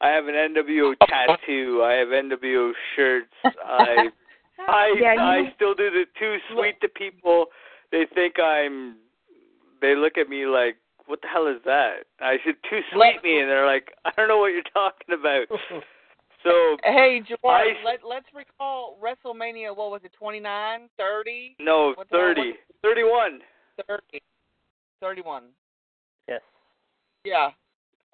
I 0.00 0.08
have 0.08 0.26
an 0.26 0.34
NWO 0.34 0.94
tattoo. 1.06 1.82
I 1.84 1.92
have 1.94 2.08
NWO 2.08 2.72
shirts. 2.96 3.32
I 3.44 4.08
I 4.68 4.94
Yeah, 4.98 5.14
you- 5.14 5.20
I 5.48 5.52
still 5.54 5.74
do 5.74 5.90
the 5.90 6.04
too 6.18 6.38
sweet 6.52 6.80
to 6.80 6.88
people. 6.88 7.46
They 7.90 8.06
think 8.06 8.38
I'm. 8.38 8.98
They 9.80 9.94
look 9.94 10.18
at 10.18 10.28
me 10.28 10.46
like, 10.46 10.76
"What 11.06 11.22
the 11.22 11.28
hell 11.28 11.46
is 11.46 11.62
that?" 11.64 12.06
I 12.20 12.38
said, 12.44 12.56
"Too 12.68 12.82
sweet 12.92 13.22
me," 13.22 13.40
and 13.40 13.48
they're 13.50 13.66
like, 13.66 13.94
"I 14.04 14.12
don't 14.16 14.28
know 14.28 14.38
what 14.38 14.52
you're 14.52 14.62
talking 14.62 15.14
about." 15.14 15.46
So 16.42 16.78
Hey, 16.84 17.20
Gerard, 17.20 17.38
I- 17.44 17.84
let, 17.84 18.00
let's 18.02 18.24
recall 18.34 18.96
WrestleMania, 18.98 19.76
what 19.76 19.90
was 19.90 20.00
it, 20.04 20.12
29, 20.18 20.88
30? 20.96 21.56
no, 21.58 21.92
What 21.92 22.08
the 22.08 22.16
hell 22.16 22.28
was 22.28 22.36
thirty, 22.36 22.54
thirty-one. 22.82 23.40
30, 23.86 24.22
31. 25.02 25.42
Yes. 26.28 26.40
Yeah. 27.24 27.50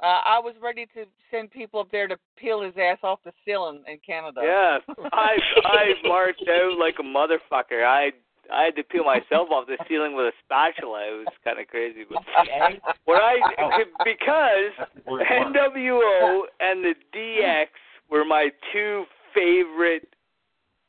Uh, 0.03 0.21
I 0.25 0.39
was 0.39 0.55
ready 0.63 0.87
to 0.95 1.05
send 1.31 1.51
people 1.51 1.81
up 1.81 1.91
there 1.91 2.07
to 2.07 2.17
peel 2.37 2.63
his 2.63 2.75
ass 2.77 2.99
off 3.03 3.21
the 3.25 3.33
ceiling 3.45 3.83
in 3.89 3.99
Canada. 4.07 4.43
Yeah, 4.45 4.79
I 5.13 5.37
I 5.65 5.95
marched 6.05 6.45
out 6.49 6.79
like 6.79 6.97
a 7.01 7.03
motherfucker. 7.03 7.85
I 7.85 8.11
I 8.53 8.65
had 8.65 8.77
to 8.77 8.85
peel 8.85 9.05
myself 9.05 9.49
off 9.51 9.67
the 9.67 9.79
ceiling 9.89 10.15
with 10.15 10.27
a 10.27 10.33
spatula. 10.45 11.01
It 11.09 11.25
was 11.25 11.35
kind 11.43 11.59
of 11.59 11.67
crazy, 11.69 12.05
but 12.09 12.19
what 13.05 13.23
I 13.23 13.37
because 14.05 14.89
NWO 15.07 16.41
and 16.61 16.85
the 16.85 16.95
DX 17.15 17.67
were 18.11 18.25
my 18.25 18.51
two 18.73 19.05
favorite 19.35 20.09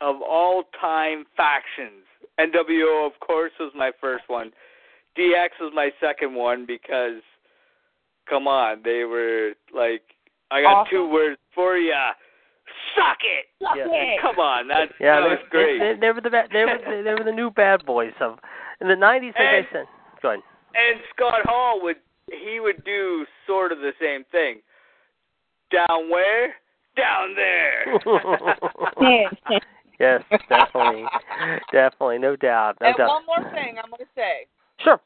of 0.02 0.18
all 0.22 0.64
time 0.80 1.26
factions. 1.36 2.04
NWO, 2.40 3.06
of 3.06 3.20
course, 3.20 3.52
was 3.60 3.72
my 3.76 3.92
first 4.00 4.26
one. 4.28 4.52
DX 5.18 5.50
was 5.60 5.72
my 5.74 5.90
second 6.00 6.36
one 6.36 6.66
because, 6.68 7.22
come 8.30 8.48
on, 8.48 8.82
they 8.84 9.04
were 9.04 9.52
like, 9.74 10.02
I 10.52 10.62
got 10.62 10.74
Awesome. 10.88 10.92
two 10.92 11.10
words 11.10 11.40
for 11.54 11.78
ya. 11.78 12.12
Suck 12.96 13.18
it. 13.24 13.46
Yeah. 13.76 14.16
Come 14.22 14.40
on, 14.40 14.68
that, 14.70 14.90
Yeah, 15.00 15.20
that 15.22 15.28
was 15.30 15.40
great. 15.50 15.80
They, 15.80 15.96
they 16.00 16.12
were 16.12 16.22
the 16.22 16.30
ba- 16.30 16.48
they 16.52 16.66
were 16.66 16.78
the, 16.84 17.02
they 17.04 17.14
were 17.14 17.24
the 17.24 17.32
new 17.36 17.50
bad 17.52 17.86
boys 17.86 18.14
of 18.22 18.40
in 18.82 18.88
the 18.88 18.94
'90s. 18.96 19.34
Like 19.34 19.36
And- 19.38 19.66
I 19.68 19.68
said, 19.72 19.86
go 20.22 20.30
ahead. 20.30 20.42
and 20.76 21.00
Scott 21.16 21.42
Hall 21.46 21.80
would 21.84 21.98
he 22.32 22.60
would 22.60 22.84
do 22.84 23.26
sort 23.46 23.72
of 23.72 23.80
the 23.80 23.92
same 24.02 24.24
thing. 24.32 24.62
Down 25.72 26.10
where? 26.10 26.56
Down 26.96 27.36
there. 27.36 27.86
yes, 30.00 30.24
definitely, 30.50 31.06
definitely, 31.72 32.18
no 32.20 32.36
doubt, 32.36 32.78
no 32.82 32.88
and 32.88 32.98
doubt. 32.98 33.08
one 33.10 33.26
more 33.26 33.52
thing 33.54 33.76
I'm 33.84 33.90
going 33.90 34.00
to 34.00 34.06
say, 34.16 34.48
Sure. 34.84 35.00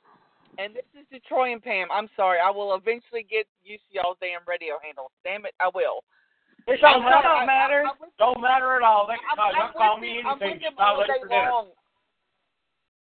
And 0.62 0.76
this 0.76 0.86
is 0.94 1.08
to 1.12 1.20
Troy 1.28 1.52
and 1.54 1.64
Pam. 1.64 1.88
I'm 1.92 2.08
sorry. 2.16 2.38
I 2.40 2.52
will 2.52 2.76
eventually 2.76 3.26
get 3.26 3.48
used 3.64 3.82
to 3.90 3.96
y'all's 3.98 4.18
damn 4.22 4.42
radio 4.46 4.78
handles. 4.84 5.10
Damn 5.24 5.46
it, 5.46 5.54
I 5.60 5.70
will. 5.74 6.04
It 6.68 6.80
don't 6.82 7.02
I'm 7.02 7.10
matter. 7.10 7.28
I- 7.28 7.46
matter. 7.46 7.84
I- 7.86 7.90
I'm 7.90 8.12
Don't 8.20 8.42
matter 8.42 8.76
at 8.76 8.84
all. 8.84 9.08
They 9.08 9.16
can 9.16 9.26
I'm, 9.32 9.38
call, 9.38 9.52
I'm 9.58 9.74
call 9.74 9.96
with 9.96 10.02
me 10.04 10.18
them, 10.22 10.28
I'm 10.28 10.42
anything. 10.42 10.62
with 10.62 10.62
them 10.62 10.76
all 10.78 11.02
day 11.02 11.36
long. 11.50 11.68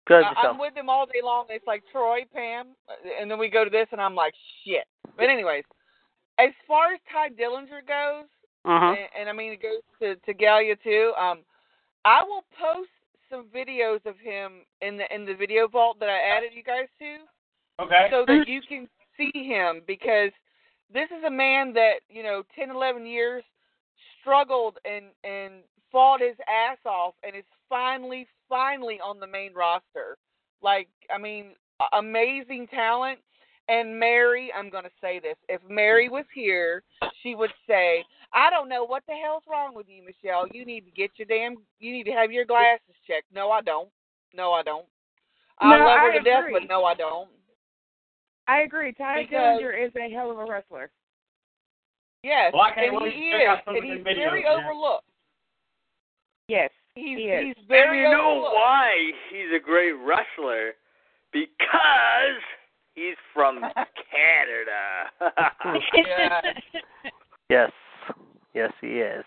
Good, 0.06 0.24
I, 0.24 0.48
I'm 0.48 0.58
with 0.58 0.74
them 0.74 0.88
all 0.88 1.06
day 1.06 1.20
long. 1.22 1.46
It's 1.50 1.66
like 1.66 1.84
Troy, 1.92 2.20
Pam, 2.34 2.68
and 3.20 3.30
then 3.30 3.38
we 3.38 3.48
go 3.48 3.62
to 3.64 3.70
this, 3.70 3.86
and 3.92 4.00
I'm 4.00 4.14
like, 4.16 4.34
shit. 4.64 4.84
But 5.16 5.28
anyways, 5.28 5.64
as 6.38 6.50
far 6.66 6.94
as 6.94 7.00
Tye 7.12 7.28
Dillinger 7.30 7.86
goes, 7.86 8.26
Mhm. 8.66 8.96
and, 8.96 9.08
and 9.20 9.28
I 9.28 9.32
mean 9.32 9.52
it 9.52 9.60
goes 9.62 9.82
to 10.00 10.16
to 10.16 10.32
Galia 10.34 10.80
too. 10.82 11.12
Um, 11.18 11.40
I 12.04 12.22
will 12.22 12.44
post 12.58 12.90
some 13.30 13.46
videos 13.54 14.04
of 14.06 14.18
him 14.18 14.64
in 14.80 14.96
the 14.96 15.04
in 15.14 15.24
the 15.24 15.34
video 15.34 15.68
vault 15.68 15.98
that 16.00 16.08
I 16.08 16.18
added 16.36 16.50
you 16.54 16.62
guys 16.62 16.88
to, 16.98 17.18
Okay. 17.80 18.08
so 18.10 18.24
that 18.26 18.48
you 18.48 18.60
can 18.68 18.88
see 19.16 19.32
him 19.34 19.82
because 19.86 20.30
this 20.92 21.08
is 21.16 21.24
a 21.26 21.30
man 21.30 21.72
that 21.74 22.00
you 22.08 22.22
know 22.22 22.42
10, 22.56 22.70
11 22.70 23.06
years 23.06 23.42
struggled 24.20 24.78
and 24.84 25.06
and 25.24 25.54
fought 25.90 26.20
his 26.20 26.36
ass 26.48 26.78
off 26.86 27.14
and 27.26 27.36
is 27.36 27.44
finally 27.68 28.26
finally 28.48 28.98
on 29.04 29.20
the 29.20 29.26
main 29.26 29.52
roster. 29.54 30.16
Like 30.62 30.88
I 31.12 31.18
mean, 31.18 31.54
amazing 31.92 32.66
talent. 32.68 33.18
And 33.68 33.98
Mary, 33.98 34.52
I'm 34.58 34.70
going 34.70 34.84
to 34.84 34.90
say 35.00 35.20
this. 35.20 35.36
If 35.48 35.60
Mary 35.70 36.08
was 36.08 36.24
here, 36.34 36.82
she 37.22 37.36
would 37.36 37.52
say, 37.66 38.04
I 38.34 38.50
don't 38.50 38.68
know 38.68 38.84
what 38.84 39.04
the 39.06 39.14
hell's 39.14 39.44
wrong 39.48 39.72
with 39.74 39.86
you, 39.88 40.02
Michelle. 40.04 40.48
You 40.52 40.66
need 40.66 40.84
to 40.84 40.90
get 40.90 41.12
your 41.16 41.26
damn, 41.26 41.56
you 41.78 41.92
need 41.92 42.04
to 42.04 42.10
have 42.10 42.32
your 42.32 42.44
glasses 42.44 42.96
checked. 43.06 43.32
No, 43.32 43.52
I 43.52 43.62
don't. 43.62 43.88
No, 44.34 44.50
I 44.52 44.62
don't. 44.64 44.84
I 45.60 45.78
No, 45.78 45.84
love 45.84 46.00
her 46.00 46.10
I 46.10 46.18
to 46.18 46.24
death, 46.24 46.44
but 46.52 46.68
no, 46.68 46.84
I 46.84 46.94
don't. 46.94 47.28
I 48.52 48.60
agree. 48.62 48.92
Tye 48.92 49.22
Because- 49.22 49.60
Dillinger 49.62 49.86
is 49.86 49.92
a 49.96 50.10
hell 50.12 50.30
of 50.30 50.38
a 50.38 50.44
wrestler. 50.44 50.90
Yes, 52.22 52.52
Well, 52.52 52.66
and 52.76 53.02
he 53.10 53.30
is, 53.30 53.58
and 53.66 53.76
he's 53.84 53.98
videos, 54.04 54.14
very 54.30 54.42
yeah. 54.42 54.52
overlooked. 54.52 55.08
Yes. 56.48 56.70
He's 56.94 57.18
He 57.18 57.24
is. 57.24 57.44
he's 57.46 57.56
and 57.58 57.66
very 57.68 58.02
you 58.02 58.10
know 58.10 58.30
overlooked. 58.32 58.54
why 58.54 59.10
he's 59.30 59.50
a 59.56 59.58
great 59.58 59.92
wrestler? 59.92 60.72
Because 61.32 62.42
he's 62.94 63.16
from 63.34 63.60
Canada. 64.12 65.32
Yeah. 65.96 66.40
Yes, 67.50 67.72
yes, 68.54 68.72
he 68.80 69.00
is. 69.00 69.24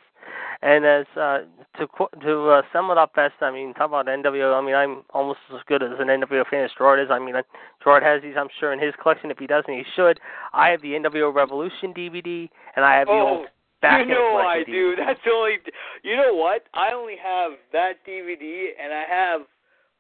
And 0.61 0.85
as 0.85 1.05
uh, 1.15 1.39
to 1.77 1.87
to 2.21 2.49
uh, 2.49 2.61
sum 2.71 2.91
it 2.91 2.97
up 2.97 3.13
best, 3.13 3.35
I 3.41 3.51
mean, 3.51 3.73
talk 3.73 3.89
about 3.89 4.07
NWO. 4.07 4.53
I 4.53 4.65
mean, 4.65 4.75
I'm 4.75 5.03
almost 5.13 5.39
as 5.53 5.61
good 5.67 5.83
as 5.83 5.91
an 5.99 6.07
NWO 6.07 6.47
fan 6.49 6.63
as 6.63 6.71
Gerard 6.77 6.99
is. 6.99 7.07
I 7.11 7.19
mean, 7.19 7.35
Gerard 7.83 8.03
has 8.03 8.21
these, 8.21 8.35
I'm 8.37 8.47
sure, 8.59 8.73
in 8.73 8.79
his 8.79 8.93
collection. 9.01 9.31
If 9.31 9.37
he 9.37 9.47
doesn't, 9.47 9.71
he 9.71 9.83
should. 9.95 10.19
I 10.53 10.69
have 10.69 10.81
the 10.81 10.93
NWO 10.93 11.33
Revolution 11.33 11.93
DVD, 11.93 12.49
and 12.75 12.85
I 12.85 12.95
have 12.97 13.07
the 13.07 13.13
oh, 13.13 13.27
old 13.27 13.47
back 13.81 14.07
you 14.07 14.13
know 14.13 14.37
I 14.37 14.63
collection 14.63 14.73
do. 14.73 14.95
That's 14.97 15.19
only. 15.31 15.57
You 16.03 16.15
know 16.15 16.35
what? 16.35 16.63
I 16.73 16.93
only 16.93 17.15
have 17.21 17.53
that 17.73 18.05
DVD, 18.07 18.67
and 18.81 18.93
I 18.93 19.03
have. 19.09 19.41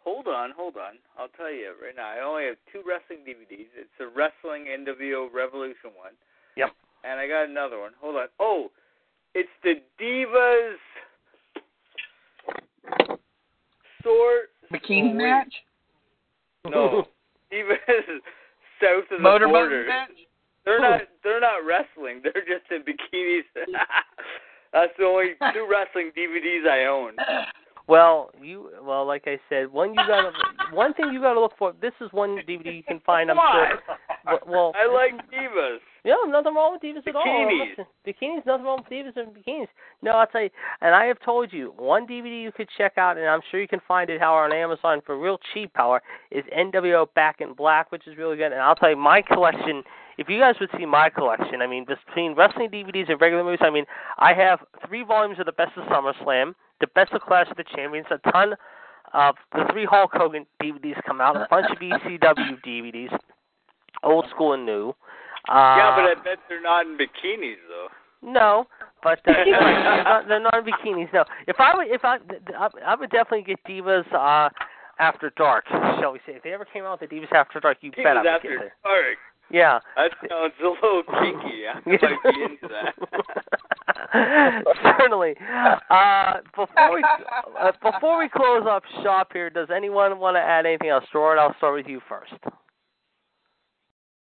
Hold 0.03 0.27
on, 0.27 0.51
hold 0.55 0.77
on. 0.77 1.01
I'll 1.17 1.33
tell 1.33 1.51
you 1.51 1.73
right 1.81 1.95
now. 1.95 2.05
I 2.05 2.21
only 2.21 2.45
have 2.45 2.57
two 2.71 2.85
wrestling 2.85 3.25
DVDs. 3.25 3.73
It's 3.73 3.97
a 3.99 4.05
wrestling 4.05 4.69
NWO 4.69 5.33
Revolution 5.33 5.97
one. 5.97 6.13
Yep. 6.55 6.69
And 7.03 7.19
I 7.19 7.27
got 7.27 7.49
another 7.49 7.79
one. 7.79 7.91
Hold 7.99 8.17
on. 8.17 8.27
Oh, 8.39 8.69
it's 9.35 9.49
the 9.63 9.75
Divas. 10.01 10.75
Sort. 14.03 14.49
Bikini 14.73 15.11
oh, 15.11 15.13
match? 15.13 15.53
No. 16.65 17.07
Divas 17.53 18.19
south 18.81 19.03
of 19.11 19.17
the 19.17 19.19
Motorboat 19.19 19.53
border. 19.53 19.85
They're 20.65 20.79
oh. 20.79 20.89
not. 20.89 21.01
They're 21.23 21.39
not 21.39 21.65
wrestling. 21.65 22.21
They're 22.23 22.43
just 22.45 22.69
in 22.71 22.81
bikinis. 22.81 23.43
That's 24.73 24.91
the 24.97 25.05
only 25.05 25.33
two 25.53 25.67
wrestling 25.69 26.11
DVDs 26.17 26.67
I 26.67 26.85
own. 26.85 27.13
Well, 27.87 28.31
you 28.41 28.71
well, 28.83 29.05
like 29.05 29.23
I 29.25 29.39
said, 29.47 29.71
one 29.71 29.91
you 29.91 29.95
got 30.07 30.33
one 30.73 30.93
thing 30.95 31.11
you 31.13 31.21
got 31.21 31.33
to 31.33 31.39
look 31.39 31.53
for. 31.57 31.73
This 31.81 31.93
is 32.01 32.11
one 32.11 32.39
DVD 32.47 32.75
you 32.75 32.83
can 32.83 32.99
find. 33.05 33.31
I'm 33.31 33.37
sure. 33.37 34.39
Well, 34.47 34.73
I 34.75 34.91
like 34.91 35.13
divas. 35.31 35.77
Yeah, 36.05 36.13
nothing 36.27 36.53
wrong 36.53 36.73
with 36.73 36.83
divas 36.83 37.07
at 37.07 37.15
all. 37.15 37.25
Bikinis. 37.25 37.69
Listen, 37.69 37.85
bikinis, 38.05 38.45
nothing 38.45 38.63
wrong 38.63 38.83
with 38.83 38.91
divas 38.91 39.17
and 39.17 39.35
bikinis. 39.35 39.67
No, 40.03 40.11
I'll 40.11 40.27
tell 40.27 40.43
you, 40.43 40.51
and 40.81 40.93
I 40.93 41.05
have 41.05 41.19
told 41.19 41.51
you, 41.51 41.73
one 41.77 42.05
DVD 42.05 42.43
you 42.43 42.51
could 42.51 42.69
check 42.77 42.99
out, 42.99 43.17
and 43.17 43.27
I'm 43.27 43.41
sure 43.49 43.59
you 43.59 43.67
can 43.67 43.81
find 43.87 44.11
it, 44.11 44.21
however, 44.21 44.45
on 44.45 44.53
Amazon 44.53 45.01
for 45.03 45.19
real 45.19 45.39
cheap, 45.51 45.71
however, 45.73 46.03
is 46.29 46.43
NWO 46.55 47.07
Back 47.15 47.41
in 47.41 47.53
Black, 47.53 47.91
which 47.91 48.05
is 48.05 48.17
really 48.17 48.37
good. 48.37 48.51
And 48.51 48.61
I'll 48.61 48.75
tell 48.75 48.91
you, 48.91 48.97
my 48.97 49.23
collection, 49.23 49.81
if 50.19 50.29
you 50.29 50.39
guys 50.39 50.53
would 50.59 50.69
see 50.77 50.85
my 50.85 51.09
collection, 51.09 51.63
I 51.63 51.67
mean, 51.67 51.85
between 51.85 52.35
wrestling 52.35 52.69
DVDs 52.69 53.09
and 53.09 53.19
regular 53.19 53.43
movies, 53.43 53.61
I 53.63 53.71
mean, 53.71 53.85
I 54.19 54.35
have 54.35 54.59
three 54.87 55.03
volumes 55.03 55.39
of 55.39 55.47
the 55.47 55.53
Best 55.53 55.71
of 55.75 55.85
SummerSlam, 55.85 56.53
the 56.81 56.87
Best 56.93 57.13
of 57.13 57.21
Clash 57.21 57.49
of 57.49 57.57
the 57.57 57.65
Champions, 57.75 58.05
a 58.11 58.31
ton 58.31 58.53
of 59.15 59.33
the 59.53 59.65
three 59.71 59.85
Hulk 59.85 60.11
Hogan 60.13 60.45
DVDs 60.61 61.01
come 61.03 61.19
out, 61.19 61.35
a 61.35 61.47
bunch 61.49 61.65
of 61.71 61.79
ECW 61.79 62.61
DVDs, 62.63 63.17
old 64.03 64.27
school 64.29 64.53
and 64.53 64.67
new. 64.67 64.93
Uh, 65.49 65.75
yeah, 65.77 65.95
but 65.95 66.05
I 66.05 66.13
bet 66.23 66.39
they're 66.49 66.61
not 66.61 66.85
in 66.85 66.97
bikinis 66.97 67.55
though. 67.69 67.87
no, 68.21 68.65
but 69.03 69.19
uh, 69.27 69.33
they're, 69.45 70.03
not, 70.03 70.27
they're 70.27 70.39
not 70.39 70.57
in 70.57 70.65
bikinis. 70.65 71.13
No, 71.13 71.23
if 71.47 71.59
I 71.59 71.75
would, 71.75 71.87
if 71.87 72.03
I, 72.03 72.17
I, 72.85 72.95
would 72.95 73.11
definitely 73.11 73.43
get 73.43 73.63
Divas 73.65 74.11
uh, 74.13 74.49
After 74.99 75.31
Dark, 75.37 75.65
shall 75.99 76.11
we 76.11 76.19
say? 76.25 76.33
If 76.33 76.43
they 76.43 76.53
ever 76.53 76.65
came 76.65 76.83
out 76.83 76.99
with 76.99 77.09
the 77.09 77.15
Divas 77.15 77.31
After 77.31 77.59
Dark, 77.59 77.77
you 77.81 77.91
bet 77.91 78.07
I 78.07 78.21
would 78.21 78.27
after 78.27 78.49
get 78.49 78.59
there. 78.59 78.73
dark. 78.83 79.17
Yeah. 79.51 79.79
That 79.95 80.11
sounds 80.27 80.53
a 80.59 80.67
little 80.67 81.03
kinky. 81.03 81.67
I 81.67 81.75
might 81.85 81.99
be 82.33 82.43
into 82.43 82.67
that. 82.67 82.95
Certainly. 84.99 85.35
Uh, 85.89 86.33
before 86.55 86.95
we 86.95 87.03
uh, 87.59 87.71
before 87.83 88.19
we 88.19 88.29
close 88.29 88.63
up 88.67 88.83
shop 89.03 89.29
here, 89.33 89.49
does 89.49 89.67
anyone 89.75 90.19
want 90.19 90.35
to 90.35 90.41
add 90.41 90.65
anything 90.65 90.89
else? 90.89 91.03
Jordan, 91.11 91.43
I'll 91.43 91.55
start 91.57 91.75
with 91.75 91.87
you 91.87 92.01
first. 92.09 92.33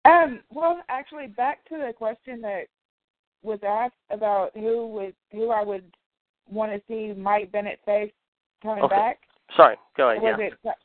Um, 0.06 0.40
well, 0.50 0.82
actually, 0.90 1.28
back 1.28 1.64
to 1.70 1.78
the 1.78 1.94
question 1.94 2.42
that 2.42 2.64
was 3.44 3.60
asked 3.68 3.94
about 4.10 4.52
who 4.56 4.88
would 4.88 5.16
who 5.32 5.50
I 5.52 5.64
would 5.64 5.84
want 6.50 6.72
to 6.72 6.82
see 6.88 7.14
Mike 7.20 7.52
Bennett 7.52 7.80
face 7.86 8.12
coming 8.62 8.84
Okay. 8.84 8.96
back. 8.96 9.20
Sorry, 9.56 9.76
go 9.98 10.10
ahead. 10.10 10.24
Was 10.24 10.36
yeah. 10.40 10.72
it? 10.72 10.78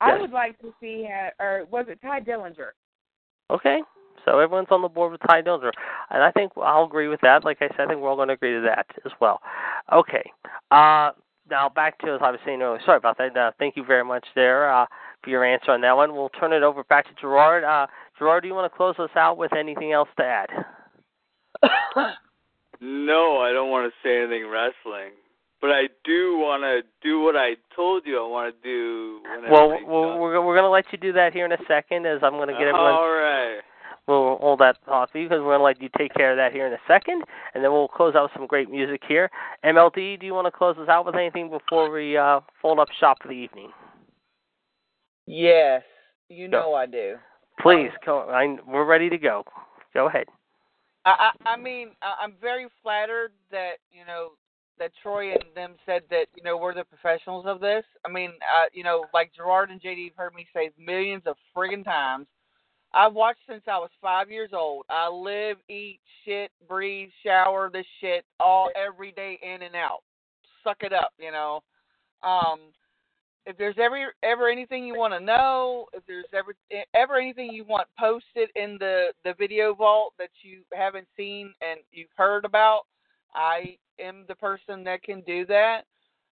I 0.00 0.08
Yes. 0.08 0.20
would 0.20 0.32
like 0.32 0.58
to 0.58 0.74
see, 0.80 1.08
uh, 1.08 1.30
or 1.42 1.64
was 1.66 1.86
it 1.88 2.00
Tye 2.02 2.20
Dillinger? 2.20 2.72
Okay. 3.50 3.82
So 4.24 4.38
everyone's 4.38 4.70
on 4.70 4.82
the 4.82 4.88
board 4.88 5.12
with 5.12 5.20
Tye 5.28 5.42
Dillinger. 5.42 5.72
And 6.10 6.22
I 6.22 6.30
think 6.32 6.52
I'll 6.56 6.84
agree 6.84 7.08
with 7.08 7.20
that. 7.20 7.44
Like 7.44 7.58
I 7.60 7.68
said, 7.68 7.82
I 7.82 7.86
think 7.86 8.00
we're 8.00 8.08
all 8.08 8.16
going 8.16 8.28
to 8.28 8.34
agree 8.34 8.54
to 8.54 8.60
that 8.62 8.86
as 9.04 9.12
well. 9.20 9.40
Okay. 9.92 10.30
Uh, 10.70 11.12
now 11.50 11.68
back 11.68 11.98
to 11.98 12.14
as 12.14 12.20
I 12.22 12.30
was 12.30 12.40
saying 12.44 12.62
earlier. 12.62 12.80
Sorry 12.84 12.96
about 12.96 13.18
that. 13.18 13.36
Uh, 13.36 13.52
thank 13.58 13.76
you 13.76 13.84
very 13.84 14.04
much 14.04 14.26
there 14.34 14.72
uh, 14.72 14.86
for 15.22 15.30
your 15.30 15.44
answer 15.44 15.70
on 15.72 15.80
that 15.82 15.96
one. 15.96 16.14
We'll 16.14 16.30
turn 16.30 16.52
it 16.52 16.62
over 16.62 16.84
back 16.84 17.06
to 17.06 17.20
Gerard. 17.20 17.64
Uh, 17.64 17.86
Gerard, 18.18 18.42
do 18.42 18.48
you 18.48 18.54
want 18.54 18.70
to 18.70 18.76
close 18.76 18.94
us 18.98 19.10
out 19.16 19.36
with 19.36 19.52
anything 19.56 19.92
else 19.92 20.08
to 20.18 20.24
add? 20.24 20.48
No, 22.84 23.38
I 23.38 23.52
don't 23.52 23.70
want 23.70 23.86
to 23.86 23.94
say 24.02 24.18
anything 24.18 24.50
wrestling, 24.50 25.14
but 25.60 25.70
I 25.70 25.82
do 26.04 26.36
want 26.38 26.64
to 26.64 26.82
do 27.00 27.20
what 27.20 27.36
I 27.36 27.54
told 27.76 28.02
you 28.04 28.18
I 28.18 28.26
want 28.26 28.52
to 28.52 28.58
do. 28.60 29.20
When 29.22 29.52
Well, 29.52 29.68
we're 29.68 30.18
we're, 30.18 30.44
we're 30.44 30.56
going 30.56 30.66
to 30.66 30.68
let 30.68 30.86
you 30.90 30.98
do 30.98 31.12
that 31.12 31.32
here 31.32 31.44
in 31.44 31.52
a 31.52 31.62
second, 31.68 32.06
as 32.06 32.18
I'm 32.24 32.32
going 32.32 32.48
to 32.48 32.54
get 32.54 32.62
everyone. 32.62 32.90
All 32.92 33.08
right. 33.08 33.60
We'll 34.08 34.36
hold 34.38 34.58
that 34.58 34.78
thought 34.84 35.12
for 35.12 35.18
you 35.18 35.28
because 35.28 35.42
we're 35.42 35.56
going 35.56 35.60
to 35.60 35.64
let 35.64 35.80
you 35.80 35.88
take 35.96 36.12
care 36.14 36.32
of 36.32 36.36
that 36.38 36.50
here 36.50 36.66
in 36.66 36.72
a 36.72 36.82
second, 36.88 37.22
and 37.54 37.62
then 37.62 37.70
we'll 37.70 37.86
close 37.86 38.16
out 38.16 38.24
with 38.24 38.32
some 38.34 38.48
great 38.48 38.68
music 38.68 39.00
here. 39.06 39.30
MLD, 39.64 40.18
do 40.18 40.26
you 40.26 40.34
want 40.34 40.46
to 40.48 40.50
close 40.50 40.76
us 40.76 40.88
out 40.88 41.06
with 41.06 41.14
anything 41.14 41.50
before 41.50 41.88
we 41.88 42.16
uh, 42.16 42.40
fold 42.60 42.80
up 42.80 42.88
shop 42.98 43.18
for 43.22 43.28
the 43.28 43.34
evening? 43.34 43.70
Yes, 45.26 45.82
you 46.28 46.48
know 46.48 46.74
I 46.74 46.86
do. 46.86 47.16
Please, 47.60 47.90
go. 48.04 48.20
I, 48.20 48.56
we're 48.66 48.84
ready 48.84 49.08
to 49.08 49.18
go. 49.18 49.44
Go 49.94 50.08
ahead. 50.08 50.26
I, 51.04 51.30
I 51.44 51.50
I 51.50 51.56
mean 51.56 51.90
I'm 52.02 52.34
very 52.40 52.66
flattered 52.82 53.32
that 53.50 53.74
you 53.92 54.04
know 54.06 54.30
that 54.78 54.92
Troy 55.02 55.32
and 55.32 55.44
them 55.54 55.74
said 55.84 56.02
that 56.10 56.26
you 56.34 56.42
know 56.42 56.56
we're 56.56 56.74
the 56.74 56.84
professionals 56.84 57.44
of 57.46 57.60
this. 57.60 57.84
I 58.06 58.10
mean 58.10 58.30
uh, 58.30 58.66
you 58.72 58.84
know 58.84 59.04
like 59.12 59.32
Gerard 59.34 59.70
and 59.70 59.80
JD 59.80 60.08
have 60.08 60.16
heard 60.16 60.34
me 60.34 60.46
say 60.54 60.70
millions 60.78 61.22
of 61.26 61.36
friggin' 61.56 61.84
times. 61.84 62.26
I've 62.94 63.14
watched 63.14 63.40
since 63.48 63.62
I 63.66 63.78
was 63.78 63.90
five 64.02 64.30
years 64.30 64.50
old. 64.52 64.84
I 64.90 65.08
live, 65.08 65.56
eat, 65.70 65.98
shit, 66.24 66.50
breathe, 66.68 67.08
shower 67.24 67.70
this 67.72 67.86
shit 68.00 68.24
all 68.38 68.70
every 68.76 69.12
day 69.12 69.38
in 69.42 69.62
and 69.62 69.74
out. 69.74 70.00
Suck 70.62 70.78
it 70.82 70.92
up, 70.92 71.12
you 71.18 71.32
know. 71.32 71.60
Um, 72.22 72.58
if 73.46 73.56
there's 73.58 73.76
ever 73.78 74.12
ever 74.22 74.48
anything 74.48 74.86
you 74.86 74.94
want 74.96 75.14
to 75.14 75.20
know, 75.20 75.86
if 75.92 76.04
there's 76.06 76.24
ever 76.32 76.54
ever 76.94 77.16
anything 77.16 77.52
you 77.52 77.64
want 77.64 77.88
posted 77.98 78.50
in 78.54 78.76
the 78.78 79.12
the 79.24 79.34
video 79.38 79.74
vault 79.74 80.14
that 80.18 80.30
you 80.42 80.62
haven't 80.72 81.08
seen 81.16 81.52
and 81.60 81.80
you've 81.90 82.08
heard 82.16 82.44
about, 82.44 82.82
I 83.34 83.76
am 84.00 84.24
the 84.28 84.34
person 84.34 84.84
that 84.84 85.02
can 85.02 85.22
do 85.22 85.44
that. 85.46 85.82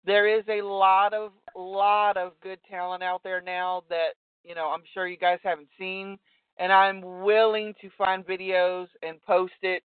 There 0.06 0.28
is 0.28 0.44
a 0.50 0.62
lot 0.62 1.14
of 1.14 1.32
lot 1.56 2.18
of 2.18 2.34
good 2.42 2.60
talent 2.70 3.04
out 3.04 3.24
there 3.24 3.42
now 3.42 3.84
that 3.90 4.12
you 4.44 4.56
know 4.56 4.68
I'm 4.68 4.84
sure 4.94 5.08
you 5.08 5.18
guys 5.18 5.40
haven't 5.44 5.70
seen, 5.80 6.18
and 6.58 6.74
I'm 6.74 7.02
willing 7.02 7.74
to 7.82 7.90
find 7.98 8.26
videos 8.26 8.88
and 9.02 9.22
post 9.24 9.54
it, 9.62 9.84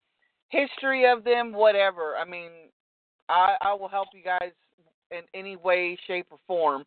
history 0.50 1.04
of 1.10 1.24
them, 1.24 1.52
whatever. 1.52 2.16
I 2.16 2.24
mean, 2.24 2.50
I 3.28 3.56
I 3.60 3.74
will 3.74 3.88
help 3.88 4.08
you 4.14 4.22
guys 4.22 4.52
in 5.10 5.22
any 5.34 5.56
way, 5.56 5.98
shape, 6.06 6.26
or 6.30 6.38
form. 6.46 6.84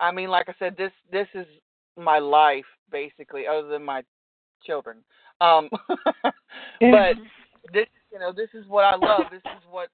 I 0.00 0.10
mean, 0.10 0.28
like 0.28 0.48
I 0.48 0.54
said, 0.58 0.76
this 0.76 0.92
this 1.12 1.28
is 1.34 1.46
my 1.96 2.18
life 2.18 2.64
basically, 2.90 3.46
other 3.46 3.68
than 3.68 3.84
my 3.84 4.02
children. 4.64 4.98
Um, 5.40 5.68
but 6.80 7.16
this, 7.72 7.86
you 8.12 8.18
know, 8.18 8.32
this 8.32 8.48
is 8.54 8.66
what 8.66 8.84
I 8.84 8.96
love. 8.96 9.26
This 9.30 9.42
is 9.56 9.62
what 9.70 9.88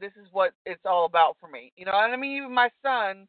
this 0.00 0.12
is 0.20 0.28
what 0.32 0.52
it's 0.66 0.84
all 0.84 1.06
about 1.06 1.36
for 1.40 1.48
me. 1.48 1.72
You 1.76 1.86
know, 1.86 1.92
and 1.94 2.12
I 2.12 2.16
mean, 2.16 2.36
even 2.36 2.54
my 2.54 2.68
son 2.82 3.26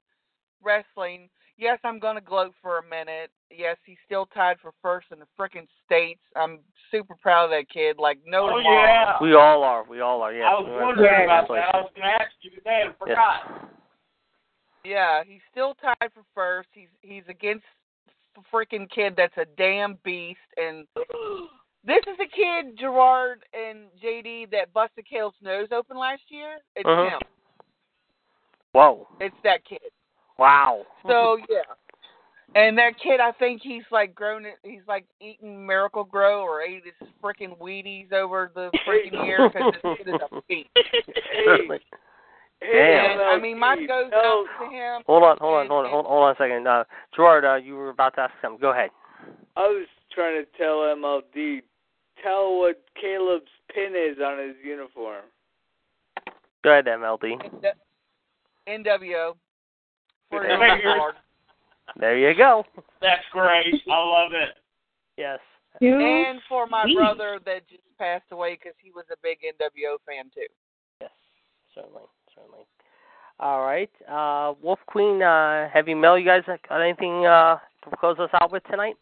wrestling. 0.61 1.29
Yes, 1.57 1.79
I'm 1.85 1.99
gonna 1.99 2.19
gloat 2.19 2.53
for 2.61 2.79
a 2.79 2.83
minute. 2.83 3.31
Yes, 3.49 3.77
he's 3.85 3.97
still 4.05 4.25
tied 4.25 4.57
for 4.61 4.73
first 4.81 5.07
in 5.13 5.19
the 5.19 5.25
frickin' 5.39 5.67
states. 5.85 6.19
I'm 6.35 6.59
super 6.91 7.15
proud 7.15 7.45
of 7.45 7.51
that 7.51 7.69
kid. 7.69 7.95
Like 7.97 8.19
no 8.25 8.49
Oh 8.49 8.57
tomorrow. 8.57 8.87
yeah. 8.89 9.13
We 9.21 9.35
all 9.35 9.63
are. 9.63 9.85
We 9.89 10.01
all 10.01 10.21
are. 10.21 10.33
Yeah. 10.33 10.47
I 10.47 10.53
was 10.59 10.69
wondering 10.69 11.13
Yeah. 11.13 11.23
about 11.23 11.47
that. 11.47 11.73
I 11.73 11.77
was 11.77 11.91
going 11.95 12.07
to 12.07 12.13
ask 12.21 12.31
you 12.41 12.51
today 12.51 12.81
and 12.83 12.89
Yes. 12.89 12.97
forgot. 12.99 13.39
Yeah, 13.47 13.67
he's 15.27 15.41
still 15.51 15.75
tied 15.75 16.11
for 16.13 16.23
first. 16.33 16.69
He's 16.73 16.89
he's 17.01 17.23
against 17.27 17.65
a 18.37 18.55
freaking 18.55 18.89
kid 18.89 19.13
that's 19.17 19.35
a 19.37 19.45
damn 19.57 19.97
beast, 20.03 20.39
and 20.57 20.85
this 21.85 22.01
is 22.07 22.17
the 22.17 22.27
kid 22.33 22.77
Gerard 22.79 23.43
and 23.53 23.87
JD 24.03 24.51
that 24.51 24.73
busted 24.73 25.05
Kale's 25.09 25.33
nose 25.41 25.67
open 25.71 25.97
last 25.97 26.23
year. 26.29 26.57
It's 26.75 26.87
Mhm. 26.87 27.09
him. 27.11 27.19
Whoa. 28.73 29.07
It's 29.19 29.35
that 29.43 29.63
kid. 29.65 29.79
Wow. 30.37 30.85
So 31.07 31.37
yeah, 31.49 31.61
and 32.55 32.77
that 32.77 32.99
kid, 33.01 33.21
I 33.21 33.31
think 33.33 33.61
he's 33.63 33.83
like 33.89 34.13
grown. 34.13 34.45
it- 34.45 34.59
He's 34.63 34.85
like 34.87 35.05
eating 35.21 35.65
Miracle 35.65 36.03
Grow 36.03 36.41
or 36.41 36.61
ate 36.61 36.83
his 36.83 37.09
freaking 37.23 37.57
Wheaties 37.57 38.11
over 38.11 38.51
the 38.53 38.69
freaking 38.85 39.25
year 39.25 39.49
because 39.49 39.73
this 39.81 39.97
kid 39.97 40.07
is 40.09 40.21
a 40.21 40.41
beast. 40.49 40.69
Certainly. 42.65 42.81
Hey, 42.81 43.11
And 43.13 43.21
I 43.21 43.39
mean, 43.39 43.59
my 43.59 43.75
MLT, 43.75 43.87
goes 43.87 44.09
tell- 44.11 44.21
out 44.21 44.45
to 44.59 44.65
him. 44.75 45.01
Hold 45.05 45.23
on, 45.23 45.37
hold 45.39 45.53
on, 45.55 45.67
hold 45.67 45.79
on, 45.79 45.85
and- 45.85 45.93
hold, 45.93 46.05
hold 46.05 46.23
on 46.23 46.31
a 46.31 46.35
second. 46.37 46.67
Uh, 46.67 46.83
Gerard, 47.15 47.45
uh, 47.45 47.55
you 47.55 47.75
were 47.75 47.89
about 47.89 48.15
to 48.15 48.21
ask 48.21 48.33
something. 48.41 48.59
Go 48.59 48.71
ahead. 48.71 48.89
I 49.55 49.67
was 49.67 49.87
trying 50.11 50.35
to 50.43 50.45
tell 50.57 50.79
MLD, 50.83 51.61
tell 52.21 52.57
what 52.59 52.81
Caleb's 52.99 53.51
pin 53.73 53.93
is 53.95 54.17
on 54.19 54.39
his 54.39 54.55
uniform. 54.63 55.23
Go 56.63 56.71
ahead, 56.71 56.85
MLD. 56.87 57.37
NWO. 58.67 59.35
For 60.31 60.41
Good 60.41 60.49
the 60.49 60.57
figure. 60.75 60.97
Lord. 60.97 61.15
There 61.97 62.17
you 62.17 62.33
go. 62.35 62.65
That's 63.01 63.23
great. 63.31 63.75
I 63.89 64.03
love 64.03 64.31
it. 64.33 64.57
Yes. 65.17 65.39
And 65.81 66.41
for 66.49 66.65
my 66.65 66.83
Sweet. 66.85 66.95
brother 66.97 67.39
that 67.45 67.67
just 67.69 67.83
passed 67.99 68.25
away 68.31 68.55
because 68.55 68.73
he 68.81 68.91
was 68.91 69.05
a 69.11 69.15
big 69.21 69.37
NWO 69.43 69.97
fan 70.05 70.31
too. 70.33 70.47
Yes. 70.99 71.11
Certainly. 71.75 72.01
Certainly. 72.35 72.65
All 73.39 73.65
right. 73.65 73.89
Uh, 74.09 74.53
Wolf 74.61 74.79
Queen, 74.87 75.21
uh, 75.21 75.69
Heavy 75.73 75.93
Mel, 75.93 76.17
you 76.17 76.25
guys 76.25 76.43
got 76.45 76.81
anything 76.81 77.25
uh, 77.25 77.57
to 77.89 77.97
close 77.97 78.17
us 78.19 78.29
out 78.41 78.51
with 78.51 78.63
tonight? 78.69 78.95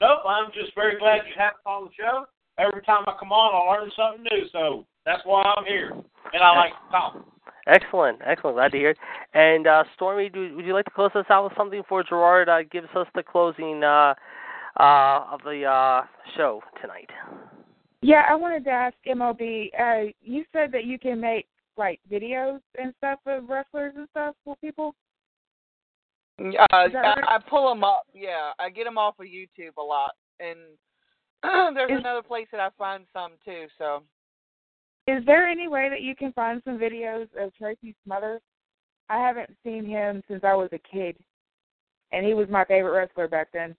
Nope, 0.00 0.20
I'm 0.26 0.50
just 0.52 0.74
very 0.74 0.98
glad 0.98 1.22
you 1.26 1.34
have 1.38 1.54
us 1.54 1.60
on 1.66 1.84
the 1.84 1.90
show. 1.96 2.24
Every 2.58 2.82
time 2.82 3.04
I 3.06 3.14
come 3.18 3.32
on, 3.32 3.54
I 3.54 3.80
learn 3.80 3.90
something 3.96 4.24
new, 4.30 4.46
so 4.52 4.84
that's 5.06 5.22
why 5.24 5.42
I'm 5.42 5.64
here. 5.64 5.90
And 5.90 6.42
I 6.42 6.56
like 6.56 6.72
to 6.72 6.90
talk. 6.90 7.26
Excellent, 7.66 8.20
excellent. 8.24 8.56
Glad 8.56 8.72
to 8.72 8.78
hear 8.78 8.90
it. 8.90 8.98
And 9.32 9.66
uh, 9.66 9.84
Stormy, 9.94 10.28
do, 10.28 10.54
would 10.54 10.64
you 10.64 10.74
like 10.74 10.84
to 10.84 10.90
close 10.90 11.10
us 11.14 11.24
out 11.30 11.44
with 11.44 11.54
something 11.56 11.82
for 11.88 12.02
Gerard 12.02 12.48
uh, 12.48 12.62
gives 12.70 12.88
us 12.94 13.06
the 13.14 13.22
closing 13.22 13.82
uh, 13.82 14.14
uh, 14.78 15.24
of 15.32 15.40
the 15.44 15.64
uh, 15.64 16.02
show 16.36 16.60
tonight? 16.80 17.08
Yeah, 18.02 18.24
I 18.28 18.34
wanted 18.34 18.64
to 18.64 18.70
ask 18.70 18.94
MLD. 19.06 19.68
Uh, 19.78 20.12
you 20.22 20.44
said 20.52 20.70
that 20.72 20.84
you 20.84 20.98
can 20.98 21.20
make 21.20 21.46
like 21.76 22.00
videos 22.10 22.60
and 22.78 22.94
stuff 22.98 23.18
of 23.26 23.48
wrestlers 23.48 23.94
and 23.96 24.08
stuff 24.10 24.34
for 24.44 24.56
people. 24.56 24.94
Uh, 26.40 26.64
I, 26.72 26.86
right? 26.86 27.24
I 27.28 27.38
pull 27.48 27.68
them 27.68 27.84
up. 27.84 28.06
Yeah, 28.12 28.50
I 28.58 28.68
get 28.70 28.84
them 28.84 28.98
off 28.98 29.18
of 29.20 29.26
YouTube 29.26 29.76
a 29.78 29.82
lot, 29.82 30.12
and 30.40 30.58
there's 31.76 31.92
Is- 31.92 31.98
another 32.00 32.22
place 32.22 32.48
that 32.52 32.60
I 32.60 32.70
find 32.76 33.04
some 33.12 33.32
too. 33.44 33.66
So 33.78 34.02
Is 35.06 35.24
there 35.26 35.46
any 35.46 35.68
way 35.68 35.88
that 35.90 36.00
you 36.02 36.16
can 36.16 36.32
find 36.32 36.60
some 36.64 36.78
videos 36.78 37.28
of 37.38 37.54
Tracy 37.54 37.94
Smothers? 38.04 38.40
I 39.08 39.18
haven't 39.18 39.50
seen 39.62 39.84
him 39.84 40.22
since 40.28 40.42
I 40.44 40.54
was 40.54 40.70
a 40.72 40.78
kid, 40.78 41.16
and 42.10 42.26
he 42.26 42.34
was 42.34 42.48
my 42.48 42.64
favorite 42.64 42.92
wrestler 42.98 43.28
back 43.28 43.48
then. 43.52 43.76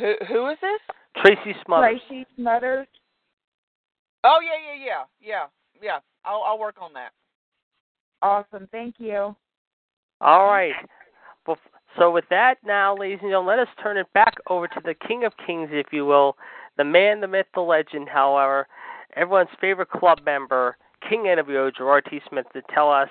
who 0.00 0.14
who 0.28 0.48
is 0.48 0.58
this? 0.60 0.96
Tracy 1.22 1.56
Smothers. 1.64 2.00
Tracy 2.08 2.26
Smothers. 2.36 2.88
Oh 4.24 4.38
yeah 4.42 4.74
yeah 4.74 4.84
yeah 4.84 5.04
yeah 5.20 5.46
yeah. 5.82 5.98
I'll 6.24 6.42
I'll 6.42 6.58
work 6.58 6.76
on 6.80 6.92
that. 6.94 7.10
Awesome. 8.22 8.68
Thank 8.72 8.96
you. 8.98 9.36
All 10.20 10.46
right. 10.46 10.72
So 11.98 12.10
with 12.10 12.24
that, 12.30 12.56
now, 12.64 12.96
ladies 12.96 13.18
and 13.22 13.30
gentlemen, 13.30 13.56
let 13.58 13.66
us 13.66 13.74
turn 13.82 13.96
it 13.96 14.12
back 14.12 14.34
over 14.48 14.68
to 14.68 14.80
the 14.84 14.94
King 15.06 15.24
of 15.24 15.32
Kings, 15.46 15.70
if 15.72 15.86
you 15.92 16.04
will, 16.04 16.36
the 16.76 16.84
man, 16.84 17.20
the 17.20 17.28
myth, 17.28 17.46
the 17.54 17.60
legend. 17.60 18.08
However, 18.08 18.66
everyone's 19.16 19.48
favorite 19.60 19.88
club 19.88 20.20
member, 20.24 20.76
King 21.08 21.24
NWO, 21.24 21.74
Gerard 21.74 22.06
T. 22.10 22.20
Smith, 22.28 22.46
to 22.52 22.62
tell 22.74 22.90
us 22.90 23.08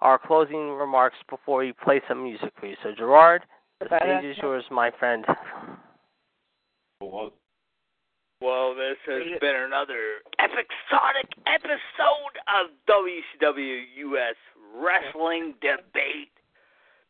our 0.00 0.18
closing 0.18 0.70
remarks 0.70 1.16
before 1.28 1.58
we 1.60 1.72
play 1.72 2.00
some 2.06 2.22
music 2.22 2.52
for 2.60 2.66
you. 2.66 2.76
So, 2.82 2.90
Gerard, 2.96 3.42
the 3.80 3.86
stage 3.86 4.24
is 4.24 4.36
yours, 4.40 4.64
my 4.70 4.92
friend. 4.98 5.24
Well, 7.00 7.32
Well, 8.44 8.74
this 8.74 8.98
has 9.06 9.22
been 9.40 9.56
another 9.56 10.20
episodic 10.38 11.32
episode 11.46 12.36
of 12.52 12.68
WCW 12.86 13.84
US 13.96 14.34
Wrestling 14.76 15.54
Debate. 15.62 16.28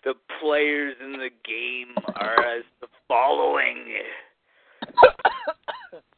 The 0.05 0.15
players 0.41 0.95
in 1.03 1.15
the 1.15 1.31
game 1.45 1.97
are 2.15 2.39
as 2.39 2.63
the 2.81 2.87
following 3.09 3.85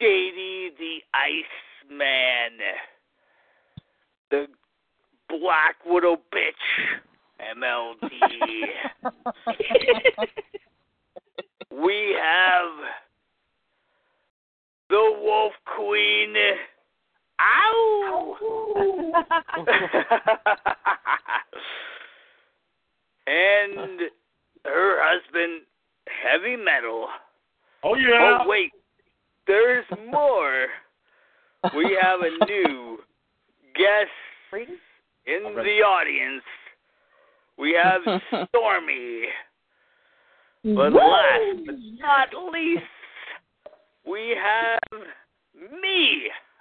JD 0.03 0.77
the 0.79 0.99
Iceman, 1.15 2.59
the 4.31 4.49
Black 5.31 5.77
Widow 5.87 6.21
bitch, 6.31 6.53
MLD. 7.57 8.11
we 11.83 12.15
have 12.21 13.06
the 14.97 15.13
Wolf 15.23 15.53
Queen. 15.77 16.35
Ow! 17.39 18.37
and 23.27 24.01
her 24.65 24.99
husband, 25.03 25.63
heavy 26.09 26.57
metal. 26.57 27.09
Oh 27.85 27.95
yeah. 27.95 28.39
Oh 28.41 28.49
wait, 28.49 28.73
there's 29.47 29.85
more. 30.11 30.69
We 31.77 31.99
have 32.01 32.21
a 32.21 32.31
new 32.47 32.99
guest 33.75 34.09
in 35.27 35.43
the 35.57 35.83
audience. 35.85 36.45
We 37.59 37.75
have 37.83 38.01
Stormy. 38.49 39.25
But 40.65 40.93
last 40.95 41.67
but 41.67 41.75
not 42.01 42.29
least, 42.51 42.83
we 44.07 44.37
have 44.41 44.81
me. 45.73 46.31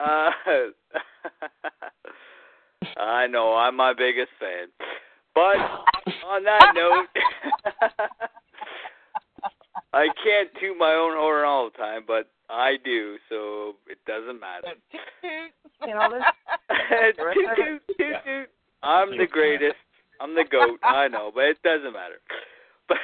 uh, 0.00 0.30
I 2.96 3.26
know 3.26 3.54
I'm 3.54 3.76
my 3.76 3.92
biggest 3.96 4.30
fan. 4.38 4.68
But 5.34 5.56
on 6.26 6.44
that 6.44 6.72
note, 6.74 7.06
I 9.92 10.06
can't 10.24 10.50
toot 10.60 10.76
my 10.76 10.92
own 10.92 11.16
horn 11.16 11.44
all 11.44 11.70
the 11.70 11.78
time, 11.78 12.02
but 12.06 12.30
I 12.48 12.76
do, 12.84 13.16
so 13.28 13.76
it 13.88 13.98
doesn't 14.06 14.40
matter. 14.40 14.74
You 15.86 15.94
know 15.94 16.10
this? 16.10 16.22
toot, 17.16 17.46
toot, 17.56 17.82
toot, 17.96 18.16
toot. 18.24 18.48
I'm 18.82 19.16
the 19.16 19.26
greatest. 19.26 19.76
I'm 20.20 20.34
the 20.34 20.44
goat. 20.50 20.80
I 20.82 21.08
know, 21.08 21.30
but 21.34 21.44
it 21.44 21.62
doesn't 21.62 21.92
matter. 21.92 22.20
But 22.88 22.98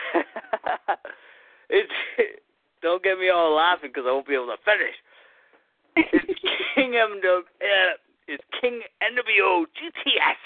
it's 1.70 1.92
don't 2.82 3.02
get 3.02 3.18
me 3.18 3.30
all 3.30 3.54
laughing 3.54 3.90
because 3.92 4.04
I 4.06 4.12
won't 4.12 4.26
be 4.26 4.34
able 4.34 4.46
to 4.46 4.56
finish. 4.64 4.94
It's 5.96 6.40
King 6.74 6.96
M. 6.96 7.20
Uh, 7.24 7.96
it's 8.28 8.44
King 8.60 8.80
NWO 9.02 9.64
GTS. 9.64 10.42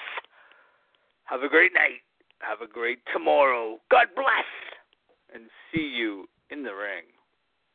Have 1.25 1.43
a 1.43 1.49
great 1.49 1.73
night. 1.75 2.03
Have 2.41 2.61
a 2.63 2.71
great 2.71 2.99
tomorrow. 3.13 3.79
God 3.91 4.07
bless, 4.15 4.49
and 5.35 5.45
see 5.73 5.83
you 5.83 6.27
in 6.51 6.63
the 6.63 6.75
ring. 6.75 7.05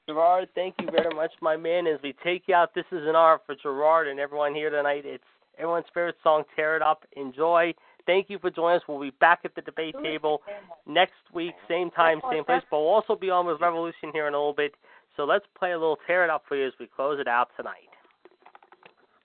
Gerard, 0.08 0.50
thank 0.54 0.76
you 0.80 0.88
very 0.92 1.14
much, 1.16 1.32
my 1.42 1.58
man. 1.58 1.88
As 1.88 2.00
we 2.04 2.14
take 2.24 2.44
you 2.48 2.56
out, 2.56 2.76
this 2.76 2.86
is 2.92 3.08
an 3.08 3.16
honor 3.16 3.40
for 3.46 3.56
Gerard 3.56 4.08
and 4.08 4.20
everyone 4.20 4.54
here 4.54 4.70
tonight. 4.70 5.04
It's 5.04 5.24
everyone's 5.58 5.86
favorite 5.94 6.16
song, 6.22 6.44
Tear 6.56 6.76
It 6.76 6.82
Up. 6.82 7.04
Enjoy. 7.16 7.74
Thank 8.06 8.30
you 8.30 8.40
for 8.40 8.50
joining 8.50 8.78
us. 8.78 8.84
We'll 8.88 9.00
be 9.00 9.12
back 9.20 9.40
at 9.46 9.56
the 9.56 9.62
debate 9.62 9.96
table 10.04 10.42
next 10.86 11.14
week, 11.34 11.54
same 11.68 11.90
time, 11.92 12.22
same 12.32 12.44
place. 12.44 12.62
But 12.70 12.80
we'll 12.80 12.90
also 12.90 13.16
be 13.16 13.30
on 13.30 13.46
with 13.46 13.60
Revolution 13.60 14.12
here 14.14 14.28
in 14.28 14.34
a 14.34 14.38
little 14.38 14.54
bit. 14.54 14.76
So 15.18 15.24
let's 15.24 15.46
play 15.58 15.72
a 15.72 15.80
little 15.80 15.98
Tear 16.06 16.24
It 16.24 16.30
Up 16.30 16.44
for 16.48 16.56
you 16.56 16.68
as 16.68 16.74
we 16.80 16.88
close 16.88 17.20
it 17.20 17.28
out 17.28 17.50
tonight. 17.58 17.90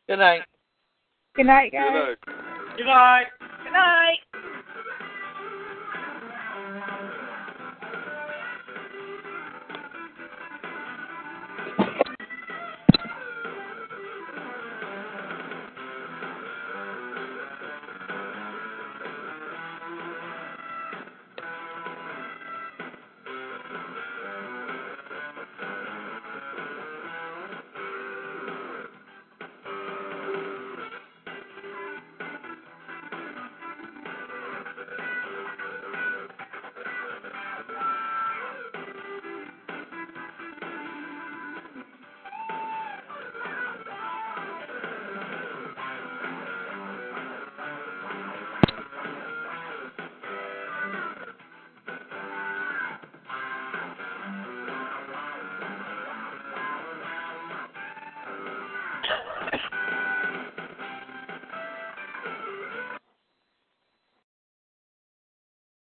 Good 0.08 0.18
night. 0.18 0.42
Good 1.34 1.46
night, 1.46 1.72
Good 1.72 1.78
guys. 1.78 1.92
night. 1.92 2.76
Good 2.76 2.86
night. 2.86 3.26
Good 3.64 3.72
night. 3.72 4.18